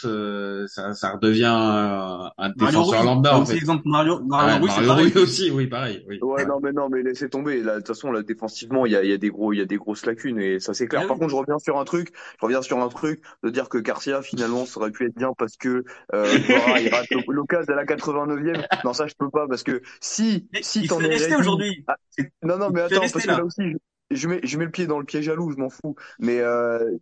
euh, 0.04 0.66
ça, 0.66 0.94
ça 0.94 1.12
redevient 1.12 1.44
un, 1.46 2.30
un 2.36 2.52
Mario 2.56 2.56
défenseur 2.56 3.04
lambda, 3.04 3.38
en 3.38 3.42
aussi 3.42 3.52
fait. 3.52 3.54
l'exemple 3.54 3.84
de 3.84 3.88
Mario, 3.90 4.20
Ah 4.32 4.58
Mario 4.58 4.64
ouais, 4.64 4.66
Mario 4.66 4.88
pareil. 4.88 5.12
Aussi, 5.16 5.50
oui, 5.52 5.68
pareil, 5.68 6.04
oui. 6.08 6.18
Ouais, 6.20 6.42
Ouais. 6.42 6.46
non, 6.46 6.58
mais 6.60 6.72
non, 6.72 6.88
mais 6.88 7.02
laissez 7.02 7.28
tomber. 7.30 7.62
Là, 7.62 7.74
de 7.74 7.78
toute 7.78 7.88
façon, 7.88 8.10
là, 8.10 8.22
défensivement, 8.22 8.84
il 8.86 8.92
y 8.92 8.96
a, 8.96 9.04
il 9.04 9.10
y 9.10 9.12
a 9.12 9.16
des 9.18 9.30
gros, 9.30 9.52
il 9.52 9.58
y 9.58 9.62
a 9.62 9.64
des 9.64 9.76
grosses 9.76 10.04
lacunes 10.06 10.40
et 10.40 10.58
ça 10.60 10.74
c'est 10.74 10.88
clair. 10.88 11.02
Ah 11.04 11.06
Par 11.06 11.16
oui. 11.16 11.20
contre, 11.20 11.30
je 11.30 11.36
reviens 11.36 11.58
sur 11.58 11.78
un 11.78 11.84
truc. 11.84 12.12
Je 12.40 12.44
reviens 12.46 12.62
sur 12.62 12.78
un 12.80 12.88
truc 12.88 13.22
de 13.44 13.50
dire 13.50 13.68
que 13.68 13.78
Garcia 13.78 14.22
finalement 14.22 14.66
ça 14.66 14.80
aurait 14.80 14.90
pu 14.90 15.06
être 15.06 15.14
bien 15.16 15.32
parce 15.38 15.56
que 15.56 15.84
euh, 16.14 16.26
il 16.82 16.88
rate 16.94 17.06
l'occasion 17.28 17.72
à 17.72 17.76
la 17.76 17.84
89e. 17.84 18.66
Non, 18.84 18.92
ça 18.92 19.06
je 19.06 19.14
peux 19.18 19.30
pas 19.30 19.46
parce 19.48 19.62
que 19.62 19.82
si, 20.00 20.48
Mais 20.52 20.62
si 20.62 20.80
il 20.82 20.88
t'en 20.88 20.98
fait 21.00 21.14
es 21.30 21.36
aujourd'hui. 21.36 21.84
Ah, 21.86 21.96
non, 22.42 22.58
non, 22.58 22.70
mais 22.70 22.82
attends, 22.82 23.00
parce 23.00 23.12
que 23.12 23.26
là. 23.26 23.38
là 23.38 23.44
aussi, 23.44 23.62
je, 23.62 23.76
je 24.10 24.28
mets, 24.28 24.40
je 24.44 24.58
mets 24.58 24.64
le 24.64 24.70
pied 24.70 24.86
dans 24.86 24.98
le 24.98 25.04
pied 25.04 25.22
jaloux, 25.22 25.50
je 25.52 25.56
m'en 25.56 25.70
fous. 25.70 25.94
Mais 26.18 26.40
euh, 26.40 26.96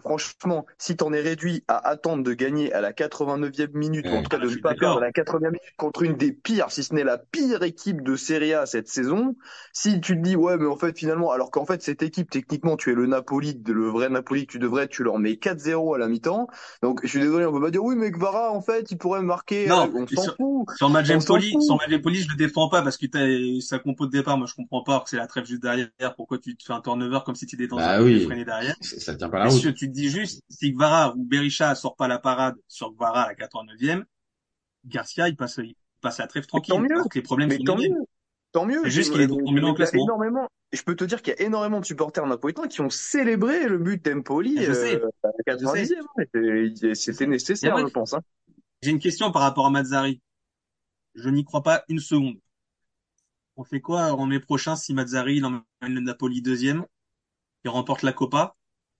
franchement, 0.00 0.66
si 0.78 0.96
t'en 0.96 1.12
es 1.12 1.20
réduit 1.20 1.64
à 1.68 1.86
attendre 1.88 2.22
de 2.22 2.32
gagner 2.34 2.72
à 2.72 2.80
la 2.80 2.92
89e 2.92 3.74
minute, 3.74 4.10
ou 4.10 4.16
en 4.16 4.22
tout 4.22 4.28
cas 4.30 4.38
Ah, 4.38 4.42
de 4.44 4.48
je 4.48 4.56
ne 4.56 4.60
pas 4.60 4.74
perdre 4.74 4.98
à 4.98 5.00
la 5.00 5.12
80e 5.12 5.50
minute 5.50 5.76
contre 5.76 6.02
une 6.02 6.16
des 6.16 6.32
pires, 6.32 6.70
si 6.70 6.84
ce 6.84 6.94
n'est 6.94 7.04
la 7.04 7.18
pire 7.18 7.62
équipe 7.62 8.02
de 8.02 8.16
Serie 8.16 8.54
A 8.54 8.66
cette 8.66 8.88
saison, 8.88 9.36
si 9.72 10.00
tu 10.00 10.14
te 10.16 10.20
dis 10.22 10.36
ouais, 10.36 10.56
mais 10.56 10.66
en 10.66 10.76
fait 10.76 10.96
finalement, 10.98 11.30
alors 11.32 11.50
qu'en 11.50 11.66
fait 11.66 11.82
cette 11.82 12.02
équipe 12.02 12.30
techniquement, 12.30 12.76
tu 12.76 12.92
es 12.92 12.94
le 12.94 13.06
Napoli, 13.06 13.60
le 13.66 13.88
vrai 13.88 14.08
Napoli 14.08 14.46
que 14.46 14.52
tu 14.52 14.58
devrais, 14.58 14.88
tu 14.88 15.02
leur 15.02 15.18
mets 15.18 15.36
4-0 15.36 15.94
à 15.94 15.98
la 15.98 16.08
mi-temps. 16.08 16.48
Donc 16.82 17.00
je 17.02 17.08
suis 17.08 17.20
désolé, 17.20 17.44
on 17.46 17.52
peut 17.52 17.60
pas 17.60 17.70
dire 17.70 17.84
oui, 17.84 17.96
mais 17.96 18.10
Kvara 18.10 18.52
en 18.52 18.60
fait, 18.62 18.90
il 18.90 18.98
pourrait 18.98 19.22
marquer. 19.22 19.68
Non, 19.68 19.90
On 19.94 20.06
et 20.10 20.16
s'en 20.16 20.22
sur, 20.22 20.36
fout. 20.36 20.66
sur 20.76 20.90
match 20.90 21.10
On 21.10 21.20
s'en 21.20 21.26
Empoli, 21.26 21.50
sur 21.60 21.76
match 21.76 21.92
Empoli, 21.92 22.20
je 22.22 22.28
le 22.30 22.36
défends 22.36 22.68
pas 22.68 22.82
parce 22.82 22.96
que 22.96 23.06
t'as 23.06 23.60
sa 23.60 23.78
compo 23.78 24.06
de 24.06 24.12
départ. 24.12 24.38
Moi, 24.38 24.46
je 24.46 24.54
comprends 24.54 24.82
pas 24.82 25.00
que 25.00 25.10
c'est 25.10 25.16
la 25.16 25.26
trêve 25.26 25.44
juste 25.44 25.62
derrière. 25.62 25.90
Pourquoi 26.16 26.38
tu 26.38 26.56
te 26.56 26.64
fais 26.64 26.72
un 26.72 26.80
turnover 26.80 27.20
comme 27.24 27.34
si 27.34 27.46
tu 27.46 27.56
étais 27.56 27.66
dans 27.66 27.76
Bah 27.76 27.96
un 27.96 28.02
oui, 28.02 28.26
derrière? 28.44 28.76
ça 28.80 28.98
ça 29.00 29.14
tient 29.16 29.28
pas 29.28 29.38
la 29.38 29.48
route. 29.48 29.62
Tu 29.88 29.94
te 29.94 29.96
dis 29.96 30.08
juste, 30.10 30.42
si 30.48 30.72
Gvara 30.72 31.14
ou 31.16 31.24
Berisha 31.24 31.74
sort 31.74 31.96
pas 31.96 32.08
la 32.08 32.18
parade 32.18 32.56
sur 32.68 32.92
Gvara 32.92 33.22
à 33.24 33.28
la 33.28 33.34
89e, 33.34 34.04
Garcia, 34.84 35.28
il 35.28 35.36
passe, 35.36 35.58
il 35.62 35.74
passe 36.00 36.18
la 36.18 36.26
trêve 36.26 36.44
Mais 36.52 36.60
tant 36.60 36.60
tranquille. 36.62 36.88
mieux. 36.96 37.02
Que 37.04 37.18
les 37.18 37.22
problèmes 37.22 37.48
Mais 37.48 37.56
sont 37.58 37.64
tant 37.64 37.76
mieux. 37.76 37.94
Tant 38.52 38.64
mieux. 38.64 38.80
C'est 38.84 38.90
juste 38.90 39.08
Je- 39.08 39.12
qu'il 39.12 39.20
est 39.22 39.26
mais- 39.26 39.36
tombé 39.36 39.44
dans 39.44 39.52
mais 39.52 39.60
le 39.60 39.66
il 39.66 39.68
y 39.68 39.72
a 39.72 39.74
classement. 39.74 40.04
énormément. 40.04 40.48
Je 40.72 40.82
peux 40.82 40.96
te 40.96 41.04
dire 41.04 41.20
qu'il 41.22 41.34
y 41.38 41.42
a 41.42 41.46
énormément 41.46 41.80
de 41.80 41.84
supporters 41.84 42.26
napolitains 42.26 42.66
qui 42.68 42.80
ont 42.80 42.90
célébré 42.90 43.68
le 43.68 43.78
but 43.78 44.02
d'Empoli 44.04 44.56
euh, 44.58 44.62
à 44.62 44.66
la 44.66 44.68
je 44.68 44.72
sais. 44.74 45.00
90e. 45.46 45.98
hein. 46.00 46.94
C'était- 46.94 47.26
nécessaire, 47.26 47.76
je 47.78 47.86
pense. 47.92 48.12
Hein. 48.14 48.20
j'ai 48.82 48.90
une 48.90 48.98
question 49.00 49.30
par 49.32 49.42
rapport 49.42 49.66
à 49.66 49.70
Mazzari. 49.70 50.20
Je 51.14 51.28
n'y 51.30 51.44
crois 51.44 51.62
pas 51.62 51.84
une 51.88 51.98
seconde. 51.98 52.36
On 53.56 53.64
fait 53.64 53.80
quoi 53.80 54.12
en 54.12 54.24
mai 54.26 54.40
prochain 54.40 54.76
si 54.76 54.94
Mazzari 54.94 55.36
il 55.38 55.44
emmène 55.44 55.62
le 55.82 56.00
Napoli 56.00 56.40
deuxième, 56.42 56.86
il 57.64 57.70
remporte 57.70 58.02
la 58.02 58.12
Copa, 58.12 58.54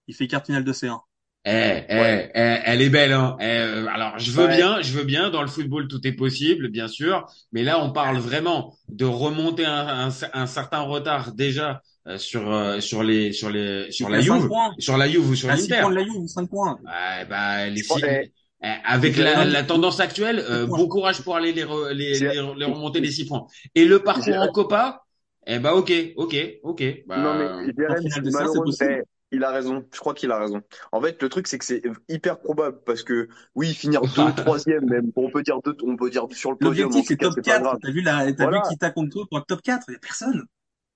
il 0.09 0.15
fait 0.15 0.27
quart 0.27 0.45
finale 0.45 0.65
de 0.65 0.73
C1. 0.73 1.03
Eh, 1.45 1.51
eh, 1.89 1.95
Ouais. 1.99 2.31
eh, 2.35 2.57
elle 2.65 2.81
est 2.81 2.89
belle, 2.89 3.13
hein. 3.13 3.37
Eh, 3.39 3.45
euh, 3.45 3.87
alors, 3.87 4.19
je 4.19 4.31
veux 4.31 4.47
Ouais. 4.47 4.57
bien, 4.57 4.81
je 4.81 4.91
veux 4.91 5.05
bien. 5.05 5.29
Dans 5.29 5.41
le 5.41 5.47
football, 5.47 5.87
tout 5.87 6.05
est 6.05 6.11
possible, 6.11 6.69
bien 6.69 6.87
sûr. 6.87 7.25
Mais 7.53 7.63
là, 7.63 7.81
on 7.83 7.91
parle 7.91 8.17
vraiment 8.17 8.75
de 8.89 9.05
remonter 9.05 9.65
un, 9.65 9.87
un, 9.87 10.09
un 10.33 10.45
certain 10.47 10.81
retard 10.81 11.33
déjà 11.33 11.81
euh, 12.07 12.17
sur 12.17 12.51
euh, 12.51 12.81
sur 12.81 13.03
les 13.03 13.31
sur 13.31 13.49
les 13.49 13.89
sur 13.91 14.09
la 14.09 14.19
fait 14.19 14.27
5 14.27 14.41
Juve, 14.41 14.47
points. 14.47 14.75
sur 14.77 14.97
la 14.97 15.07
Juve 15.09 15.29
ou 15.29 15.35
sur 15.35 15.47
6 15.49 15.69
l'Inter. 15.69 15.85
de 15.89 15.95
la 15.95 16.03
Juve, 16.03 16.27
5 16.27 16.49
points. 16.49 16.79
Ouais, 16.83 17.25
bah, 17.25 17.67
les 17.69 17.83
six- 17.83 18.01
eh, 18.03 18.67
avec 18.85 19.15
la, 19.17 19.35
20 19.35 19.45
la 19.45 19.63
tendance 19.63 19.99
actuelle, 20.01 20.39
euh, 20.39 20.65
bon 20.67 20.87
courage 20.87 21.21
pour 21.21 21.35
aller 21.37 21.53
les, 21.53 21.63
re- 21.63 21.91
les, 21.93 22.19
les, 22.19 22.33
les 22.57 22.65
remonter 22.65 22.99
les 22.99 23.11
six 23.11 23.25
points. 23.25 23.45
Et 23.75 23.85
le 23.85 24.03
parcours 24.03 24.41
en 24.41 24.49
Copa, 24.51 25.03
eh 25.47 25.59
bah 25.59 25.75
ok, 25.75 25.91
ok, 26.17 26.35
ok. 26.63 26.83
Non, 27.15 27.33
mais 27.33 27.51
Bah, 27.55 27.61
Jérém, 27.77 28.05
C1, 28.05 28.47
c'est 28.47 28.61
malheureusement, 28.61 28.63
possible. 28.63 28.97
Il 29.31 29.43
a 29.43 29.51
raison, 29.51 29.85
je 29.93 29.99
crois 29.99 30.15
qu'il 30.15 30.31
a 30.31 30.39
raison. 30.39 30.61
En 30.91 30.99
fait, 31.01 31.21
le 31.21 31.29
truc, 31.29 31.47
c'est 31.47 31.59
que 31.59 31.65
c'est 31.65 31.83
hyper 32.07 32.39
probable 32.39 32.79
parce 32.83 33.03
que, 33.03 33.27
oui, 33.53 33.73
finir 33.75 34.01
deux, 34.01 34.33
troisième, 34.35 34.85
même, 34.85 35.11
on 35.15 35.29
peut 35.29 35.43
dire 35.43 35.59
deux, 35.63 35.77
on 35.83 35.95
peut 35.95 36.09
dire 36.09 36.25
sur 36.31 36.51
le 36.51 36.57
podium. 36.57 36.89
L'objectif, 36.89 37.07
c'est 37.07 37.17
top 37.17 37.33
c'est 37.35 37.41
pas 37.43 37.59
4. 37.59 37.63
grave. 37.63 37.77
T'as 37.81 37.91
vu 37.91 38.01
la, 38.01 38.31
t'as 38.33 38.43
Voilà. 38.43 38.61
vu 38.63 38.69
qui 38.69 38.77
t'a 38.77 38.89
contre 38.89 39.11
toi 39.11 39.25
pour 39.29 39.37
être 39.37 39.45
top 39.45 39.61
4? 39.61 39.85
Il 39.89 39.93
y 39.93 39.95
a 39.95 39.99
personne. 39.99 40.45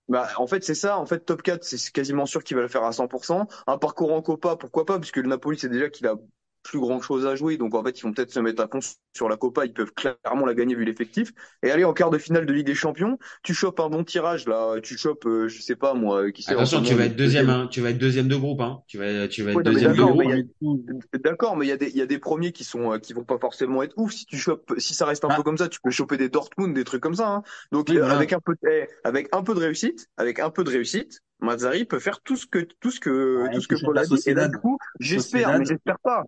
Bah, 0.10 0.30
en 0.38 0.48
fait, 0.48 0.64
c'est 0.64 0.76
ça. 0.76 0.98
En 0.98 1.06
fait, 1.06 1.20
top 1.26 1.42
4, 1.42 1.64
c'est 1.64 1.92
quasiment 1.92 2.26
sûr 2.26 2.44
qu'il 2.44 2.56
va 2.58 2.62
le 2.64 2.68
faire 2.68 2.84
à 2.84 2.92
100%. 2.92 3.48
Un 3.68 3.78
parcours 3.78 4.14
en 4.14 4.22
Copa, 4.22 4.56
pourquoi 4.58 4.86
pas, 4.86 5.00
puisque 5.00 5.18
le 5.18 5.30
Napoli, 5.30 5.58
c'est 5.58 5.70
déjà 5.70 5.90
qu'il 5.90 6.08
a 6.08 6.16
plus 6.64 6.80
grand 6.80 7.02
chose 7.02 7.26
à 7.28 7.36
jouer. 7.36 7.58
Donc, 7.58 7.76
en 7.76 7.84
fait, 7.84 8.00
ils 8.00 8.04
vont 8.04 8.14
peut-être 8.14 8.32
se 8.32 8.40
mettre 8.40 8.64
à 8.64 8.68
fond 8.68 8.80
sur 9.16 9.30
la 9.30 9.38
Copa. 9.38 9.66
Ils 9.66 9.74
peuvent 9.74 9.94
clairement 9.94 10.46
la 10.46 10.54
gagner 10.56 10.76
vu 10.76 10.86
l'effectif. 10.86 11.32
Et 11.62 11.72
aller 11.72 11.84
en 11.84 11.94
quart 11.94 12.10
de 12.10 12.18
finale 12.18 12.46
de 12.46 12.54
Ligue 12.54 12.66
des 12.66 12.76
Champions, 12.76 13.18
tu 13.44 13.54
chopes 13.54 13.80
un 13.80 13.90
bon 13.90 14.04
tirage, 14.04 14.48
là. 14.48 14.80
Tu 14.82 14.98
chopes, 14.98 15.26
euh, 15.26 15.48
je 15.48 15.62
sais 15.62 15.76
pas, 15.76 15.94
moi, 15.94 16.32
qui 16.32 16.42
sait. 16.42 16.54
Attention, 16.54 16.82
tu 16.82 16.96
vas 16.96 17.06
être 17.06 17.16
deuxième, 17.16 17.50
hein. 17.50 17.68
Tu 17.70 17.82
vas 17.82 17.90
être 17.92 17.98
deuxième 17.98 18.28
de 18.28 18.36
groupe, 18.36 18.62
hein. 18.62 18.82
Tu 18.88 18.98
vas, 18.98 19.28
tu 19.28 19.44
vas 19.44 19.52
être 19.52 19.58
Ouais, 19.58 19.64
deuxième 19.64 19.92
de 19.92 19.98
d'accord, 19.98 20.16
groupe. 20.62 20.82
d'accord, 21.24 21.58
mais 21.58 21.66
il 21.66 21.70
y 21.70 21.74
a 21.74 21.78
des, 21.78 21.90
il 21.90 21.98
y 21.98 22.02
a 22.02 22.06
des 22.06 22.20
premiers 22.20 22.52
qui 22.52 22.64
sont, 22.64 22.94
euh, 22.94 22.98
qui 23.00 23.14
vont 23.14 23.24
pas 23.24 23.38
forcément 23.38 23.84
être 23.84 23.94
ouf. 23.98 24.12
Si 24.14 24.26
tu 24.26 24.38
chopes, 24.38 24.74
si 24.78 24.94
ça 24.94 25.06
reste 25.06 25.26
un 25.26 25.30
Ah. 25.32 25.36
peu 25.36 25.44
comme 25.44 25.58
ça, 25.58 25.68
tu 25.68 25.80
peux 25.84 25.92
choper 25.92 26.18
des 26.18 26.30
Dortmund, 26.30 26.74
des 26.74 26.84
trucs 26.84 27.02
comme 27.02 27.16
ça, 27.16 27.28
hein. 27.28 27.44
Donc, 27.72 27.88
Oui, 27.90 27.98
euh, 27.98 28.00
voilà. 28.00 28.16
avec 28.16 28.34
un 28.34 28.40
peu, 28.40 28.54
de- 28.54 28.70
eh, 28.70 28.88
avec 29.04 29.30
un 29.34 29.44
peu 29.44 29.54
de 29.54 29.60
réussite, 29.60 30.08
avec 30.18 30.40
un 30.40 30.50
peu 30.50 30.64
de 30.64 30.70
réussite, 30.70 31.20
Mazzari 31.40 31.86
peut 31.86 32.00
faire 32.00 32.22
tout 32.22 32.38
ce 32.38 32.48
que, 32.48 32.60
tout 32.80 32.92
ce 32.92 33.00
que, 33.00 33.44
Ouais, 33.44 33.52
tout 33.54 33.62
ce 33.62 33.68
que 33.68 33.76
Paul 33.84 33.98
a 33.98 34.06
dit. 34.06 34.14
Et 34.14 34.14
là, 34.14 34.18
Sociedad. 34.18 34.52
du 34.52 34.58
coup, 34.60 34.78
j'espère, 35.00 35.60
mais 35.60 35.66
j'espère 35.66 36.00
pas. 36.00 36.24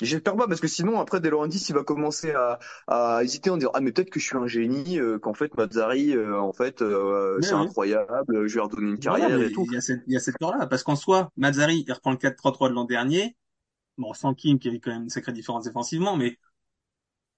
J'espère 0.00 0.36
pas 0.36 0.46
parce 0.46 0.60
que 0.60 0.68
sinon 0.68 0.98
après 0.98 1.20
De 1.20 1.28
Laurentiis 1.28 1.64
il 1.68 1.74
va 1.74 1.84
commencer 1.84 2.32
à, 2.32 2.58
à 2.86 3.22
hésiter 3.22 3.50
en 3.50 3.56
disant 3.56 3.70
ah 3.74 3.80
mais 3.80 3.92
peut-être 3.92 4.10
que 4.10 4.18
je 4.20 4.26
suis 4.26 4.36
un 4.36 4.46
génie 4.46 4.98
euh, 4.98 5.18
qu'en 5.18 5.34
fait 5.34 5.54
Mazzari 5.56 6.16
euh, 6.16 6.40
en 6.40 6.52
fait 6.52 6.80
euh, 6.80 7.38
c'est 7.42 7.54
ouais. 7.54 7.60
incroyable 7.60 8.46
je 8.46 8.54
vais 8.54 8.58
leur 8.60 8.68
donner 8.68 8.88
une 8.88 8.98
carrière 8.98 9.40
et 9.40 9.52
tout 9.52 9.66
il 9.68 9.74
y 9.74 9.76
a 9.76 9.80
cette, 9.80 10.02
il 10.06 10.12
y 10.12 10.16
a 10.16 10.20
cette 10.20 10.38
peur-là. 10.38 10.66
Parce 10.66 10.82
qu'en 10.82 10.96
soi, 10.96 11.30
Mazzari, 11.36 11.84
il 11.86 11.92
reprend 11.92 12.10
le 12.10 12.16
4-3-3 12.16 12.68
de 12.68 12.74
l'an 12.74 12.84
dernier. 12.84 13.36
Bon, 13.98 14.12
sans 14.14 14.34
Kim, 14.34 14.58
qui 14.58 14.68
avait 14.68 14.80
quand 14.80 14.92
même 14.92 15.04
une 15.04 15.10
sacrée 15.10 15.32
différence 15.32 15.64
défensivement, 15.64 16.16
mais 16.16 16.38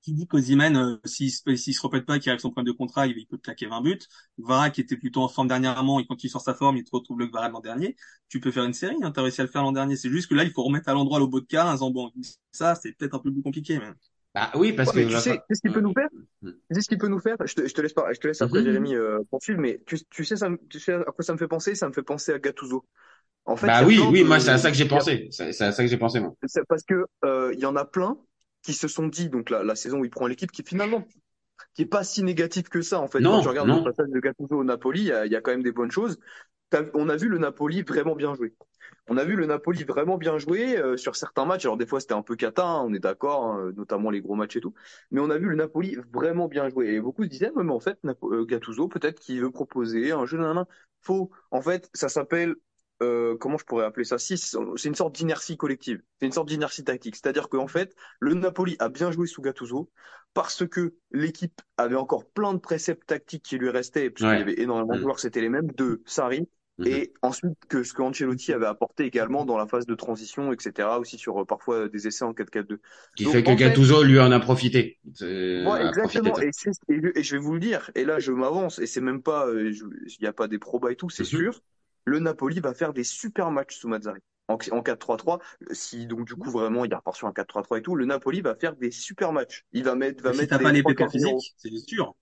qui 0.02 0.12
dit 0.12 0.26
qu'Ozyman, 0.26 0.76
euh, 0.76 0.96
s'il 1.04 1.30
se, 1.32 1.56
s'il 1.56 1.74
se 1.74 1.82
répète 1.82 2.06
pas, 2.06 2.18
qu'il 2.18 2.30
arrive 2.30 2.40
son 2.40 2.50
problème 2.50 2.72
de 2.72 2.76
contrat, 2.76 3.06
il, 3.06 3.16
il 3.18 3.26
peut 3.26 3.38
te 3.38 3.42
claquer 3.42 3.66
20 3.66 3.80
buts. 3.82 3.98
Vara, 4.38 4.70
qui 4.70 4.80
était 4.80 4.96
plutôt 4.96 5.22
en 5.22 5.28
forme 5.28 5.48
dernièrement, 5.48 6.00
il 6.00 6.06
continue 6.06 6.30
sur 6.30 6.40
sa 6.40 6.54
forme, 6.54 6.76
il 6.76 6.84
te 6.84 6.90
retrouve 6.92 7.18
le 7.20 7.26
Vara 7.30 7.48
l'an 7.48 7.60
dernier. 7.60 7.96
Tu 8.28 8.40
peux 8.40 8.50
faire 8.50 8.64
une 8.64 8.74
série, 8.74 8.96
hein, 9.02 9.12
t'as 9.12 9.22
réussi 9.22 9.40
à 9.40 9.44
le 9.44 9.50
faire 9.50 9.62
l'an 9.62 9.72
dernier. 9.72 9.96
C'est 9.96 10.10
juste 10.10 10.28
que 10.28 10.34
là, 10.34 10.44
il 10.44 10.50
faut 10.52 10.62
remettre 10.64 10.88
à 10.88 10.94
l'endroit 10.94 11.18
Lobotka, 11.18 11.68
un 11.70 11.76
Zambo. 11.76 12.10
Ça, 12.52 12.74
c'est 12.74 12.92
peut-être 12.92 13.14
un 13.14 13.18
peu 13.20 13.32
plus 13.32 13.42
compliqué, 13.42 13.78
mais. 13.78 13.90
Bah 14.34 14.50
oui, 14.56 14.72
parce 14.72 14.92
Ouais, 14.94 14.94
que. 14.94 15.00
tu 15.06 15.18
sais, 15.18 15.38
tu 15.38 15.44
sais 15.50 15.54
ce 15.56 15.60
qu'il 15.60 15.72
peut 15.72 15.80
nous 15.80 15.92
faire 15.92 16.08
Mm. 16.42 16.50
Tu 16.70 16.76
sais 16.76 16.82
ce 16.82 16.88
qu'il 16.88 16.98
peut 16.98 17.08
nous 17.08 17.20
faire 17.20 17.36
je 17.46 17.54
te, 17.54 17.66
je 17.68 17.74
te 17.74 17.80
laisse 17.82 17.92
pas, 17.94 18.12
je 18.12 18.20
te 18.20 18.28
laisse 18.28 18.42
après 18.42 18.62
Mhm. 18.62 18.64
Jérémy 18.64 18.94
euh, 18.96 19.20
poursuivre, 19.30 19.60
mais 19.60 19.80
tu, 19.86 19.98
tu 20.10 20.24
sais 20.24 20.36
ça, 20.36 20.48
tu 20.70 20.80
sais 20.80 20.94
à 20.94 21.04
quoi 21.04 21.24
ça 21.24 21.32
me 21.34 21.38
fait 21.38 21.48
penser? 21.48 21.74
Ça 21.76 21.88
me 21.88 21.94
fait 21.94 22.02
penser 22.04 22.32
à 22.32 22.38
Gattuso. 22.40 22.86
En 23.46 23.56
fait, 23.56 23.80
il 23.80 23.80
Bah 23.80 23.84
oui, 23.84 24.08
oui, 24.10 24.24
de- 24.24 24.24
moi, 24.24 24.40
c'est 24.40 24.50
à 24.50 24.58
ça 24.58 24.70
que 24.70 24.76
j'ai 24.76 24.86
il 24.86 24.88
pensé. 24.88 25.28
C'est 25.30 25.52
c'est 25.52 25.64
à 25.64 25.72
ça 25.72 25.82
que 25.84 25.88
j'ai 25.88 25.96
pensé, 25.98 26.20
moi. 26.20 26.34
c'est 26.46 26.64
parce 26.66 26.82
que 26.82 27.06
euh, 27.24 27.52
il 27.54 27.60
y 27.60 27.66
en 27.66 27.76
a 27.76 27.84
plein 27.84 28.16
qui 28.62 28.72
se 28.72 28.88
sont 28.88 29.08
dit 29.08 29.28
donc 29.28 29.50
la, 29.50 29.62
la 29.64 29.74
saison 29.76 29.98
où 30.00 30.04
il 30.04 30.10
prend 30.10 30.26
l'équipe 30.26 30.52
qui 30.52 30.62
finalement 30.64 31.04
qui 31.74 31.82
est 31.82 31.86
pas 31.86 32.04
si 32.04 32.22
négative 32.22 32.68
que 32.68 32.82
ça 32.82 33.00
en 33.00 33.08
fait. 33.08 33.24
Non, 33.24 33.30
Quand 33.30 33.40
tu 33.40 33.48
regardes 33.48 33.68
non. 33.68 33.76
le 33.78 33.82
passage 33.82 34.08
de 34.10 34.20
Gattuso 34.20 34.56
au 34.58 34.64
Napoli, 34.64 35.02
il 35.02 35.06
y 35.26 35.30
y 35.30 35.36
a 35.36 35.40
quand 35.40 35.52
même 35.52 35.62
des 35.62 35.72
bonnes 35.72 35.90
choses. 35.90 36.18
On 36.94 37.08
a 37.08 37.16
vu 37.16 37.28
le 37.28 37.38
Napoli 37.38 37.82
vraiment 37.82 38.14
bien 38.16 38.34
jouer. 38.34 38.54
On 39.08 39.16
a 39.18 39.24
vu 39.24 39.36
le 39.36 39.46
Napoli 39.46 39.84
vraiment 39.84 40.16
bien 40.16 40.38
jouer 40.38 40.78
euh, 40.78 40.96
sur 40.96 41.16
certains 41.16 41.44
matchs. 41.44 41.64
Alors 41.66 41.76
des 41.76 41.86
fois 41.86 42.00
c'était 42.00 42.14
un 42.14 42.22
peu 42.22 42.36
cata, 42.36 42.64
hein, 42.64 42.82
on 42.86 42.94
est 42.94 42.98
d'accord, 42.98 43.44
hein, 43.44 43.72
notamment 43.76 44.10
les 44.10 44.20
gros 44.22 44.34
matchs 44.34 44.56
et 44.56 44.60
tout. 44.60 44.74
Mais 45.10 45.20
on 45.20 45.30
a 45.30 45.38
vu 45.38 45.48
le 45.48 45.56
Napoli 45.56 45.96
vraiment 46.12 46.48
bien 46.48 46.68
jouer. 46.70 46.94
Et 46.94 47.00
beaucoup 47.00 47.24
se 47.24 47.28
disaient, 47.28 47.50
mais 47.56 47.70
en 47.70 47.80
fait 47.80 47.98
Napo- 48.04 48.32
euh, 48.34 48.44
Gattuso 48.46 48.88
peut-être 48.88 49.20
qu'il 49.20 49.40
veut 49.40 49.50
proposer 49.50 50.12
un 50.12 50.24
jeu 50.26 50.38
nanana. 50.38 50.66
Faux. 51.02 51.30
En 51.50 51.60
fait 51.62 51.90
ça 51.94 52.08
s'appelle 52.08 52.54
euh, 53.02 53.36
comment 53.36 53.58
je 53.58 53.64
pourrais 53.64 53.84
appeler 53.84 54.04
ça 54.04 54.18
Si, 54.18 54.38
c'est 54.38 54.56
une 54.88 54.94
sorte 54.94 55.14
d'inertie 55.14 55.56
collective. 55.56 56.00
C'est 56.20 56.26
une 56.26 56.32
sorte 56.32 56.48
d'inertie 56.48 56.84
tactique. 56.84 57.16
C'est-à-dire 57.16 57.48
qu'en 57.48 57.66
fait 57.68 57.94
le 58.20 58.34
Napoli 58.34 58.76
a 58.78 58.88
bien 58.88 59.10
joué 59.10 59.26
sous 59.26 59.42
Gattuso 59.42 59.90
parce 60.34 60.66
que 60.66 60.94
l'équipe 61.10 61.60
avait 61.76 61.96
encore 61.96 62.24
plein 62.30 62.54
de 62.54 62.58
préceptes 62.58 63.06
tactiques 63.06 63.42
qui 63.42 63.58
lui 63.58 63.68
restaient, 63.70 64.08
puisqu'il 64.10 64.30
Ouais. 64.32 64.38
y 64.38 64.42
avait 64.42 64.60
énormément 64.60 64.94
de 64.94 64.98
Mm. 64.98 65.02
joueurs, 65.02 65.20
c'était 65.20 65.42
les 65.42 65.50
mêmes 65.50 65.70
de 65.72 66.02
Sarri, 66.06 66.48
Mhm. 66.78 66.86
et 66.86 67.12
ensuite 67.20 67.58
que 67.68 67.82
ce 67.82 67.92
que 67.92 68.00
Ancelotti 68.00 68.50
avait 68.54 68.64
apporté 68.64 69.04
également 69.04 69.44
dans 69.44 69.58
la 69.58 69.66
phase 69.66 69.84
de 69.84 69.94
transition, 69.94 70.50
etc., 70.50 70.98
aussi 70.98 71.18
sur 71.18 71.42
euh, 71.42 71.44
parfois 71.44 71.88
des 71.90 72.06
essais 72.06 72.24
en 72.24 72.32
4-4-2. 72.32 72.80
Qui 73.14 73.24
Donc, 73.24 73.34
fait 73.34 73.42
que 73.42 73.50
fait- 73.50 73.56
Gattuso, 73.56 74.02
lui, 74.02 74.18
en 74.18 74.32
a 74.32 74.40
profité. 74.40 74.98
Ouais, 75.20 75.66
a 75.66 75.86
exactement. 75.86 76.34
Et, 76.40 77.22
je- 77.22 77.32
vais 77.36 77.38
vous 77.38 77.52
le 77.52 77.60
dire, 77.60 77.90
et 77.94 78.06
là 78.06 78.18
je 78.18 78.32
m'avance, 78.32 78.78
et 78.78 78.86
c'est 78.86 79.02
même 79.02 79.22
pas, 79.22 79.46
euh, 79.48 79.70
il 79.70 80.16
n'y 80.22 80.26
a 80.26 80.32
pas 80.32 80.48
des 80.48 80.58
probas 80.58 80.92
et 80.92 80.96
tout, 80.96 81.10
c'est 81.10 81.24
Mhm. 81.24 81.28
sûr. 81.28 81.60
Le 82.04 82.18
Napoli 82.18 82.60
va 82.60 82.74
faire 82.74 82.92
des 82.92 83.04
super 83.04 83.50
matchs 83.50 83.76
sous 83.78 83.88
Mazzari. 83.88 84.20
En, 84.48 84.58
en 84.72 84.82
4-3-3, 84.82 85.38
si 85.70 86.06
donc 86.06 86.26
du 86.26 86.34
coup 86.34 86.50
vraiment 86.50 86.84
il 86.84 86.94
repart 86.94 87.16
sur 87.16 87.28
un 87.28 87.32
4-3-3 87.32 87.78
et 87.78 87.82
tout, 87.82 87.94
le 87.94 88.04
Napoli 88.06 88.40
va 88.40 88.54
faire 88.56 88.76
des 88.76 88.90
super 88.90 89.32
matchs. 89.32 89.64
Il 89.72 89.84
va 89.84 89.94
mettre, 89.94 90.22
va 90.22 90.32
si 90.32 90.34
mettre 90.34 90.48
t'as 90.48 90.58
des 90.58 90.64
pas 90.64 90.72
les 90.72 90.82
3-4-0. 90.82 90.84
pépins 90.84 91.08
physiques, 91.08 91.54
c'est 91.58 91.86
sûr. 91.96 92.14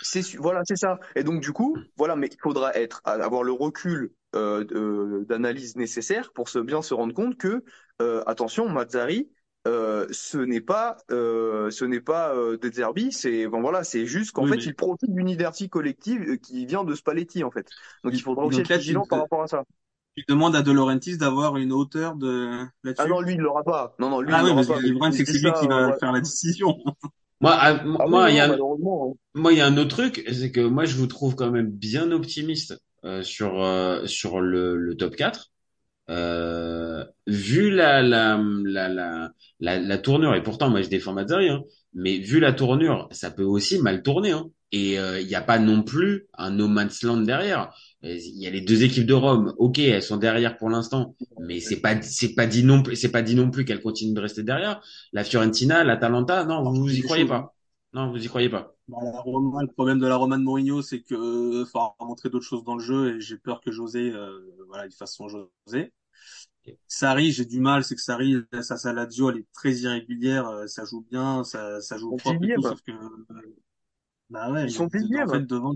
C'est 0.00 0.36
voilà, 0.36 0.62
c'est 0.64 0.76
ça. 0.76 0.98
Et 1.16 1.22
donc 1.22 1.42
du 1.42 1.52
coup, 1.52 1.84
voilà, 1.96 2.16
mais 2.16 2.28
il 2.28 2.38
faudra 2.40 2.74
être 2.74 3.00
avoir 3.04 3.42
le 3.42 3.52
recul 3.52 4.12
euh, 4.34 4.64
de- 4.64 5.24
d'analyse 5.28 5.76
nécessaire 5.76 6.32
pour 6.32 6.48
se 6.48 6.58
bien 6.58 6.80
se 6.82 6.94
rendre 6.94 7.14
compte 7.14 7.36
que 7.36 7.62
euh, 8.00 8.22
attention, 8.26 8.68
Mazzari, 8.68 9.30
euh, 9.68 10.06
ce 10.10 10.38
n'est 10.38 10.60
pas 10.60 10.96
euh, 11.10 11.70
ce 11.70 11.84
n'est 11.84 12.00
pas 12.00 12.34
euh, 12.34 12.58
De 12.58 12.70
Zerbi, 12.70 13.12
c'est 13.12 13.46
bon 13.46 13.60
voilà, 13.60 13.84
c'est 13.84 14.06
juste 14.06 14.32
qu'en 14.32 14.44
Oui, 14.44 14.48
fait 14.48 14.64
mais- 14.64 14.66
il 14.66 14.74
profite 14.74 15.12
d'une 15.14 15.28
inertie 15.28 15.68
collective 15.70 16.22
euh, 16.28 16.36
qui 16.36 16.66
vient 16.66 16.84
de 16.84 16.94
Spalletti 16.94 17.44
en 17.44 17.50
fait. 17.50 17.74
Donc 18.04 18.14
il 18.18 18.22
faudra 18.22 18.44
aussi 18.44 18.60
Donc 18.60 18.62
être 18.62 18.72
vigilant 18.74 19.06
te- 19.08 19.08
par 19.08 19.20
rapport 19.20 19.42
à 19.42 19.46
ça. 19.48 19.64
Tu 20.16 20.24
demandes 20.26 20.56
à 20.56 20.62
De 20.62 20.72
Laurentiis 20.72 21.18
d'avoir 21.18 21.58
une 21.58 21.70
hauteur 21.72 22.16
de 22.16 22.66
là-dessus? 22.82 23.02
Ah 23.02 23.06
non, 23.06 23.20
lui 23.20 23.34
il 23.34 23.40
l'aura 23.40 23.62
pas. 23.64 23.94
Non 23.98 24.08
non, 24.10 24.20
lui 24.22 24.32
Ah 24.32 24.40
il 24.40 24.44
oui, 24.44 24.54
parce 24.54 24.68
pas. 24.68 24.78
que 24.82 24.86
le 24.86 24.94
problème, 24.94 25.12
c'est 25.12 25.24
que 25.26 25.32
lui 25.32 25.52
qui 25.52 25.66
va 25.66 25.92
faire 25.98 26.12
la 26.12 26.20
décision. 26.20 26.78
Moi, 27.40 27.52
à- 27.54 27.84
Ah 27.98 28.06
oui, 28.06 28.22
moi, 28.22 28.30
il 28.30 28.36
y 28.36 28.40
non, 28.40 28.40
a 28.40 28.52
un, 28.52 28.56
malheureusement. 28.56 29.12
hein. 29.14 29.18
moi, 29.34 29.52
il 29.52 29.58
y 29.58 29.62
a 29.62 29.66
un 29.68 29.78
autre 29.78 29.90
truc, 29.96 30.24
c'est 30.32 30.52
que 30.52 30.60
moi, 30.62 30.86
je 30.86 30.96
vous 30.96 31.08
trouve 31.08 31.36
quand 31.36 31.50
même 31.52 31.70
bien 31.70 32.12
optimiste 32.12 32.74
euh, 33.04 33.22
sur 33.24 33.62
euh, 33.64 34.06
sur 34.06 34.40
le, 34.42 34.76
le 34.78 34.96
top 34.96 35.16
4. 35.16 35.51
Euh, 36.12 37.04
vu 37.26 37.70
la 37.70 38.02
la, 38.02 38.38
la 38.64 38.88
la 38.88 39.32
la 39.60 39.78
la 39.78 39.98
tournure 39.98 40.34
et 40.34 40.42
pourtant 40.42 40.68
moi 40.68 40.82
je 40.82 40.88
défends 40.88 41.14
Mazzari 41.14 41.48
hein, 41.48 41.62
mais 41.94 42.18
vu 42.18 42.38
la 42.38 42.52
tournure 42.52 43.08
ça 43.12 43.30
peut 43.30 43.44
aussi 43.44 43.78
mal 43.80 44.02
tourner 44.02 44.32
hein. 44.32 44.50
et 44.72 44.98
euh, 44.98 45.20
il 45.20 45.26
n'y 45.26 45.34
a 45.34 45.40
pas 45.40 45.58
non 45.58 45.82
plus 45.82 46.26
un 46.36 46.50
no 46.50 46.68
man's 46.68 47.02
land 47.02 47.22
derrière. 47.22 47.72
Il 48.02 48.38
y 48.42 48.46
a 48.46 48.50
les 48.50 48.60
deux 48.60 48.82
équipes 48.84 49.06
de 49.06 49.14
Rome 49.14 49.54
ok 49.56 49.78
elles 49.78 50.02
sont 50.02 50.18
derrière 50.18 50.58
pour 50.58 50.68
l'instant 50.68 51.16
mais 51.40 51.60
c'est 51.60 51.80
pas 51.80 52.00
c'est 52.02 52.34
pas 52.34 52.46
dit 52.46 52.64
non 52.64 52.82
plus 52.82 52.96
c'est 52.96 53.12
pas 53.12 53.22
dit 53.22 53.36
non 53.36 53.50
plus 53.50 53.64
qu'elles 53.64 53.82
continuent 53.82 54.14
de 54.14 54.20
rester 54.20 54.42
derrière. 54.42 54.82
La 55.14 55.24
Fiorentina 55.24 55.82
l'Atalanta 55.84 56.44
non 56.44 56.62
vous, 56.62 56.82
vous 56.82 56.94
y 56.94 57.00
croyez 57.00 57.24
pas. 57.24 57.54
Non 57.94 58.10
vous 58.10 58.22
y 58.22 58.28
croyez 58.28 58.50
pas. 58.50 58.74
Bah, 58.88 58.98
la 59.02 59.20
Roma, 59.20 59.62
le 59.62 59.68
problème 59.68 59.98
de 60.00 60.06
la 60.06 60.16
Roma 60.16 60.36
de 60.36 60.42
Mourinho, 60.42 60.82
c'est 60.82 61.00
que 61.02 61.14
euh, 61.14 61.64
faut 61.64 61.78
montrer 62.00 62.28
d'autres 62.30 62.44
choses 62.44 62.64
dans 62.64 62.74
le 62.74 62.82
jeu 62.82 63.16
et 63.16 63.20
j'ai 63.20 63.38
peur 63.38 63.60
que 63.60 63.70
José, 63.70 64.10
euh, 64.12 64.40
voilà, 64.66 64.86
il 64.86 64.92
fasse 64.92 65.14
son 65.14 65.28
José. 65.28 65.92
Sarri, 66.86 67.32
j'ai 67.32 67.44
du 67.44 67.60
mal, 67.60 67.84
c'est 67.84 67.94
que 67.96 68.00
Sarri, 68.02 68.36
sa 68.62 68.76
sa 68.76 68.92
Lazio, 68.92 69.30
elle 69.30 69.38
est 69.38 69.46
très 69.52 69.72
irrégulière, 69.74 70.46
euh, 70.48 70.66
ça 70.68 70.84
joue 70.84 71.04
bien, 71.10 71.42
ça, 71.44 71.80
ça 71.80 71.98
joue 71.98 72.12
Ils 72.12 72.20
sont 72.20 72.38
propre 72.38 72.44
et 72.44 72.48
tout, 72.50 72.62
sauf 72.62 72.80
que, 72.82 72.92
bah 74.30 74.50
ouais, 74.50 74.66
Ils 74.66 74.70
sont 74.72 74.84
en 74.84 74.90
dixièmes. 74.90 75.28
fait, 75.28 75.40
devant. 75.46 75.74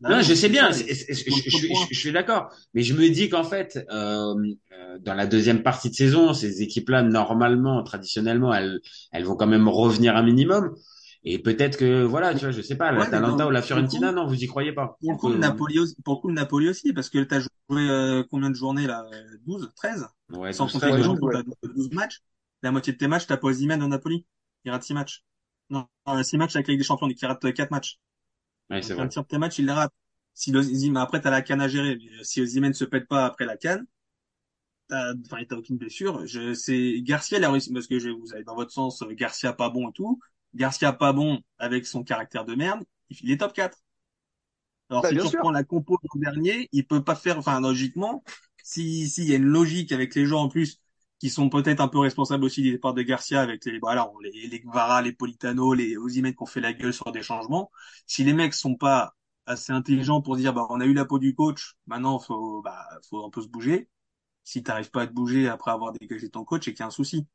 Bah 0.00 0.10
Non, 0.10 0.20
je 0.22 0.34
sais 0.34 0.48
bien, 0.48 0.70
je 0.72 1.98
suis 1.98 2.12
d'accord, 2.12 2.54
mais 2.74 2.82
je 2.82 2.94
me 2.94 3.08
dis 3.08 3.28
qu'en 3.28 3.42
fait, 3.42 3.84
euh, 3.90 4.34
euh, 4.72 4.98
dans 5.00 5.14
la 5.14 5.26
deuxième 5.26 5.62
partie 5.64 5.90
de 5.90 5.94
saison, 5.96 6.32
ces 6.32 6.62
équipes-là, 6.62 7.02
normalement, 7.02 7.82
traditionnellement, 7.82 8.54
elles, 8.54 8.80
elles 9.10 9.24
vont 9.24 9.34
quand 9.34 9.48
même 9.48 9.66
revenir 9.68 10.14
un 10.16 10.22
minimum. 10.22 10.76
Et 11.26 11.38
peut-être 11.38 11.76
que, 11.76 12.04
voilà, 12.04 12.32
tu 12.34 12.40
vois, 12.40 12.52
je 12.52 12.62
sais 12.62 12.76
pas, 12.76 12.90
Ouais, 12.92 12.98
l'Atalanta 12.98 13.44
non, 13.44 13.48
ou 13.48 13.50
la 13.50 13.60
le 13.60 13.62
coup- 13.62 13.66
Fiorentina, 13.66 14.12
non, 14.12 14.26
vous 14.26 14.42
y 14.42 14.46
croyez 14.46 14.72
pas. 14.72 14.96
Pour 15.00 15.12
le 15.12 15.18
coup, 15.18 15.28
le 15.28 15.34
Euh, 15.34 15.38
Napoli 15.38 15.78
aussi, 15.78 15.96
pour 16.02 16.14
le 16.14 16.20
coup, 16.20 16.28
le 16.28 16.34
Napoli 16.34 16.68
aussi, 16.68 16.92
parce 16.92 17.10
que 17.10 17.22
t'as 17.24 17.40
joué 17.40 17.50
euh, 17.90 18.24
combien 18.30 18.50
de 18.50 18.54
journées 18.54 18.86
là? 18.86 19.04
12, 19.44 19.70
13? 19.76 20.06
Ouais, 20.30 20.52
Sans 20.52 20.64
12, 20.64 20.72
compter 20.72 20.86
13, 20.86 20.96
les 20.96 21.02
ouais. 21.02 21.04
champions, 21.04 21.28
t'as 21.28 21.42
12 21.68 21.90
matchs. 21.92 22.20
La 22.62 22.70
moitié 22.72 22.92
de 22.92 22.98
tes 22.98 23.08
matchs, 23.08 23.26
t'as 23.26 23.36
pas 23.36 23.48
Osimhen 23.48 23.82
au 23.82 23.88
Napoli. 23.88 24.24
Il 24.64 24.70
rate 24.70 24.82
6 24.84 24.94
matchs. 24.94 25.24
Non, 25.70 25.86
6 26.22 26.38
matchs 26.38 26.56
avec 26.56 26.68
la 26.68 26.72
Ligue 26.72 26.80
des 26.80 26.84
Champions, 26.86 27.08
donc 27.08 27.20
il 27.20 27.26
rate 27.26 27.52
4 27.52 27.70
matchs. 27.70 27.98
Ouais, 28.70 28.82
c'est 28.82 28.94
vrai. 28.94 29.04
un 29.16 29.22
de 29.22 29.26
tes 29.26 29.38
matchs, 29.38 29.58
il 29.58 29.66
les 29.66 29.72
rate. 29.72 29.92
Si 30.34 30.54
Osimhen, 30.54 30.96
après, 30.98 31.20
t'as 31.20 31.30
la 31.30 31.42
canne 31.42 31.60
à 31.60 31.68
gérer. 31.68 31.96
Mais 31.96 32.24
si 32.24 32.40
Osimhen 32.42 32.74
se 32.74 32.84
pète 32.84 33.08
pas 33.08 33.26
après 33.26 33.46
la 33.46 33.56
canne, 33.56 33.86
t'as, 34.88 35.12
enfin, 35.26 35.44
t'as 35.48 35.56
aucune 35.56 35.76
blessure. 35.78 36.26
Je, 36.26 36.54
c'est, 36.54 37.00
Garcia, 37.02 37.38
il 37.38 37.44
a 37.44 37.50
réussi, 37.50 37.72
parce 37.72 37.86
que 37.86 37.98
je, 37.98 38.10
vous 38.10 38.32
avez 38.34 38.44
dans 38.44 38.54
votre 38.54 38.70
sens, 38.72 39.02
euh, 39.02 39.12
Garcia 39.14 39.52
pas 39.52 39.70
bon 39.70 39.90
et 39.90 39.92
tout. 39.92 40.20
Garcia 40.56 40.92
pas 40.92 41.12
bon 41.12 41.40
avec 41.58 41.86
son 41.86 42.04
caractère 42.04 42.44
de 42.44 42.54
merde, 42.56 42.84
il 43.10 43.30
est 43.30 43.38
top 43.38 43.52
4. 43.54 43.78
Alors, 44.90 45.04
Bah, 45.04 45.08
si 45.08 45.18
tu 45.18 45.26
sûr. 45.26 45.28
reprends 45.28 45.50
la 45.50 45.64
compo 45.64 45.98
l'an 46.02 46.20
dernier, 46.20 46.68
il 46.72 46.86
peut 46.86 47.02
pas 47.04 47.16
faire, 47.16 47.38
enfin, 47.38 47.60
logiquement, 47.60 48.22
si, 48.62 49.08
s'il 49.08 49.24
y 49.28 49.32
a 49.32 49.36
une 49.36 49.44
logique 49.44 49.92
avec 49.92 50.14
les 50.14 50.26
gens 50.26 50.42
en 50.44 50.48
plus, 50.48 50.80
qui 51.18 51.30
sont 51.30 51.48
peut-être 51.48 51.80
un 51.80 51.88
peu 51.88 51.98
responsables 51.98 52.44
aussi 52.44 52.62
des 52.62 52.72
départs 52.72 52.94
de 52.94 53.02
Garcia 53.02 53.40
avec 53.40 53.64
les, 53.64 53.78
voilà, 53.78 54.10
les, 54.22 54.48
les 54.48 54.60
Guevara, 54.60 55.02
les 55.02 55.12
Politano, 55.12 55.72
les 55.74 55.96
Osimhen 55.96 56.34
qui 56.34 56.42
ont 56.42 56.46
fait 56.46 56.60
la 56.60 56.72
gueule 56.72 56.92
sur 56.92 57.10
des 57.12 57.22
changements. 57.22 57.70
Si 58.06 58.22
les 58.24 58.32
mecs 58.34 58.54
sont 58.54 58.76
pas 58.76 59.14
assez 59.46 59.72
intelligents 59.72 60.20
pour 60.22 60.36
dire, 60.36 60.52
bah, 60.52 60.66
on 60.70 60.80
a 60.80 60.86
eu 60.86 60.92
la 60.94 61.04
peau 61.06 61.18
du 61.18 61.34
coach, 61.34 61.74
maintenant, 61.86 62.18
faut, 62.18 62.62
bah, 62.62 62.86
faut 63.08 63.24
un 63.24 63.30
peu 63.30 63.42
se 63.42 63.48
bouger. 63.48 63.88
si 64.44 64.62
t'arrives 64.62 64.90
pas 64.90 65.02
à 65.02 65.06
te 65.08 65.12
bouger 65.12 65.48
après 65.48 65.70
avoir 65.72 65.92
dégagé 65.92 66.30
ton 66.30 66.44
coach, 66.44 66.68
et 66.68 66.72
qu'il 66.74 66.80
y 66.80 66.84
a 66.84 66.86
un 66.86 66.90
souci. 66.90 67.26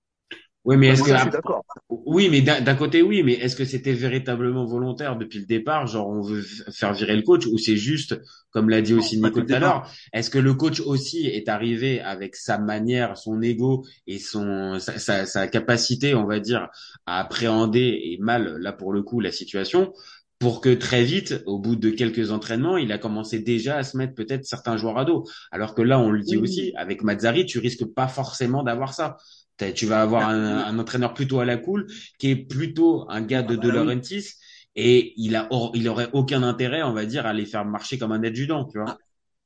Oui, 0.63 0.77
mais 0.77 0.87
est-ce 0.89 1.01
Moi, 1.01 1.07
que 1.07 1.09
ça, 1.09 1.17
je 1.17 1.21
suis 1.21 1.29
d'accord. 1.31 1.63
oui, 1.89 2.29
mais 2.29 2.41
d'un 2.41 2.75
côté 2.75 3.01
oui, 3.01 3.23
mais 3.23 3.33
est-ce 3.33 3.55
que 3.55 3.65
c'était 3.65 3.93
véritablement 3.93 4.65
volontaire 4.65 5.17
depuis 5.17 5.39
le 5.39 5.45
départ, 5.45 5.87
genre 5.87 6.07
on 6.07 6.21
veut 6.21 6.43
faire 6.71 6.93
virer 6.93 7.15
le 7.15 7.23
coach 7.23 7.47
ou 7.47 7.57
c'est 7.57 7.77
juste, 7.77 8.19
comme 8.51 8.69
l'a 8.69 8.81
dit 8.81 8.93
aussi 8.93 9.19
Nico 9.19 9.41
tout 9.41 9.53
à 9.53 9.59
l'heure, 9.59 9.89
est-ce 10.13 10.29
que 10.29 10.37
le 10.37 10.53
coach 10.53 10.79
aussi 10.81 11.25
est 11.27 11.49
arrivé 11.49 11.99
avec 11.99 12.35
sa 12.35 12.59
manière, 12.59 13.17
son 13.17 13.41
ego 13.41 13.85
et 14.05 14.19
son 14.19 14.77
sa, 14.79 14.99
sa, 14.99 15.25
sa 15.25 15.47
capacité, 15.47 16.13
on 16.13 16.25
va 16.27 16.39
dire, 16.39 16.69
à 17.07 17.19
appréhender 17.19 17.99
et 18.03 18.17
mal 18.19 18.57
là 18.59 18.71
pour 18.71 18.93
le 18.93 19.01
coup 19.01 19.19
la 19.19 19.31
situation, 19.31 19.91
pour 20.39 20.59
que 20.59 20.69
très 20.73 21.03
vite, 21.03 21.43
au 21.45 21.59
bout 21.59 21.75
de 21.75 21.91
quelques 21.91 22.31
entraînements, 22.31 22.77
il 22.77 22.91
a 22.91 22.97
commencé 22.97 23.39
déjà 23.39 23.77
à 23.77 23.83
se 23.83 23.95
mettre 23.95 24.15
peut-être 24.15 24.43
certains 24.45 24.75
joueurs 24.75 24.97
à 24.97 25.05
dos, 25.05 25.23
alors 25.51 25.75
que 25.75 25.83
là 25.83 25.99
on 25.99 26.09
le 26.09 26.21
dit 26.21 26.35
Oui. 26.35 26.41
aussi, 26.43 26.71
avec 26.75 27.03
Mazzari, 27.03 27.45
tu 27.45 27.59
risques 27.59 27.85
pas 27.85 28.07
forcément 28.07 28.63
d'avoir 28.63 28.93
ça. 28.93 29.17
Tu 29.73 29.85
vas 29.85 30.01
avoir 30.01 30.27
un, 30.27 30.57
un 30.65 30.79
entraîneur 30.79 31.13
plutôt 31.13 31.39
à 31.39 31.45
la 31.45 31.57
cool, 31.57 31.87
qui 32.19 32.29
est 32.31 32.35
plutôt 32.35 33.05
un 33.09 33.21
gars 33.21 33.43
de 33.43 33.55
Ah 33.55 33.65
bah 33.67 33.75
oui. 33.77 34.01
Et 34.75 35.13
il 35.17 35.35
a, 35.35 35.47
or- 35.51 35.71
il 35.75 35.87
aurait 35.89 36.09
aucun 36.13 36.43
intérêt, 36.43 36.83
on 36.83 36.93
va 36.93 37.05
dire, 37.05 37.25
à 37.25 37.33
les 37.33 37.45
faire 37.45 37.65
marcher 37.65 37.97
comme 37.97 38.11
un 38.13 38.23
adjudant, 38.23 38.65
tu 38.65 38.79
vois. 38.79 38.95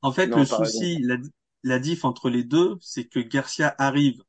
En 0.02 0.12
fait, 0.12 0.34
Non, 0.34 0.40
le 0.40 0.46
souci, 0.46 0.98
la, 1.02 1.16
la 1.62 1.78
diff 1.78 2.04
entre 2.04 2.30
les 2.30 2.44
deux, 2.44 2.76
c'est 2.80 3.04
que 3.06 3.20
Garcia 3.20 3.74
arrive 3.78 4.22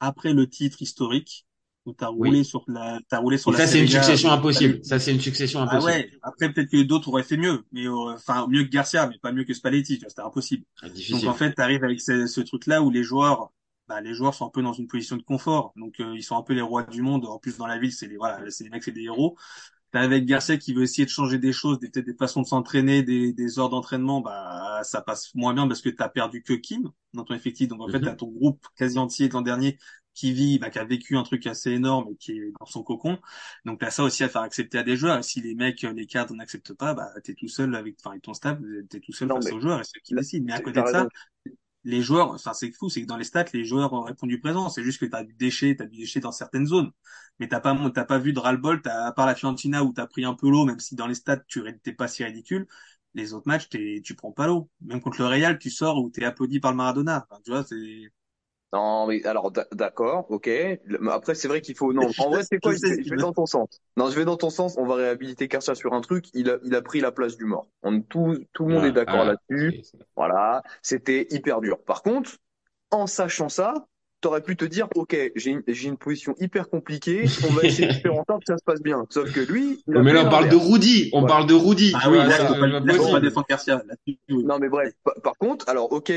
après 0.00 0.34
le 0.34 0.48
titre 0.48 0.82
historique, 0.82 1.46
où 1.86 1.94
t'as 1.94 2.08
Oui. 2.16 2.30
roulé 2.30 2.44
sur 2.44 2.64
la, 2.68 3.00
t'as 3.08 3.18
roulé 3.20 3.38
sur 3.38 3.50
Et 3.50 3.52
la 3.52 3.60
ça, 3.60 3.66
c'est 3.66 3.80
une 3.80 3.88
succession 3.88 4.30
impossible. 4.30 4.82
Ça, 4.84 4.98
c'est 4.98 5.12
une 5.12 5.20
succession 5.20 5.60
Ah 5.64 5.80
impossible. 5.80 5.82
ouais, 5.82 6.10
après 6.22 6.52
peut-être 6.52 6.70
que 6.70 6.82
d'autres 6.82 7.08
auraient 7.08 7.22
fait 7.22 7.36
mieux, 7.36 7.64
mais 7.72 7.86
euh, 7.86 8.14
enfin 8.14 8.46
mieux 8.48 8.64
que 8.64 8.70
Garcia, 8.70 9.06
mais 9.06 9.18
pas 9.18 9.32
mieux 9.32 9.44
que 9.44 9.54
Spalletti, 9.54 9.94
tu 9.98 10.00
vois, 10.00 10.08
c'était 10.10 10.22
impossible. 10.22 10.64
Ah, 10.82 10.88
Donc 11.10 11.26
en 11.26 11.34
fait, 11.34 11.52
t'arrives 11.54 11.84
avec 11.84 12.00
ce, 12.00 12.26
ce 12.26 12.40
truc-là 12.40 12.82
où 12.82 12.90
les 12.90 13.02
joueurs, 13.04 13.52
bah 13.90 14.00
les 14.00 14.14
joueurs 14.14 14.34
sont 14.34 14.46
un 14.46 14.50
peu 14.50 14.62
dans 14.62 14.72
une 14.74 14.88
position 14.88 15.16
de 15.18 15.22
confort, 15.22 15.74
donc 15.76 16.00
euh, 16.00 16.14
ils 16.16 16.22
sont 16.24 16.36
un 16.38 16.42
peu 16.44 16.54
les 16.54 16.62
rois 16.62 16.84
du 16.84 17.02
monde. 17.02 17.26
En 17.26 17.38
plus 17.40 17.58
dans 17.58 17.66
la 17.68 17.78
ville, 17.78 17.92
c'est 17.92 18.08
les 18.08 18.16
voilà, 18.18 18.50
c'est 18.50 18.64
les 18.64 18.70
mecs, 18.70 18.84
c'est 18.84 18.92
des 18.92 19.02
héros. 19.04 19.36
T'arrives 19.92 20.12
avec 20.12 20.26
Garcia 20.26 20.56
qui 20.58 20.74
veut 20.74 20.82
essayer 20.84 21.04
de 21.04 21.10
changer 21.10 21.38
des 21.38 21.52
choses, 21.52 21.80
des 21.80 21.90
peut-être 21.90 22.06
des 22.06 22.14
façons 22.16 22.42
de 22.42 22.46
s'entraîner, 22.46 23.02
des, 23.02 23.32
des 23.32 23.58
heures 23.58 23.70
d'entraînement, 23.70 24.20
bah 24.20 24.80
ça 24.84 25.02
passe 25.02 25.34
moins 25.34 25.54
bien 25.54 25.68
parce 25.68 25.82
que 25.82 25.88
t'as 25.90 26.08
perdu 26.08 26.42
que 26.44 26.52
Kim 26.54 26.90
dans 27.14 27.24
ton 27.24 27.34
effectif. 27.34 27.68
Donc 27.68 27.80
en 27.82 27.88
fait, 27.88 28.00
Mhm. 28.00 28.02
t'as 28.02 28.14
ton 28.14 28.28
groupe 28.28 28.64
quasi 28.76 28.98
entier 28.98 29.28
de 29.28 29.34
l'an 29.34 29.42
dernier 29.42 29.78
qui 30.14 30.32
vit, 30.32 30.58
bah, 30.60 30.70
qui 30.70 30.78
a 30.78 30.84
vécu 30.84 31.16
un 31.16 31.22
truc 31.24 31.46
assez 31.46 31.70
énorme 31.72 32.08
et 32.12 32.16
qui 32.16 32.32
est 32.32 32.52
dans 32.60 32.66
son 32.66 32.82
cocon. 32.84 33.18
Donc 33.64 33.80
t'as 33.80 33.90
ça 33.90 34.02
aussi 34.04 34.24
à 34.24 34.28
faire 34.28 34.42
accepter 34.42 34.78
à 34.78 34.82
des 34.82 34.96
joueurs. 34.96 35.18
Et 35.18 35.22
si 35.22 35.40
les 35.40 35.54
mecs, 35.54 35.82
les 35.82 36.06
cadres 36.06 36.34
n'acceptent 36.34 36.74
pas, 36.74 36.94
bah 36.94 37.10
t'es 37.24 37.34
tout 37.34 37.48
seul 37.48 37.74
avec, 37.74 37.96
enfin 38.00 38.10
avec 38.10 38.22
ton 38.22 38.34
staff, 38.34 38.58
t'es 38.88 39.00
tout 39.00 39.12
seul 39.12 39.30
Non, 39.30 39.40
face 39.40 39.50
aux 39.52 39.60
joueurs 39.60 39.80
et 39.80 39.84
ceux 39.84 40.00
qui 40.04 40.14
décident. 40.14 40.44
Mais 40.46 40.52
à 40.52 40.60
t'as 40.72 40.82
côté 40.82 40.82
de 40.82 40.88
ça, 40.88 41.06
raison. 41.06 41.10
Les 41.84 42.02
joueurs, 42.02 42.32
enfin 42.32 42.52
c'est 42.54 42.70
fou, 42.72 42.88
c'est 42.90 43.02
que 43.02 43.06
dans 43.06 43.16
les 43.16 43.24
stats, 43.24 43.46
les 43.54 43.64
joueurs 43.64 43.92
ont 43.92 44.02
répondu 44.02 44.40
présent. 44.40 44.68
C'est 44.68 44.82
juste 44.82 45.00
que 45.00 45.06
t'as 45.06 45.24
du 45.24 45.34
déchet, 45.34 45.76
t'as 45.76 45.86
du 45.86 45.98
déchet 45.98 46.20
dans 46.20 46.32
certaines 46.32 46.66
zones. 46.66 46.90
Mais 47.38 47.48
t'as 47.48 47.60
pas, 47.60 47.76
t'as 47.94 48.04
pas 48.04 48.18
vu 48.18 48.32
de 48.32 48.38
ras-le-bol, 48.38 48.82
à 48.86 49.12
part 49.12 49.26
la 49.26 49.34
Fiorentina 49.34 49.82
où 49.84 49.92
t'as 49.92 50.06
pris 50.06 50.24
un 50.24 50.34
peu 50.34 50.50
l'eau, 50.50 50.64
même 50.66 50.78
si 50.80 50.94
dans 50.94 51.06
les 51.06 51.14
stats 51.14 51.40
tu 51.48 51.62
t'es 51.82 51.92
pas 51.92 52.08
si 52.08 52.24
ridicule. 52.24 52.66
Les 53.14 53.32
autres 53.34 53.48
matchs, 53.48 53.68
tu 53.68 54.14
prends 54.16 54.32
pas 54.32 54.46
l'eau. 54.46 54.70
Même 54.82 55.00
contre 55.00 55.20
le 55.20 55.26
Real, 55.26 55.58
tu 55.58 55.70
sors 55.70 55.98
où 55.98 56.10
t'es 56.10 56.24
applaudi 56.24 56.60
par 56.60 56.70
le 56.70 56.76
Maradona. 56.76 57.26
Tu 57.44 57.50
vois, 57.50 57.64
c'est, 57.64 58.12
Non, 58.72 59.06
mais 59.08 59.24
alors 59.26 59.50
d'a- 59.50 59.66
d'accord, 59.72 60.26
ok. 60.30 60.46
Mais 60.46 61.10
Après, 61.10 61.34
c'est 61.34 61.48
vrai 61.48 61.60
qu'il 61.60 61.74
faut. 61.76 61.92
Non, 61.92 62.08
en 62.18 62.30
vrai, 62.30 62.42
c'est 62.48 62.60
quoi 62.60 62.72
Je 62.72 62.78
vais, 62.78 63.02
je 63.02 63.14
dans 63.16 63.32
ton 63.32 63.44
sens. 63.46 63.68
Non, 63.96 64.08
je 64.10 64.16
vais 64.16 64.24
dans 64.24 64.36
ton 64.36 64.50
sens. 64.50 64.76
On 64.78 64.86
va 64.86 64.94
réhabiliter 64.94 65.48
Garcia 65.48 65.74
sur 65.74 65.92
un 65.92 66.00
truc. 66.00 66.26
Il 66.34 66.48
a, 66.50 66.58
il 66.62 66.74
a 66.76 66.82
pris 66.82 67.00
la 67.00 67.10
place 67.10 67.36
du 67.36 67.44
mort. 67.46 67.66
On, 67.82 68.00
tout, 68.00 68.38
tout 68.52 68.64
le 68.66 68.74
monde 68.74 68.82
Ouais, 68.82 68.88
est 68.88 68.92
d'accord 68.92 69.24
voilà. 69.24 69.32
là-dessus. 69.50 69.82
Voilà, 70.16 70.62
c'était 70.82 71.26
hyper 71.30 71.60
dur. 71.60 71.82
Par 71.82 72.02
contre, 72.02 72.30
en 72.92 73.06
sachant 73.08 73.48
ça, 73.48 73.74
t'aurais 74.20 74.42
pu 74.42 74.56
te 74.56 74.64
dire, 74.64 74.88
ok, 74.94 75.16
j'ai 75.34 75.50
une, 75.50 75.62
j'ai 75.66 75.88
une 75.88 75.96
position 75.96 76.34
hyper 76.38 76.68
compliquée. 76.68 77.24
On 77.48 77.52
va 77.52 77.64
essayer 77.64 77.88
de 77.88 77.92
faire 77.94 78.14
en 78.14 78.24
sorte 78.24 78.40
que 78.40 78.52
ça 78.52 78.58
se 78.58 78.64
passe 78.64 78.82
bien. 78.82 79.06
Sauf 79.10 79.32
que 79.32 79.40
lui, 79.40 79.82
il 79.86 79.96
a 79.96 80.02
mais 80.02 80.12
là, 80.12 80.26
on 80.26 80.30
parle 80.30 80.48
de. 80.48 80.56
Rudy. 80.56 81.10
On 81.12 81.24
parle 81.24 81.46
de 81.46 81.54
Rudy. 81.54 81.92
ah 81.94 82.10
oui, 82.10 82.18
là, 82.18 83.10
pas 83.10 83.20
défendre 83.20 83.46
Garcia. 83.48 83.82
Non 84.28 84.58
mais 84.58 84.68
bref, 84.68 84.92
par, 85.22 85.36
contre, 85.38 85.68
alors 85.68 85.92
ok, 85.92 86.12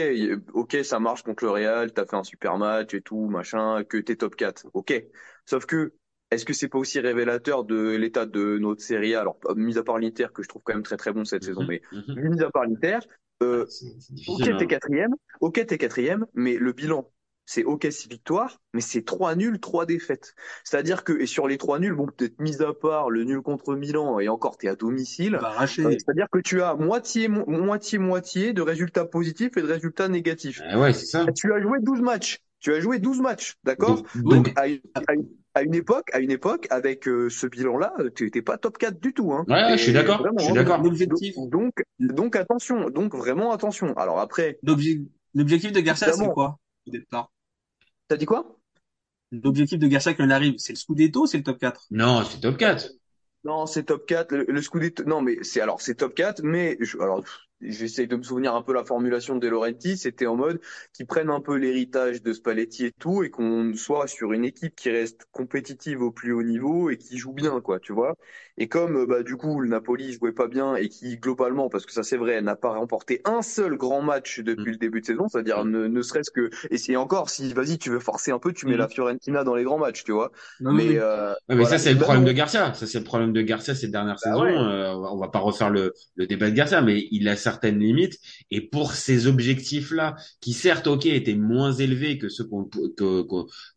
ok, 0.53 0.77
ça 0.83 0.99
marche 0.99 1.23
contre 1.23 1.43
le 1.45 1.51
Real, 1.51 1.93
t'as 1.93 2.05
fait 2.05 2.15
un 2.15 2.23
super 2.23 2.57
match 2.57 2.93
et 2.93 3.01
tout, 3.01 3.27
machin, 3.27 3.83
que 3.83 3.97
t'es 3.97 4.15
top 4.15 4.35
4, 4.35 4.67
ok. 4.73 5.03
Sauf 5.45 5.65
que, 5.65 5.93
est-ce 6.31 6.45
que 6.45 6.53
c'est 6.53 6.67
pas 6.67 6.77
aussi 6.77 6.99
révélateur 6.99 7.63
de 7.63 7.95
l'état 7.95 8.25
de 8.25 8.57
notre 8.57 8.81
série 8.81 9.15
A? 9.15 9.21
Alors, 9.21 9.37
mis 9.55 9.77
à 9.77 9.83
part 9.83 9.99
l'Inter, 9.99 10.27
que 10.33 10.43
je 10.43 10.47
trouve 10.49 10.61
quand 10.63 10.73
même 10.73 10.83
très 10.83 10.97
très 10.97 11.13
bon 11.13 11.25
cette 11.25 11.43
saison, 11.43 11.61
Mhm, 11.61 11.67
mais 11.67 11.81
mhm. 11.91 12.29
mis 12.29 12.43
à 12.43 12.49
part 12.49 12.65
l'Inter, 12.65 12.99
euh, 13.41 13.65
C'est 13.67 13.85
c'est 13.99 14.29
ok, 14.29 14.43
t'es 14.43 14.51
hein. 14.51 14.67
quatrième, 14.67 15.15
ok, 15.41 15.65
t'es 15.65 15.77
quatrième, 15.77 16.25
mais 16.33 16.57
le 16.57 16.71
bilan, 16.71 17.09
c'est 17.45 17.63
ok, 17.63 17.87
six 17.91 18.07
victoires, 18.07 18.61
mais 18.73 18.81
c'est 18.81 19.03
trois 19.03 19.35
nuls, 19.35 19.59
trois 19.59 19.85
défaites. 19.85 20.33
C'est-à-dire 20.63 21.03
que, 21.03 21.13
et 21.13 21.25
sur 21.25 21.47
les 21.47 21.57
trois 21.57 21.79
nuls, 21.79 21.93
bon, 21.93 22.07
peut-être 22.07 22.39
mis 22.39 22.61
à 22.61 22.73
part 22.73 23.09
le 23.09 23.23
nul 23.23 23.41
contre 23.41 23.75
Milan, 23.75 24.19
et 24.19 24.29
encore, 24.29 24.57
t'es 24.57 24.67
à 24.69 24.75
domicile, 24.75 25.35
arracher. 25.35 25.83
euh, 25.83 25.91
C'est-à-dire 25.91 26.27
que 26.31 26.39
tu 26.39 26.61
as 26.61 26.75
moitié, 26.75 27.27
mo- 27.27 27.45
moitié, 27.45 27.97
moitié 27.99 28.53
de 28.53 28.61
résultats 28.61 29.05
positifs 29.05 29.57
et 29.57 29.61
de 29.61 29.67
résultats 29.67 30.07
négatifs. 30.07 30.61
Ah 30.69 30.79
ouais, 30.79 30.93
c'est 30.93 31.05
ça. 31.05 31.25
Tu 31.35 31.53
as 31.53 31.61
joué 31.61 31.79
12 31.81 32.01
matchs. 32.01 32.39
Tu 32.59 32.73
as 32.73 32.79
joué 32.79 32.99
12 32.99 33.19
matchs, 33.19 33.55
d'accord? 33.65 33.97
Donc, 33.97 34.23
Donc, 34.23 34.45
donc, 34.45 34.53
à, 34.57 34.67
une- 34.67 34.79
à 35.07 35.13
une- 35.13 35.27
à 35.53 35.61
une 35.63 35.75
époque, 35.75 36.09
à 36.13 36.19
une 36.19 36.31
époque, 36.31 36.65
avec 36.69 37.07
euh, 37.07 37.29
ce 37.29 37.45
bilan-là, 37.45 37.93
tu 38.15 38.23
n'étais 38.23 38.41
pas 38.41 38.57
top 38.57 38.77
4 38.77 38.99
du 39.01 39.13
tout. 39.13 39.33
Hein. 39.33 39.45
ouais, 39.49 39.77
je 39.77 39.83
suis 39.83 39.93
d'accord. 39.93 40.25
Je 40.37 40.43
suis 40.43 40.51
hein. 40.51 40.55
d'accord. 40.55 40.81
L'objectif, 40.81 41.35
Donc, 41.49 41.73
donc 41.99 42.35
attention, 42.37 42.89
donc 42.89 43.13
vraiment 43.15 43.51
attention. 43.51 43.93
Alors 43.97 44.19
après, 44.19 44.59
l'obje- 44.63 45.05
l'objectif 45.35 45.71
de 45.73 45.81
Garcia, 45.81 46.11
c'est 46.13 46.25
quoi? 46.29 46.57
au 46.87 46.91
départ 46.91 47.32
t'as 48.13 48.17
dit 48.17 48.25
quoi? 48.25 48.59
L'objectif 49.31 49.79
de 49.79 49.87
Garcia 49.87 50.13
quand 50.13 50.23
il 50.23 50.31
arrive, 50.31 50.55
c'est 50.59 50.73
le 50.73 50.77
Scudetto, 50.77 51.23
ou 51.23 51.27
c'est 51.27 51.37
le 51.37 51.43
top 51.43 51.59
4? 51.59 51.89
Non, 51.91 52.25
c'est 52.25 52.41
top 52.41 52.57
4. 52.57 52.89
Non, 53.43 53.65
c'est 53.65 53.83
top 53.83 54.05
4. 54.05 54.33
Le, 54.35 54.45
le 54.47 54.61
Scudetto, 54.61 55.03
non, 55.03 55.21
mais 55.21 55.37
c'est 55.43 55.61
alors 55.61 55.81
c'est 55.81 55.95
top 55.95 56.15
4, 56.15 56.41
mais 56.43 56.77
je, 56.79 56.97
alors 56.99 57.23
pff, 57.63 57.73
j'essaie 57.77 58.07
de 58.07 58.15
me 58.15 58.23
souvenir 58.23 58.55
un 58.55 58.61
peu 58.61 58.73
la 58.73 58.83
formulation 58.85 59.35
de 59.35 59.39
De 59.41 59.47
Laurentiis. 59.49 59.97
C'était 59.97 60.25
en 60.27 60.35
mode 60.35 60.59
qu'ils 60.93 61.05
prennent 61.07 61.29
un 61.29 61.41
peu 61.41 61.55
l'héritage 61.55 62.21
de 62.21 62.33
Spalletti 62.33 62.85
et 62.85 62.91
tout, 62.91 63.23
et 63.23 63.29
qu'on 63.29 63.73
soit 63.75 64.07
sur 64.07 64.33
une 64.33 64.45
équipe 64.45 64.75
qui 64.75 64.89
reste 64.89 65.25
compétitive 65.31 66.01
au 66.01 66.11
plus 66.11 66.31
haut 66.33 66.43
niveau 66.43 66.89
et 66.89 66.97
qui 66.97 67.17
joue 67.17 67.33
bien, 67.33 67.61
quoi, 67.61 67.79
tu 67.79 67.93
vois. 67.93 68.15
Et 68.57 68.67
comme 68.67 68.95
euh, 68.97 69.05
bah 69.05 69.23
du 69.23 69.35
coup 69.37 69.59
le 69.59 69.67
Napoli 69.69 70.13
jouait 70.13 70.31
pas 70.31 70.47
bien 70.47 70.75
et 70.75 70.89
qui 70.89 71.17
globalement, 71.17 71.69
parce 71.69 71.85
que 71.85 71.91
ça 71.91 72.03
c'est 72.03 72.17
vrai, 72.17 72.41
n'a 72.41 72.55
pas 72.55 72.73
remporté 72.73 73.21
un 73.25 73.41
seul 73.41 73.75
grand 73.77 74.01
match 74.01 74.39
depuis 74.39 74.71
le 74.71 74.77
début 74.77 75.01
de 75.01 75.05
saison, 75.05 75.27
c'est-à-dire 75.27 75.63
Mm. 75.63 75.65
ne, 75.65 75.87
ne 75.87 76.01
serait-ce 76.01 76.31
que 76.31 76.49
et 76.69 76.77
c'est 76.77 76.95
encore 76.95 77.29
si 77.29 77.53
vas-y 77.53 77.77
tu 77.79 77.89
veux 77.89 77.99
forcer 77.99 78.31
un 78.31 78.39
peu, 78.39 78.53
tu 78.53 78.67
mets 78.67 78.77
la 78.77 78.87
Fiorentina 78.87 79.43
dans 79.43 79.55
les 79.55 79.63
grands 79.63 79.79
matchs, 79.79 80.03
tu 80.03 80.11
vois. 80.11 80.31
Non, 80.59 80.71
Mais, 80.71 80.83
mais, 80.85 80.97
euh, 80.97 81.33
Ouais, 81.49 81.55
mais 81.55 81.65
voilà. 81.65 81.65
ça, 81.65 81.77
c'est 81.77 81.93
le 81.93 81.99
problème 81.99 82.23
de 82.23 82.31
Garcia. 82.31 82.73
Ça, 82.73 82.87
c'est 82.87 82.99
le 82.99 83.03
problème 83.03 83.33
de 83.33 83.41
Garcia 83.41 83.75
ces 83.75 83.89
dernières 83.89 84.17
Bah 84.19 84.19
saisons. 84.19 84.41
ouais. 84.41 84.55
Euh, 84.57 84.93
on 84.95 85.17
va 85.17 85.27
pas 85.27 85.39
refaire 85.39 85.69
le, 85.69 85.93
le 86.15 86.25
débat 86.25 86.49
de 86.49 86.55
Garcia, 86.55 86.81
mais 86.81 87.05
il 87.11 87.27
a 87.27 87.35
certaines 87.53 87.79
limites. 87.79 88.19
Et 88.51 88.61
pour 88.61 88.93
ces 88.93 89.27
objectifs-là, 89.27 90.15
qui 90.41 90.53
certes, 90.53 90.87
ok, 90.87 91.05
étaient 91.05 91.35
moins 91.35 91.71
élevés 91.71 92.17
que 92.17 92.29
ceux 92.29 92.45
qu'on, 92.45 92.65
que, 92.65 93.25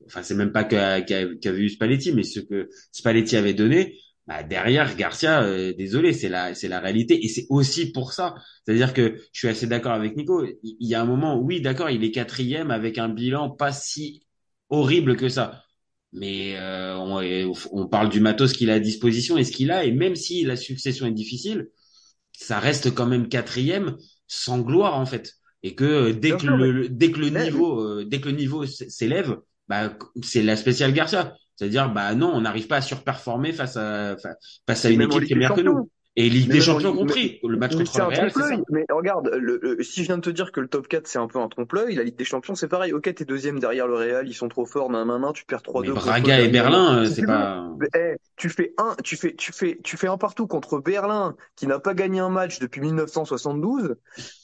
enfin, 0.07 0.23
c'est 0.23 0.35
même 0.35 0.53
pas 0.53 0.65
qu'a, 0.65 1.01
eu 1.01 1.69
Spalletti, 1.69 2.13
mais 2.13 2.23
ce 2.23 2.41
que 2.41 2.69
Spalletti 2.93 3.37
avait 3.37 3.55
donné, 3.55 3.99
bah, 4.27 4.43
derrière 4.43 4.97
Garcia, 4.97 5.43
euh, 5.43 5.73
désolé, 5.77 6.13
c'est 6.13 6.29
la, 6.29 6.55
c'est 6.55 6.69
la 6.69 6.81
réalité. 6.81 7.25
Et 7.25 7.29
c'est 7.29 7.47
aussi 7.49 7.93
pour 7.93 8.13
ça. 8.13 8.35
C'est-à-dire 8.65 8.93
que 8.95 9.17
je 9.33 9.39
suis 9.39 9.49
assez 9.49 9.67
d'accord 9.67 9.93
avec 9.93 10.17
Nico. 10.17 10.45
Il 10.63 10.77
il 10.81 10.89
y 10.89 10.95
a 10.95 11.03
un 11.03 11.05
moment, 11.05 11.39
oui, 11.41 11.61
d'accord, 11.61 11.91
il 11.91 12.03
est 12.05 12.11
quatrième 12.11 12.71
avec 12.71 12.99
un 12.99 13.09
bilan 13.09 13.51
pas 13.51 13.73
si 13.73 14.23
horrible 14.71 15.17
que 15.17 15.29
ça. 15.29 15.63
Mais 16.13 16.57
euh, 16.57 16.97
on, 16.99 17.53
on 17.73 17.89
parle 17.89 18.09
du 18.09 18.21
matos 18.21 18.53
qu'il 18.53 18.71
a 18.71 18.75
à 18.75 18.81
disposition 18.81 19.37
et 19.37 19.45
ce 19.45 19.53
qu'il 19.53 19.71
a. 19.71 19.85
Et 19.85 19.93
même 19.93 20.17
si 20.17 20.45
la 20.45 20.57
succession 20.57 21.07
est 21.07 21.13
difficile, 21.13 21.69
ça 22.39 22.59
reste 22.61 22.95
quand 22.95 23.07
même 23.07 23.29
quatrième 23.29 23.97
sans 24.27 24.61
gloire 24.61 24.99
en 24.99 25.07
fait. 25.07 25.33
Et 25.63 25.75
que 25.75 25.85
euh, 25.85 26.13
dès 26.13 26.29
Bien 26.31 26.37
que 26.37 26.43
sûr, 26.43 26.57
le 26.57 26.89
dès 26.89 27.11
que 27.11 27.19
le 27.19 27.31
mais- 27.31 27.45
niveau 27.45 27.81
euh, 27.83 28.05
dès 28.05 28.21
que 28.21 28.29
le 28.29 28.37
niveau 28.37 28.67
s'élève, 28.67 29.37
bah 29.69 29.97
c'est 30.23 30.43
la 30.43 30.57
spéciale 30.57 30.93
Garcia. 30.93 31.35
C'est-à-dire 31.57 31.91
bah 31.93 32.15
non, 32.15 32.31
on 32.35 32.43
n'arrive 32.43 32.67
pas 32.67 32.77
à 32.77 32.83
surperformer 32.83 33.53
face 33.53 33.77
à 33.77 34.17
fa- 34.23 34.37
face 34.67 34.85
à 34.85 34.91
une 34.91 35.01
équipe 35.03 35.25
qui 35.25 35.33
est 35.33 35.37
meilleure 35.37 35.55
que 35.55 35.63
nous. 35.63 35.91
Et 36.19 36.31
Ligue 36.31 36.49
Mais 36.49 36.55
des 36.55 36.61
Champions 36.63 36.95
compris. 36.97 37.39
Le 37.47 37.59
match 37.59 37.77
contre 37.77 37.93
le 37.95 38.03
un 38.03 38.07
Real, 38.07 38.33
trompe-l'œil. 38.33 38.63
Mais 38.71 38.87
regarde, 38.89 39.31
le, 39.39 39.59
le- 39.63 39.83
si 39.83 40.01
je 40.01 40.07
viens 40.07 40.17
de 40.17 40.23
te 40.23 40.31
dire 40.31 40.51
que 40.51 40.61
le 40.61 40.67
top 40.69 40.89
4 40.89 41.07
c'est 41.07 41.19
un 41.19 41.27
peu 41.27 41.39
un 41.39 41.49
trompe-l'œil, 41.49 41.95
la 41.95 42.05
Ligue 42.05 42.17
des 42.17 42.25
Champions 42.25 42.55
c'est 42.55 42.69
pareil. 42.69 42.95
Ok, 42.95 43.13
t'es 43.15 43.25
deuxième 43.27 43.59
derrière 43.59 43.87
le 43.87 43.97
Real, 43.97 44.27
ils 44.27 44.33
sont 44.33 44.49
trop 44.49 44.65
forts, 44.65 44.91
nan, 44.91 45.07
nan, 45.07 45.21
nan, 45.21 45.33
tu 45.35 45.45
perds 45.45 45.61
3-2 45.61 45.83
Mais 45.83 45.89
contre 45.91 46.07
Braga 46.07 46.41
et 46.41 46.49
Berlin. 46.49 47.03
Euh, 47.03 47.05
c'est 47.05 47.27
pas. 47.27 47.69
tu 48.37 48.49
fais 48.49 48.73
un, 48.79 48.95
tu 49.05 49.17
fais, 49.17 49.35
tu 49.35 49.53
fais, 49.53 49.79
tu 49.85 49.99
fais 49.99 50.09
un 50.09 50.17
partout 50.17 50.47
contre 50.47 50.79
Berlin 50.81 51.37
qui 51.55 51.67
n'a 51.67 51.79
pas 51.81 51.93
gagné 51.93 52.21
un 52.21 52.31
match 52.31 52.61
depuis 52.61 52.81
1972, 52.81 53.97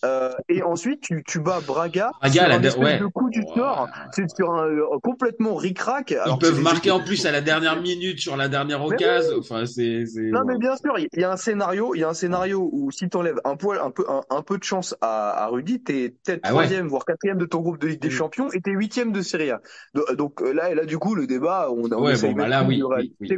euh, 0.04 0.30
et 0.50 0.62
ensuite 0.62 1.00
tu, 1.00 1.22
tu 1.26 1.40
bats 1.40 1.60
Braga, 1.66 2.10
Braga, 2.20 2.48
la 2.48 2.56
un 2.56 2.60
de- 2.60 2.66
espèce 2.66 2.84
ouais. 2.84 2.98
de 2.98 3.06
coup 3.06 3.30
du 3.30 3.42
sort, 3.54 3.88
c'est 4.12 4.28
sur 4.36 4.52
un 4.52 4.66
euh, 4.68 4.82
complètement 5.02 5.54
ric-rac. 5.54 6.10
Ils 6.26 6.38
peuvent 6.38 6.60
marquer 6.60 6.90
en 6.90 7.00
plus 7.00 7.24
à 7.24 7.32
la 7.32 7.40
dernière 7.40 7.80
minute 7.80 8.18
sur 8.18 8.36
la 8.36 8.48
dernière 8.48 8.84
occasion. 8.84 9.38
Enfin, 9.38 9.64
c'est 9.64 10.04
c'est. 10.04 10.20
Non 10.20 10.42
mais 10.46 10.58
bien 10.58 10.76
sûr, 10.76 10.98
il 10.98 11.08
y 11.18 11.24
a 11.24 11.32
un 11.32 11.36
scénario 11.38 11.61
il 11.94 12.00
y 12.00 12.04
a 12.04 12.08
un 12.08 12.14
scénario 12.14 12.68
où 12.72 12.90
si 12.90 13.08
t'enlèves 13.08 13.40
un 13.44 13.56
poil, 13.56 13.80
un 13.80 13.90
peu, 13.90 14.04
un, 14.08 14.22
un 14.30 14.42
peu 14.42 14.58
de 14.58 14.64
chance 14.64 14.94
à, 15.00 15.30
à 15.44 15.46
Rudy, 15.48 15.82
t'es 15.82 16.10
peut-être 16.10 16.42
Ah 16.42 16.54
ouais. 16.54 16.66
troisième, 16.66 16.88
voire 16.88 17.04
quatrième 17.04 17.38
de 17.38 17.46
ton 17.46 17.60
groupe 17.60 17.78
de 17.78 17.86
Ligue 17.88 18.00
des 18.00 18.10
Mm. 18.10 18.10
Champions 18.10 18.50
et 18.52 18.60
t'es 18.60 18.70
huitième 18.72 19.12
de 19.12 19.22
Serie 19.22 19.50
A. 19.50 19.60
Do- 19.94 20.14
Donc 20.14 20.42
euh, 20.42 20.52
là, 20.52 20.70
et 20.70 20.74
là, 20.74 20.84
du 20.84 20.98
coup, 20.98 21.14
le 21.14 21.26
débat, 21.26 21.68
on, 21.70 21.90
on 21.92 22.06
Ouais, 22.06 22.10
essaye 22.10 22.30
bon, 22.30 22.36
bah 22.36 22.44
de 22.44 22.48
là, 22.48 22.64
oui, 22.64 22.82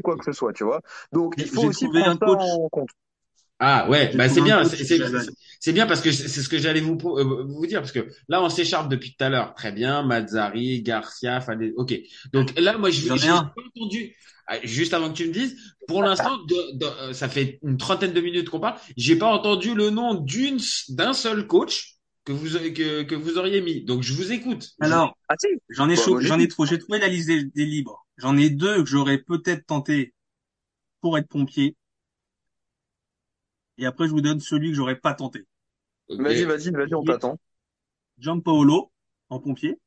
quoi 0.02 0.16
que 0.16 0.24
ce 0.24 0.32
soit, 0.32 0.52
tu 0.52 0.64
vois. 0.64 0.80
Donc 1.12 1.34
il 1.38 1.48
faut 1.50 1.62
aussi 1.64 1.88
un 1.88 1.90
prendre 1.90 2.20
ça 2.20 2.26
en 2.30 2.68
compte. 2.68 2.90
Ah 3.60 3.88
ouais, 3.88 4.10
bah 4.16 4.28
c'est 4.28 4.40
bien, 4.42 4.64
c'est 5.60 5.72
bien 5.72 5.86
parce 5.86 6.00
que 6.00 6.10
c'est 6.10 6.28
ce 6.42 6.48
que 6.48 6.58
j'allais 6.58 6.80
vous 6.80 6.98
euh, 7.16 7.44
vous 7.48 7.66
dire 7.66 7.80
parce 7.80 7.92
que 7.92 8.08
là 8.28 8.42
on 8.42 8.48
s'écharpe 8.48 8.88
depuis 8.90 9.14
tout 9.16 9.24
à 9.24 9.28
l'heure. 9.28 9.54
Très 9.54 9.72
bien, 9.72 10.02
Mazzari, 10.02 10.82
Garcia, 10.82 11.40
Fadé. 11.40 11.72
Ok. 11.76 11.94
Donc 12.32 12.58
là 12.58 12.76
moi 12.76 12.90
je 12.90 13.06
J'en 13.06 13.14
ai 13.14 13.18
j'ai 13.18 13.28
un. 13.28 13.44
pas 13.44 13.62
entendu 13.74 14.14
ah, 14.48 14.56
juste 14.64 14.92
avant 14.92 15.08
que 15.08 15.14
tu 15.14 15.28
me 15.28 15.32
dises. 15.32 15.56
Pour 15.86 16.02
l'instant, 16.02 16.36
euh, 16.82 17.12
ça 17.14 17.28
fait 17.28 17.58
une 17.62 17.78
trentaine 17.78 18.12
de 18.12 18.20
minutes 18.20 18.50
qu'on 18.50 18.60
parle. 18.60 18.78
J'ai 18.96 19.16
pas 19.16 19.26
entendu 19.32 19.74
le 19.74 19.90
nom 19.90 20.14
d'une 20.14 20.58
d'un 20.90 21.12
seul 21.12 21.46
coach 21.46 21.96
que 22.24 22.32
vous 22.32 22.56
avez- 22.56 22.72
que 22.72 23.02
que 23.04 23.14
vous 23.14 23.38
auriez 23.38 23.60
mis. 23.62 23.84
Donc 23.84 24.02
je 24.02 24.12
vous 24.14 24.32
écoute. 24.32 24.72
Alors, 24.80 25.16
Ah 25.28 25.36
si. 25.38 25.46
j'en 25.70 25.88
ai, 25.88 25.94
Bah, 25.96 26.02
j'en 26.20 26.38
ai 26.38 26.48
trouvé, 26.48 26.68
j'ai 26.68 26.78
trouvé 26.78 26.98
la 26.98 27.08
liste 27.08 27.28
des, 27.28 27.44
des 27.44 27.64
libres. 27.66 28.04
J'en 28.18 28.36
ai 28.36 28.50
deux 28.50 28.82
que 28.82 28.88
j'aurais 28.88 29.18
peut-être 29.18 29.64
tenté 29.66 30.12
pour 31.00 31.18
être 31.18 31.28
pompier. 31.28 31.76
Et 33.78 33.86
après, 33.86 34.06
je 34.06 34.12
vous 34.12 34.20
donne 34.20 34.40
celui 34.40 34.70
que 34.70 34.76
j'aurais 34.76 34.96
pas 34.98 35.14
tenté. 35.14 35.46
Vas-y, 36.08 36.44
vas-y, 36.44 36.70
vas-y, 36.70 36.94
on 36.94 37.04
t'attend. 37.04 37.38
Gianpaolo 38.18 38.92
en 39.30 39.40
pompier. 39.40 39.78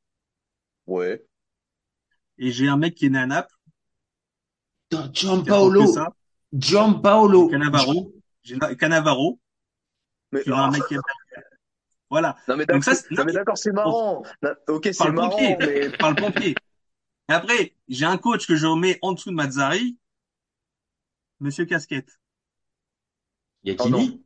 Ouais. 0.86 1.26
Et 2.38 2.52
j'ai 2.52 2.68
un 2.68 2.78
mec 2.78 2.96
qui 2.96 3.06
est 3.06 3.10
né 3.10 3.20
à 3.20 3.26
Naples. 3.26 3.56
Gianpaolo. 6.54 7.50
Cannavaro. 7.50 8.14
J'ai 8.44 8.58
Cannavaro. 8.78 9.40
Mais 10.32 10.44
Qui 10.44 10.52
ah, 10.52 10.66
un 10.66 10.72
mec 10.72 10.84
qui 10.88 10.96
est... 10.96 11.00
Voilà. 12.10 12.38
non 12.48 12.56
mais 12.58 12.66
Donc 12.66 12.84
ça, 12.84 12.92
d'accord, 12.92 13.06
c'est- 13.10 13.16
non, 13.16 13.26
mais 13.26 13.34
d'accord, 13.34 13.58
c'est 13.58 13.72
marrant. 13.72 14.24
Ok, 14.68 14.84
c'est 14.86 14.98
Par 14.98 15.08
le 15.10 15.14
marrant, 15.14 15.30
pompier. 15.38 15.58
mais 15.60 15.90
Par 15.98 16.10
le 16.12 16.16
pompier. 16.16 16.56
Et 17.30 17.34
après, 17.34 17.76
j'ai 17.90 18.06
un 18.06 18.18
coach 18.18 18.48
que 18.48 18.56
je 18.56 18.66
remets 18.66 18.98
en 19.02 19.14
dessous 19.14 19.30
de 19.30 19.36
Mazzari. 19.36 19.98
Monsieur 21.40 21.66
Casquette. 21.66 22.20
Yakini. 23.68 24.24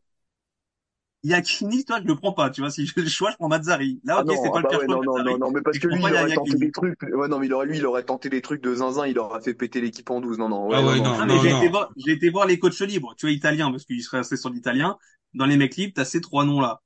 Yakini, 1.24 1.84
toi, 1.86 2.00
je 2.02 2.08
le 2.08 2.16
prends 2.16 2.34
pas. 2.34 2.50
Tu 2.50 2.62
vois, 2.62 2.72
si 2.72 2.86
je 2.86 3.00
le 3.00 3.08
choix, 3.08 3.32
je 3.32 3.36
prends 3.38 3.48
Mazzari. 3.50 4.02
Là, 4.04 4.20
Ah 4.20 4.22
ok, 4.22 4.32
c'est 4.36 4.52
ah 4.52 4.52
pas 4.52 4.62
le 4.62 4.66
bah 4.66 4.68
pire 4.68 4.80
ouais, 4.80 4.88
choix 4.88 4.88
non, 4.90 5.04
non, 5.04 5.22
non, 5.22 5.38
non, 5.38 5.52
mais 5.52 5.62
parce 5.62 5.78
Je 5.78 5.80
que 5.80 5.88
lui, 5.88 6.04
il 6.06 6.14
aurait 6.14 6.32
tenté 6.32 6.58
des 6.58 6.72
trucs. 6.72 7.02
Ouais, 7.04 7.28
non, 7.30 7.40
mais 7.40 7.46
il 7.48 7.54
aurait, 7.54 7.66
lui, 7.66 7.78
il 7.78 7.86
aurait 7.86 8.04
tenté 8.04 8.30
des 8.30 8.42
trucs 8.42 8.62
de 8.62 8.76
zinzin, 8.76 9.08
il 9.08 9.18
aurait 9.20 9.42
fait 9.42 9.54
péter 9.54 9.80
l'équipe 9.80 10.10
en 10.10 10.20
12. 10.20 10.38
Non, 10.38 10.50
non, 10.50 10.68
ouais, 10.68 10.78
Ah 10.78 10.84
ouais, 10.84 11.00
non, 11.02 11.06
non, 11.06 11.18
Ah, 11.20 11.26
mais 11.26 11.38
j'ai 11.38 11.50
été 11.50 11.68
voir, 11.68 11.92
j'ai 11.98 12.12
été 12.14 12.30
voir 12.30 12.46
les 12.48 12.58
coachs 12.58 12.80
libres, 12.82 13.14
tu 13.18 13.26
vois, 13.26 13.32
italiens, 13.34 13.72
parce 13.72 13.84
qu'il 13.86 14.02
serait 14.04 14.20
resté 14.20 14.38
sur 14.38 14.50
l'italien. 14.50 14.98
Dans 15.34 15.46
les 15.46 15.58
mecs 15.58 15.76
libres, 15.76 15.94
t'as 15.96 16.06
ces 16.06 16.22
trois 16.22 16.46
noms-là. 16.46 16.82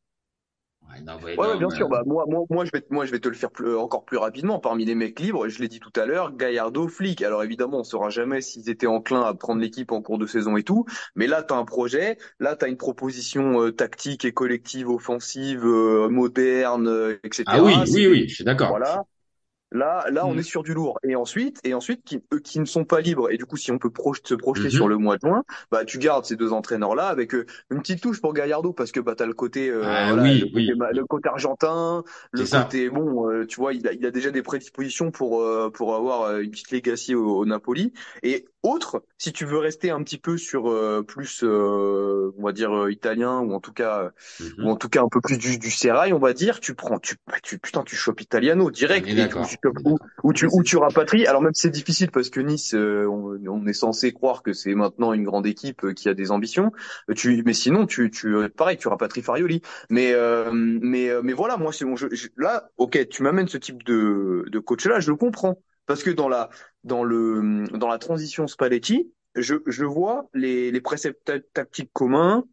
Ouais, 1.38 1.58
bien 1.58 1.70
sûr. 1.70 1.90
Bah, 1.90 2.04
moi, 2.06 2.24
moi, 2.30 2.46
moi, 2.50 2.64
je 2.64 2.72
vais, 2.74 2.80
te- 2.82 2.94
moi, 2.94 3.06
je 3.06 3.12
vais 3.12 3.20
te 3.20 3.28
le 3.28 3.36
faire 3.36 3.52
plus- 3.52 3.76
encore 3.76 4.06
plus 4.06 4.18
rapidement. 4.18 4.60
Parmi 4.60 4.86
les 4.86 4.96
mecs 4.96 5.20
libres, 5.20 5.50
je 5.50 5.60
l'ai 5.60 5.68
dit 5.68 5.82
tout 5.82 5.92
à 6.00 6.06
l'heure, 6.06 6.32
Gallardo, 6.34 6.88
Flick. 6.88 7.22
Alors 7.22 7.44
évidemment, 7.44 7.80
on 7.80 7.84
saura 7.84 8.10
jamais 8.10 8.40
s'ils 8.40 8.70
étaient 8.70 8.88
enclins 8.88 9.22
à 9.24 9.34
prendre 9.34 9.62
l'équipe 9.62 9.92
en 9.92 10.02
cours 10.02 10.18
de 10.18 10.28
saison 10.28 10.56
et 10.56 10.64
tout. 10.64 10.86
Mais 11.16 11.28
là, 11.28 11.44
t'as 11.44 11.56
un 11.58 11.66
projet. 11.66 12.18
Là, 12.40 12.56
t'as 12.56 12.70
une 12.70 12.78
proposition 12.78 13.62
euh, 13.64 13.72
tactique 13.72 14.24
et 14.24 14.32
collective, 14.34 14.90
offensive, 14.90 15.66
euh, 15.66 16.08
moderne, 16.08 16.88
euh, 16.88 17.18
etc. 17.24 17.58
Ah 17.58 17.64
oui, 17.64 17.74
oui, 17.92 18.08
oui, 18.08 18.30
je 18.30 18.36
suis 18.36 18.44
d'accord. 18.46 18.70
Voilà. 18.70 19.04
Là, 19.72 20.06
là, 20.10 20.26
on 20.28 20.36
Mhm. 20.36 20.38
est 20.38 20.44
sur 20.44 20.64
du 20.64 20.74
lourd. 20.74 21.00
Et 21.04 21.16
ensuite, 21.16 21.60
et 21.66 21.74
ensuite, 21.74 22.04
qui, 22.06 22.24
eux 22.34 22.40
qui 22.40 22.60
ne 22.60 22.66
sont 22.66 22.86
pas 22.86 23.02
libres. 23.02 23.30
Et 23.32 23.38
du 23.38 23.46
coup, 23.46 23.58
si 23.58 23.72
on 23.72 23.78
peut 23.80 23.90
se 24.26 24.36
projeter 24.36 24.70
Mhm. 24.70 24.70
sur 24.70 24.88
le 24.88 24.98
mois 24.98 25.16
de 25.18 25.22
juin, 25.28 25.44
bah, 25.72 25.84
tu 25.84 25.98
gardes 25.98 26.24
ces 26.26 26.36
deux 26.38 26.54
entraîneurs-là 26.54 27.08
avec 27.08 27.34
euh, 27.36 27.46
une 27.72 27.80
petite 27.80 28.02
touche 28.02 28.22
pour 28.22 28.34
Gallardo 28.34 28.72
parce 28.74 28.92
que 28.92 29.00
bah, 29.02 29.16
t'as 29.16 29.26
le 29.26 29.34
côté, 29.34 29.70
euh, 29.70 30.04
Ah 30.04 30.06
voilà, 30.06 30.34
oui, 30.34 30.40
le, 30.40 30.48
côté 30.48 30.72
oui, 30.72 30.80
le 30.92 31.06
côté 31.06 31.28
argentin, 31.30 32.04
le 32.32 32.46
ça. 32.46 32.62
côté 32.62 32.90
bon, 32.90 33.30
euh, 33.30 33.46
tu 33.46 33.58
vois, 33.60 33.74
il 33.74 33.86
a, 33.88 33.94
il 33.94 34.06
a 34.06 34.12
déjà 34.12 34.32
des 34.32 34.44
prédispositions 34.44 35.12
pour 35.12 35.42
euh, 35.42 35.70
pour 35.72 35.96
avoir 35.96 36.22
euh, 36.24 36.42
une 36.42 36.52
petite 36.52 36.72
legacy 36.72 37.16
au, 37.16 37.38
au 37.40 37.46
Napoli. 37.46 37.92
Et 38.24 38.46
autre, 38.64 39.04
si 39.18 39.34
tu 39.34 39.46
veux 39.46 39.58
rester 39.58 39.90
un 39.92 40.02
petit 40.04 40.18
peu 40.20 40.38
sur 40.38 40.70
euh, 40.70 41.04
plus, 41.04 41.44
euh, 41.44 42.32
on 42.38 42.44
va 42.44 42.52
dire 42.54 42.90
italien 42.90 43.40
ou 43.42 43.54
en 43.54 43.60
tout 43.60 43.74
cas 43.74 44.12
ou 44.62 44.70
Mhm. 44.70 44.70
en 44.70 44.76
tout 44.76 44.90
cas 44.90 45.02
un 45.02 45.10
peu 45.10 45.22
plus 45.22 45.38
du, 45.38 45.58
du 45.58 45.72
sérail, 45.72 46.14
on 46.14 46.20
va 46.20 46.34
dire, 46.34 46.60
tu 46.60 46.76
prends, 46.76 47.00
tu, 47.00 47.16
bah, 47.28 47.36
tu 47.44 47.60
putain, 47.60 47.84
tu 47.84 47.96
chopes 47.96 48.22
Italiano 48.22 48.72
direct 48.72 49.14
et 49.74 49.74
d'accord, 49.74 49.98
tu, 49.98 50.00
ou 50.24 50.34
tu 50.34 50.48
ou 50.52 50.64
tu 50.64 50.78
rapatries. 50.78 51.28
Alors 51.28 51.42
même 51.42 51.54
c'est 51.54 51.70
difficile 51.70 52.12
parce 52.12 52.30
que 52.30 52.40
Nice, 52.40 52.74
euh, 52.74 53.06
on, 53.08 53.38
on 53.48 53.66
est 53.68 53.74
censé 53.74 54.14
croire 54.14 54.44
que 54.44 54.54
c'est 54.54 54.76
maintenant 54.76 55.14
une 55.14 55.24
grande 55.24 55.46
équipe 55.48 55.84
euh, 55.86 55.94
qui 55.94 56.10
a 56.10 56.14
des 56.14 56.32
ambitions. 56.32 56.72
Euh, 57.10 57.14
Tu, 57.14 57.44
mais 57.46 57.54
sinon, 57.54 57.86
tu, 57.86 58.10
tu, 58.12 58.36
euh, 58.36 58.50
pareil, 58.50 58.78
tu 58.78 58.88
rapatries 58.88 59.22
Farioli. 59.22 59.62
Mais 59.90 60.14
euh, 60.14 60.52
mais 60.54 61.10
mais 61.24 61.34
voilà, 61.34 61.58
moi 61.58 61.72
c'est 61.74 61.86
bon. 61.86 61.96
Je, 61.96 62.08
je- 62.14 62.30
là, 62.38 62.70
ok, 62.78 63.08
tu 63.10 63.24
m'amènes 63.24 63.48
ce 63.48 63.58
type 63.58 63.84
de 63.84 64.46
de 64.52 64.60
coach 64.60 64.86
là, 64.86 65.00
je 65.00 65.12
le 65.12 65.18
comprends 65.18 65.58
parce 65.86 66.04
que 66.04 66.10
dans 66.12 66.30
la 66.30 66.50
dans 66.84 67.04
le 67.04 67.66
dans 67.78 67.88
la 67.88 67.98
transition 68.00 68.48
Spalletti, 68.48 69.12
je 69.36 69.56
je 69.68 69.86
vois 69.86 70.30
les 70.34 70.72
les 70.72 70.82
préceptes 70.82 71.24
ta- 71.26 71.40
tactiques 71.40 71.92
communs 71.94 72.46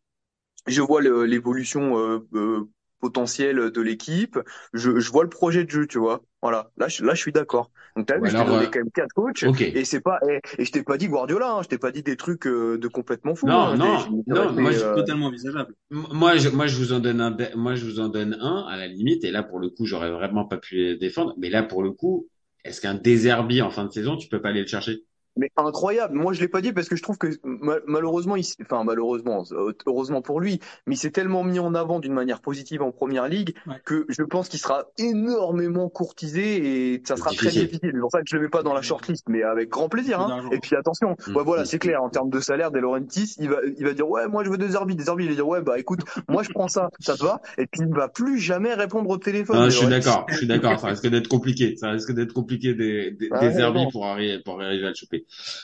je 0.66 0.80
vois 0.82 1.02
l'évolution 1.02 1.98
euh, 1.98 2.28
euh, 2.34 2.68
potentielle 3.02 3.70
de 3.72 3.82
l'équipe, 3.82 4.38
je, 4.74 5.00
je 5.00 5.12
vois 5.12 5.24
le 5.24 5.30
projet 5.30 5.64
de 5.66 5.70
jeu, 5.70 5.86
tu 5.88 5.98
vois. 5.98 6.22
Voilà, 6.42 6.72
là 6.78 6.88
je, 6.88 7.04
là 7.04 7.14
je 7.14 7.20
suis 7.22 7.32
d'accord. 7.32 7.70
Donc 7.96 8.06
t'as 8.06 8.18
vu, 8.20 8.30
je 8.30 8.36
t'ai 8.36 8.44
donné 8.46 8.66
euh, 8.66 8.70
quand 8.70 8.80
même 8.80 8.92
quatre 8.92 9.12
coachs 9.14 9.44
ok. 9.44 9.62
et 9.74 9.84
c'est 9.84 10.00
pas 10.00 10.20
et, 10.28 10.40
et 10.58 10.64
je 10.66 10.72
t'ai 10.72 10.84
pas 10.84 10.96
dit 10.98 11.08
Guardiola, 11.08 11.52
hein, 11.52 11.62
je 11.62 11.68
t'ai 11.68 11.78
pas 11.78 11.92
dit 11.92 12.02
des 12.04 12.16
trucs 12.16 12.46
euh, 12.48 12.78
de 12.78 12.88
complètement 12.88 13.34
fous. 13.36 13.60
Non, 13.60 13.62
hein, 13.62 13.76
non, 13.76 14.22
non, 14.26 14.52
moi, 14.52 14.70
je- 14.70 14.78
C'est 14.78 14.84
euh, 14.84 14.94
totalement 14.94 15.26
envisageable. 15.26 15.74
Moi, 15.90 16.36
je, 16.36 16.48
moi, 16.48 16.66
je 16.68 16.76
vous 16.76 16.92
en 16.92 17.00
donne 17.00 17.20
un, 17.20 17.36
moi, 17.56 17.74
je 17.74 17.84
vous 17.84 17.98
en 17.98 18.08
donne 18.08 18.34
un 18.40 18.66
à 18.68 18.76
la 18.76 18.86
limite. 18.86 19.24
Et 19.24 19.32
là, 19.32 19.42
pour 19.42 19.58
le 19.58 19.68
coup, 19.68 19.84
j'aurais 19.84 20.10
vraiment 20.12 20.44
pas 20.44 20.58
pu 20.58 20.76
les 20.76 20.96
défendre. 20.96 21.34
Mais 21.38 21.50
là, 21.50 21.62
pour 21.64 21.82
le 21.82 21.90
coup, 21.92 22.28
est-ce 22.64 22.80
qu'un 22.80 22.94
désherbi 22.94 23.60
en 23.60 23.70
fin 23.70 23.84
de 23.84 23.90
saison, 23.92 24.16
tu 24.16 24.28
peux 24.28 24.40
pas 24.40 24.50
aller 24.50 24.60
le 24.60 24.66
chercher? 24.68 25.02
Mais 25.36 25.50
incroyable. 25.56 26.14
Moi, 26.14 26.32
je 26.34 26.40
l'ai 26.40 26.48
pas 26.48 26.60
dit 26.60 26.72
parce 26.72 26.88
que 26.88 26.96
je 26.96 27.02
trouve 27.02 27.16
que 27.16 27.28
ma- 27.42 27.78
malheureusement, 27.86 28.36
il, 28.36 28.44
enfin 28.62 28.84
malheureusement, 28.84 29.44
heureusement 29.86 30.20
pour 30.22 30.40
lui, 30.40 30.60
mais 30.86 30.94
il 30.94 30.98
s'est 30.98 31.10
tellement 31.10 31.42
mis 31.42 31.58
en 31.58 31.74
avant 31.74 32.00
d'une 32.00 32.12
manière 32.12 32.40
positive 32.40 32.82
en 32.82 32.92
première 32.92 33.28
ligue 33.28 33.54
Ouais. 33.66 33.76
que 33.84 34.04
je 34.08 34.22
pense 34.22 34.48
qu'il 34.48 34.58
sera 34.60 34.84
énormément 34.98 35.88
courtisé 35.88 36.92
et 36.94 37.02
ça 37.04 37.16
sera 37.16 37.30
très 37.30 37.48
Difficile. 37.52 37.78
C'est 37.82 37.98
pour 38.00 38.10
ça 38.10 38.18
que 38.20 38.24
je 38.28 38.36
le 38.36 38.42
mets 38.42 38.48
pas 38.48 38.62
dans 38.62 38.74
la 38.74 38.82
shortlist, 38.82 39.24
mais 39.28 39.42
avec 39.42 39.68
grand 39.68 39.88
plaisir. 39.88 40.20
Hein. 40.20 40.48
Et 40.52 40.58
puis 40.58 40.74
attention, 40.76 41.16
Mm, 41.28 41.36
ouais, 41.36 41.44
voilà, 41.44 41.62
mm, 41.62 41.66
c'est 41.66 41.78
clair. 41.78 42.02
En 42.02 42.08
termes 42.08 42.30
de 42.30 42.40
salaire, 42.40 42.70
De 42.70 42.78
Laurentiis, 42.78 43.34
il 43.38 43.48
va, 43.48 43.56
il 43.78 43.84
va 43.84 43.92
dire 43.92 44.08
ouais, 44.08 44.26
moi 44.28 44.44
je 44.44 44.50
veux 44.50 44.58
des 44.58 44.76
arbitres, 44.76 45.02
des 45.02 45.08
arbitres. 45.08 45.30
Il 45.30 45.34
va 45.34 45.36
dire 45.36 45.48
ouais, 45.48 45.62
bah 45.62 45.78
écoute, 45.78 46.00
moi 46.28 46.42
je 46.42 46.50
prends 46.50 46.68
ça, 46.68 46.88
ça 47.00 47.16
te 47.16 47.22
va. 47.22 47.40
Et 47.58 47.66
puis 47.66 47.82
il 47.82 47.94
va 47.94 48.08
plus 48.08 48.38
jamais 48.38 48.74
répondre 48.74 49.08
au 49.10 49.16
téléphone. 49.18 49.56
Non, 49.56 49.64
De 49.66 49.70
je 49.70 49.76
suis 49.78 49.86
d'accord, 49.86 50.26
je 50.28 50.36
suis 50.38 50.46
d'accord. 50.46 50.78
Ça 50.80 50.88
risque 50.88 51.06
d'être 51.08 51.28
compliqué. 51.28 51.76
Ça 51.76 51.90
risque 51.90 52.12
d'être 52.12 52.32
compliqué 52.32 52.74
des, 52.74 53.10
des, 53.12 53.28
Ah 53.30 53.40
des 53.48 53.62
ouais, 53.62 53.88
pour 53.92 54.06
arriver, 54.06 54.38
pour 54.44 54.60
arriver 54.60 54.84
à 54.86 54.88
le 54.88 54.94
choper. 54.94 55.21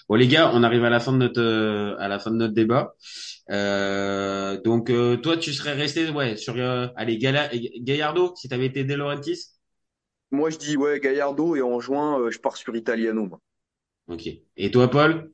Bon, 0.08 0.14
les 0.16 0.28
gars, 0.28 0.50
on 0.54 0.62
arrive 0.62 0.84
à 0.84 0.90
la 0.90 1.00
fin 1.00 1.12
de 1.12 1.18
notre, 1.18 1.40
euh, 1.40 1.96
à 1.98 2.08
la 2.08 2.18
fin 2.18 2.30
de 2.30 2.36
notre 2.36 2.54
débat. 2.54 2.94
Euh, 3.50 4.60
donc, 4.62 4.90
euh, 4.90 5.16
toi, 5.16 5.36
tu 5.36 5.52
serais 5.52 5.74
resté, 5.74 6.10
ouais, 6.10 6.36
sur, 6.36 6.56
euh, 6.56 6.88
allez, 6.96 7.18
Gala- 7.18 7.50
Gallardo, 7.80 8.34
si 8.36 8.48
t'avais 8.48 8.66
été 8.66 8.84
De 8.84 8.94
Laurentiis? 8.94 9.38
Moi 10.30 10.48
je 10.48 10.56
dis 10.56 10.78
ouais, 10.78 11.00
Gallardo 11.00 11.54
et 11.54 11.60
en 11.60 11.80
juin, 11.80 12.18
euh, 12.18 12.30
je 12.30 12.38
pars 12.38 12.56
sur 12.56 12.74
Italiano. 12.74 13.26
moi. 13.26 13.40
Ok. 14.06 14.28
Et 14.56 14.70
toi, 14.70 14.88
Paul? 14.90 15.32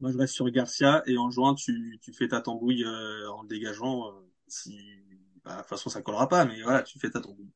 Moi, 0.00 0.12
je 0.12 0.18
reste 0.18 0.34
sur 0.34 0.48
Garcia 0.50 1.02
et 1.06 1.18
en 1.18 1.30
juin, 1.30 1.54
tu, 1.54 1.98
tu 2.02 2.12
fais 2.12 2.28
ta 2.28 2.40
tambouille 2.40 2.84
euh, 2.84 3.30
en 3.32 3.42
le 3.42 3.48
dégageant. 3.48 4.08
euh, 4.08 4.12
si, 4.46 4.78
bah, 5.44 5.54
de 5.56 5.58
toute 5.60 5.68
façon, 5.68 5.90
ça 5.90 6.02
collera 6.02 6.28
pas, 6.28 6.44
mais 6.44 6.62
voilà, 6.62 6.82
tu 6.82 6.98
fais 6.98 7.10
ta 7.10 7.20
tambouille. 7.20 7.50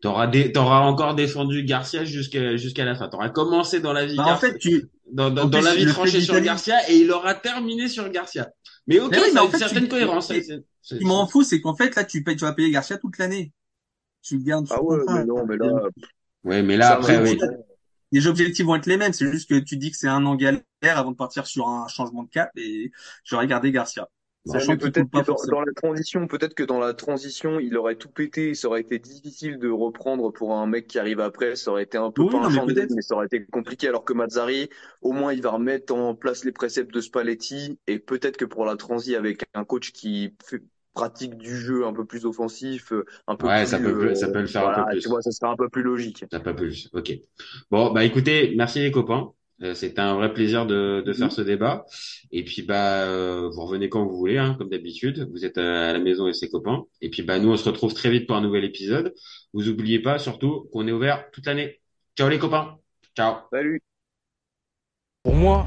T'auras 0.00 0.26
dé- 0.28 0.52
t'auras 0.52 0.80
encore 0.80 1.14
défendu 1.14 1.64
Garcia 1.64 2.04
jusqu'à 2.04 2.56
jusqu'à 2.56 2.84
la 2.84 2.94
fin. 2.94 3.08
T'auras 3.08 3.30
commencé 3.30 3.80
dans 3.80 3.92
la 3.92 4.06
vie 4.06 4.16
Bah, 4.16 4.22
en 4.22 4.26
Garcia, 4.26 4.50
fait, 4.50 4.58
tu, 4.58 4.88
dans, 5.12 5.30
dans, 5.30 5.42
en 5.42 5.46
dans 5.46 5.58
plus, 5.58 5.64
la 5.64 5.74
vie 5.74 5.86
tranchée 5.86 6.20
sur 6.20 6.40
Garcia 6.40 6.76
et 6.90 6.96
il 6.98 7.10
aura 7.10 7.34
terminé 7.34 7.88
sur 7.88 8.08
Garcia. 8.10 8.48
Mais 8.86 9.00
ok, 9.00 9.10
Mais 9.10 9.18
oui, 9.18 9.22
mais 9.26 9.32
ça 9.32 9.38
a 9.40 9.42
en 9.42 9.46
une 9.46 9.50
fait, 9.52 9.58
certaine 9.58 9.82
tu- 9.84 9.88
cohérence. 9.88 10.28
c'est- 10.28 10.62
Ce 10.82 10.94
qui 10.94 11.04
m'en 11.04 11.26
fout, 11.26 11.44
c'est 11.44 11.60
qu'en 11.60 11.74
fait, 11.74 11.94
là, 11.96 12.04
tu 12.04 12.22
payes, 12.22 12.36
tu 12.36 12.44
vas 12.44 12.52
payer 12.52 12.70
Garcia 12.70 12.96
toute 12.96 13.18
l'année. 13.18 13.52
Tu 14.22 14.36
le 14.38 14.42
gardes 14.44 14.66
Ah 14.70 14.82
ouais, 14.82 14.98
mais 15.08 15.24
non, 15.24 15.44
mais 15.46 15.56
là, 15.56 15.72
Ouais, 16.44 16.62
mais 16.62 16.76
là 16.76 16.88
ça 16.88 16.94
après, 16.94 17.20
oui. 17.20 17.38
Les 18.10 18.26
objectifs 18.26 18.64
vont 18.64 18.76
être 18.76 18.86
les 18.86 18.96
mêmes. 18.96 19.12
C'est 19.12 19.30
juste 19.30 19.50
que 19.50 19.58
tu 19.58 19.76
dis 19.76 19.90
que 19.90 19.96
c'est 19.96 20.08
un 20.08 20.24
an 20.24 20.34
galère 20.34 20.62
avant 20.82 21.10
de 21.10 21.16
partir 21.16 21.46
sur 21.46 21.68
un 21.68 21.88
changement 21.88 22.22
de 22.22 22.30
cap 22.30 22.50
et 22.56 22.90
j'aurais 23.24 23.46
gardé 23.46 23.70
Garcia. 23.70 24.08
Qu'il 24.46 24.78
peut-être 24.80 25.10
dans, 25.10 25.36
dans 25.50 25.60
la 25.60 25.72
transition, 25.74 26.26
peut-être 26.26 26.54
que 26.54 26.62
dans 26.62 26.78
la 26.78 26.94
transition, 26.94 27.60
il 27.60 27.76
aurait 27.76 27.96
tout 27.96 28.08
pété, 28.08 28.54
ça 28.54 28.68
aurait 28.68 28.80
été 28.80 28.98
difficile 28.98 29.58
de 29.58 29.68
reprendre 29.68 30.32
pour 30.32 30.54
un 30.54 30.66
mec 30.66 30.86
qui 30.86 30.98
arrive 30.98 31.20
après, 31.20 31.54
ça 31.54 31.70
aurait 31.70 31.82
été 31.82 31.98
un 31.98 32.10
peu 32.10 32.24
Oui, 32.24 32.26
pas 32.26 32.38
non, 32.40 32.46
un 32.46 32.48
mais 32.50 32.60
champ 32.64 32.66
ça 33.02 33.14
aurait 33.14 33.26
été 33.26 33.44
compliqué, 33.44 33.88
alors 33.88 34.04
que 34.06 34.14
Mazzari, 34.14 34.70
au 35.02 35.12
moins, 35.12 35.34
il 35.34 35.42
va 35.42 35.50
remettre 35.50 35.94
en 35.94 36.14
place 36.14 36.44
les 36.46 36.52
préceptes 36.52 36.92
de 36.94 37.00
Spalletti, 37.02 37.78
et 37.86 37.98
peut-être 37.98 38.38
que 38.38 38.46
pour 38.46 38.64
la 38.64 38.76
transi 38.76 39.14
avec 39.16 39.44
un 39.54 39.64
coach 39.64 39.92
qui 39.92 40.34
fait- 40.44 40.62
pratique 40.94 41.36
du 41.36 41.56
jeu 41.56 41.86
un 41.86 41.92
peu 41.92 42.04
plus 42.04 42.24
offensif, 42.26 42.90
euh, 42.92 43.04
un 43.28 43.36
peu 43.36 43.50
Ouais, 43.50 43.52
plus, 43.52 43.66
ça 43.66 43.78
peut, 43.80 44.10
euh, 44.10 44.14
ça 44.14 44.28
peut 44.28 44.40
le 44.40 44.46
faire 44.46 44.66
un 44.66 44.72
peu 44.72 44.84
plus. 44.84 45.00
tu 45.00 45.08
vois, 45.08 45.22
ça 45.22 45.30
sera 45.30 45.52
un 45.52 45.56
peu 45.56 45.68
plus 45.68 45.82
logique. 45.82 46.24
Ça 46.30 46.40
peut 46.40 46.54
plus. 46.54 46.90
Ok. 46.92 47.12
Bon, 47.70 47.92
bah 47.92 48.04
écoutez, 48.04 48.54
merci 48.56 48.80
les 48.80 48.90
copains. 48.90 49.32
Euh, 49.62 49.74
C'était 49.74 50.00
un 50.00 50.14
vrai 50.14 50.32
plaisir 50.32 50.66
de, 50.66 51.02
de 51.04 51.12
faire 51.12 51.32
ce 51.32 51.40
débat. 51.40 51.84
Et 52.30 52.44
puis 52.44 52.62
bah 52.62 53.02
euh, 53.04 53.48
vous 53.52 53.62
revenez 53.62 53.88
quand 53.88 54.06
vous 54.06 54.16
voulez, 54.16 54.38
hein, 54.38 54.54
comme 54.58 54.68
d'habitude. 54.68 55.28
Vous 55.32 55.44
êtes 55.44 55.58
à 55.58 55.92
la 55.92 55.98
maison 55.98 56.28
et 56.28 56.32
ses 56.34 56.48
copains. 56.48 56.84
Et 57.00 57.10
puis 57.10 57.22
bah 57.22 57.38
nous 57.38 57.50
on 57.50 57.56
se 57.56 57.68
retrouve 57.68 57.94
très 57.94 58.10
vite 58.10 58.26
pour 58.26 58.36
un 58.36 58.40
nouvel 58.40 58.64
épisode. 58.64 59.14
Vous 59.52 59.68
oubliez 59.68 60.00
pas 60.00 60.18
surtout 60.18 60.68
qu'on 60.72 60.86
est 60.86 60.92
ouvert 60.92 61.30
toute 61.32 61.46
l'année. 61.46 61.80
Ciao 62.16 62.28
les 62.28 62.38
copains. 62.38 62.78
Ciao. 63.16 63.36
Salut. 63.52 63.80
Pour 65.22 65.34
moi, 65.34 65.66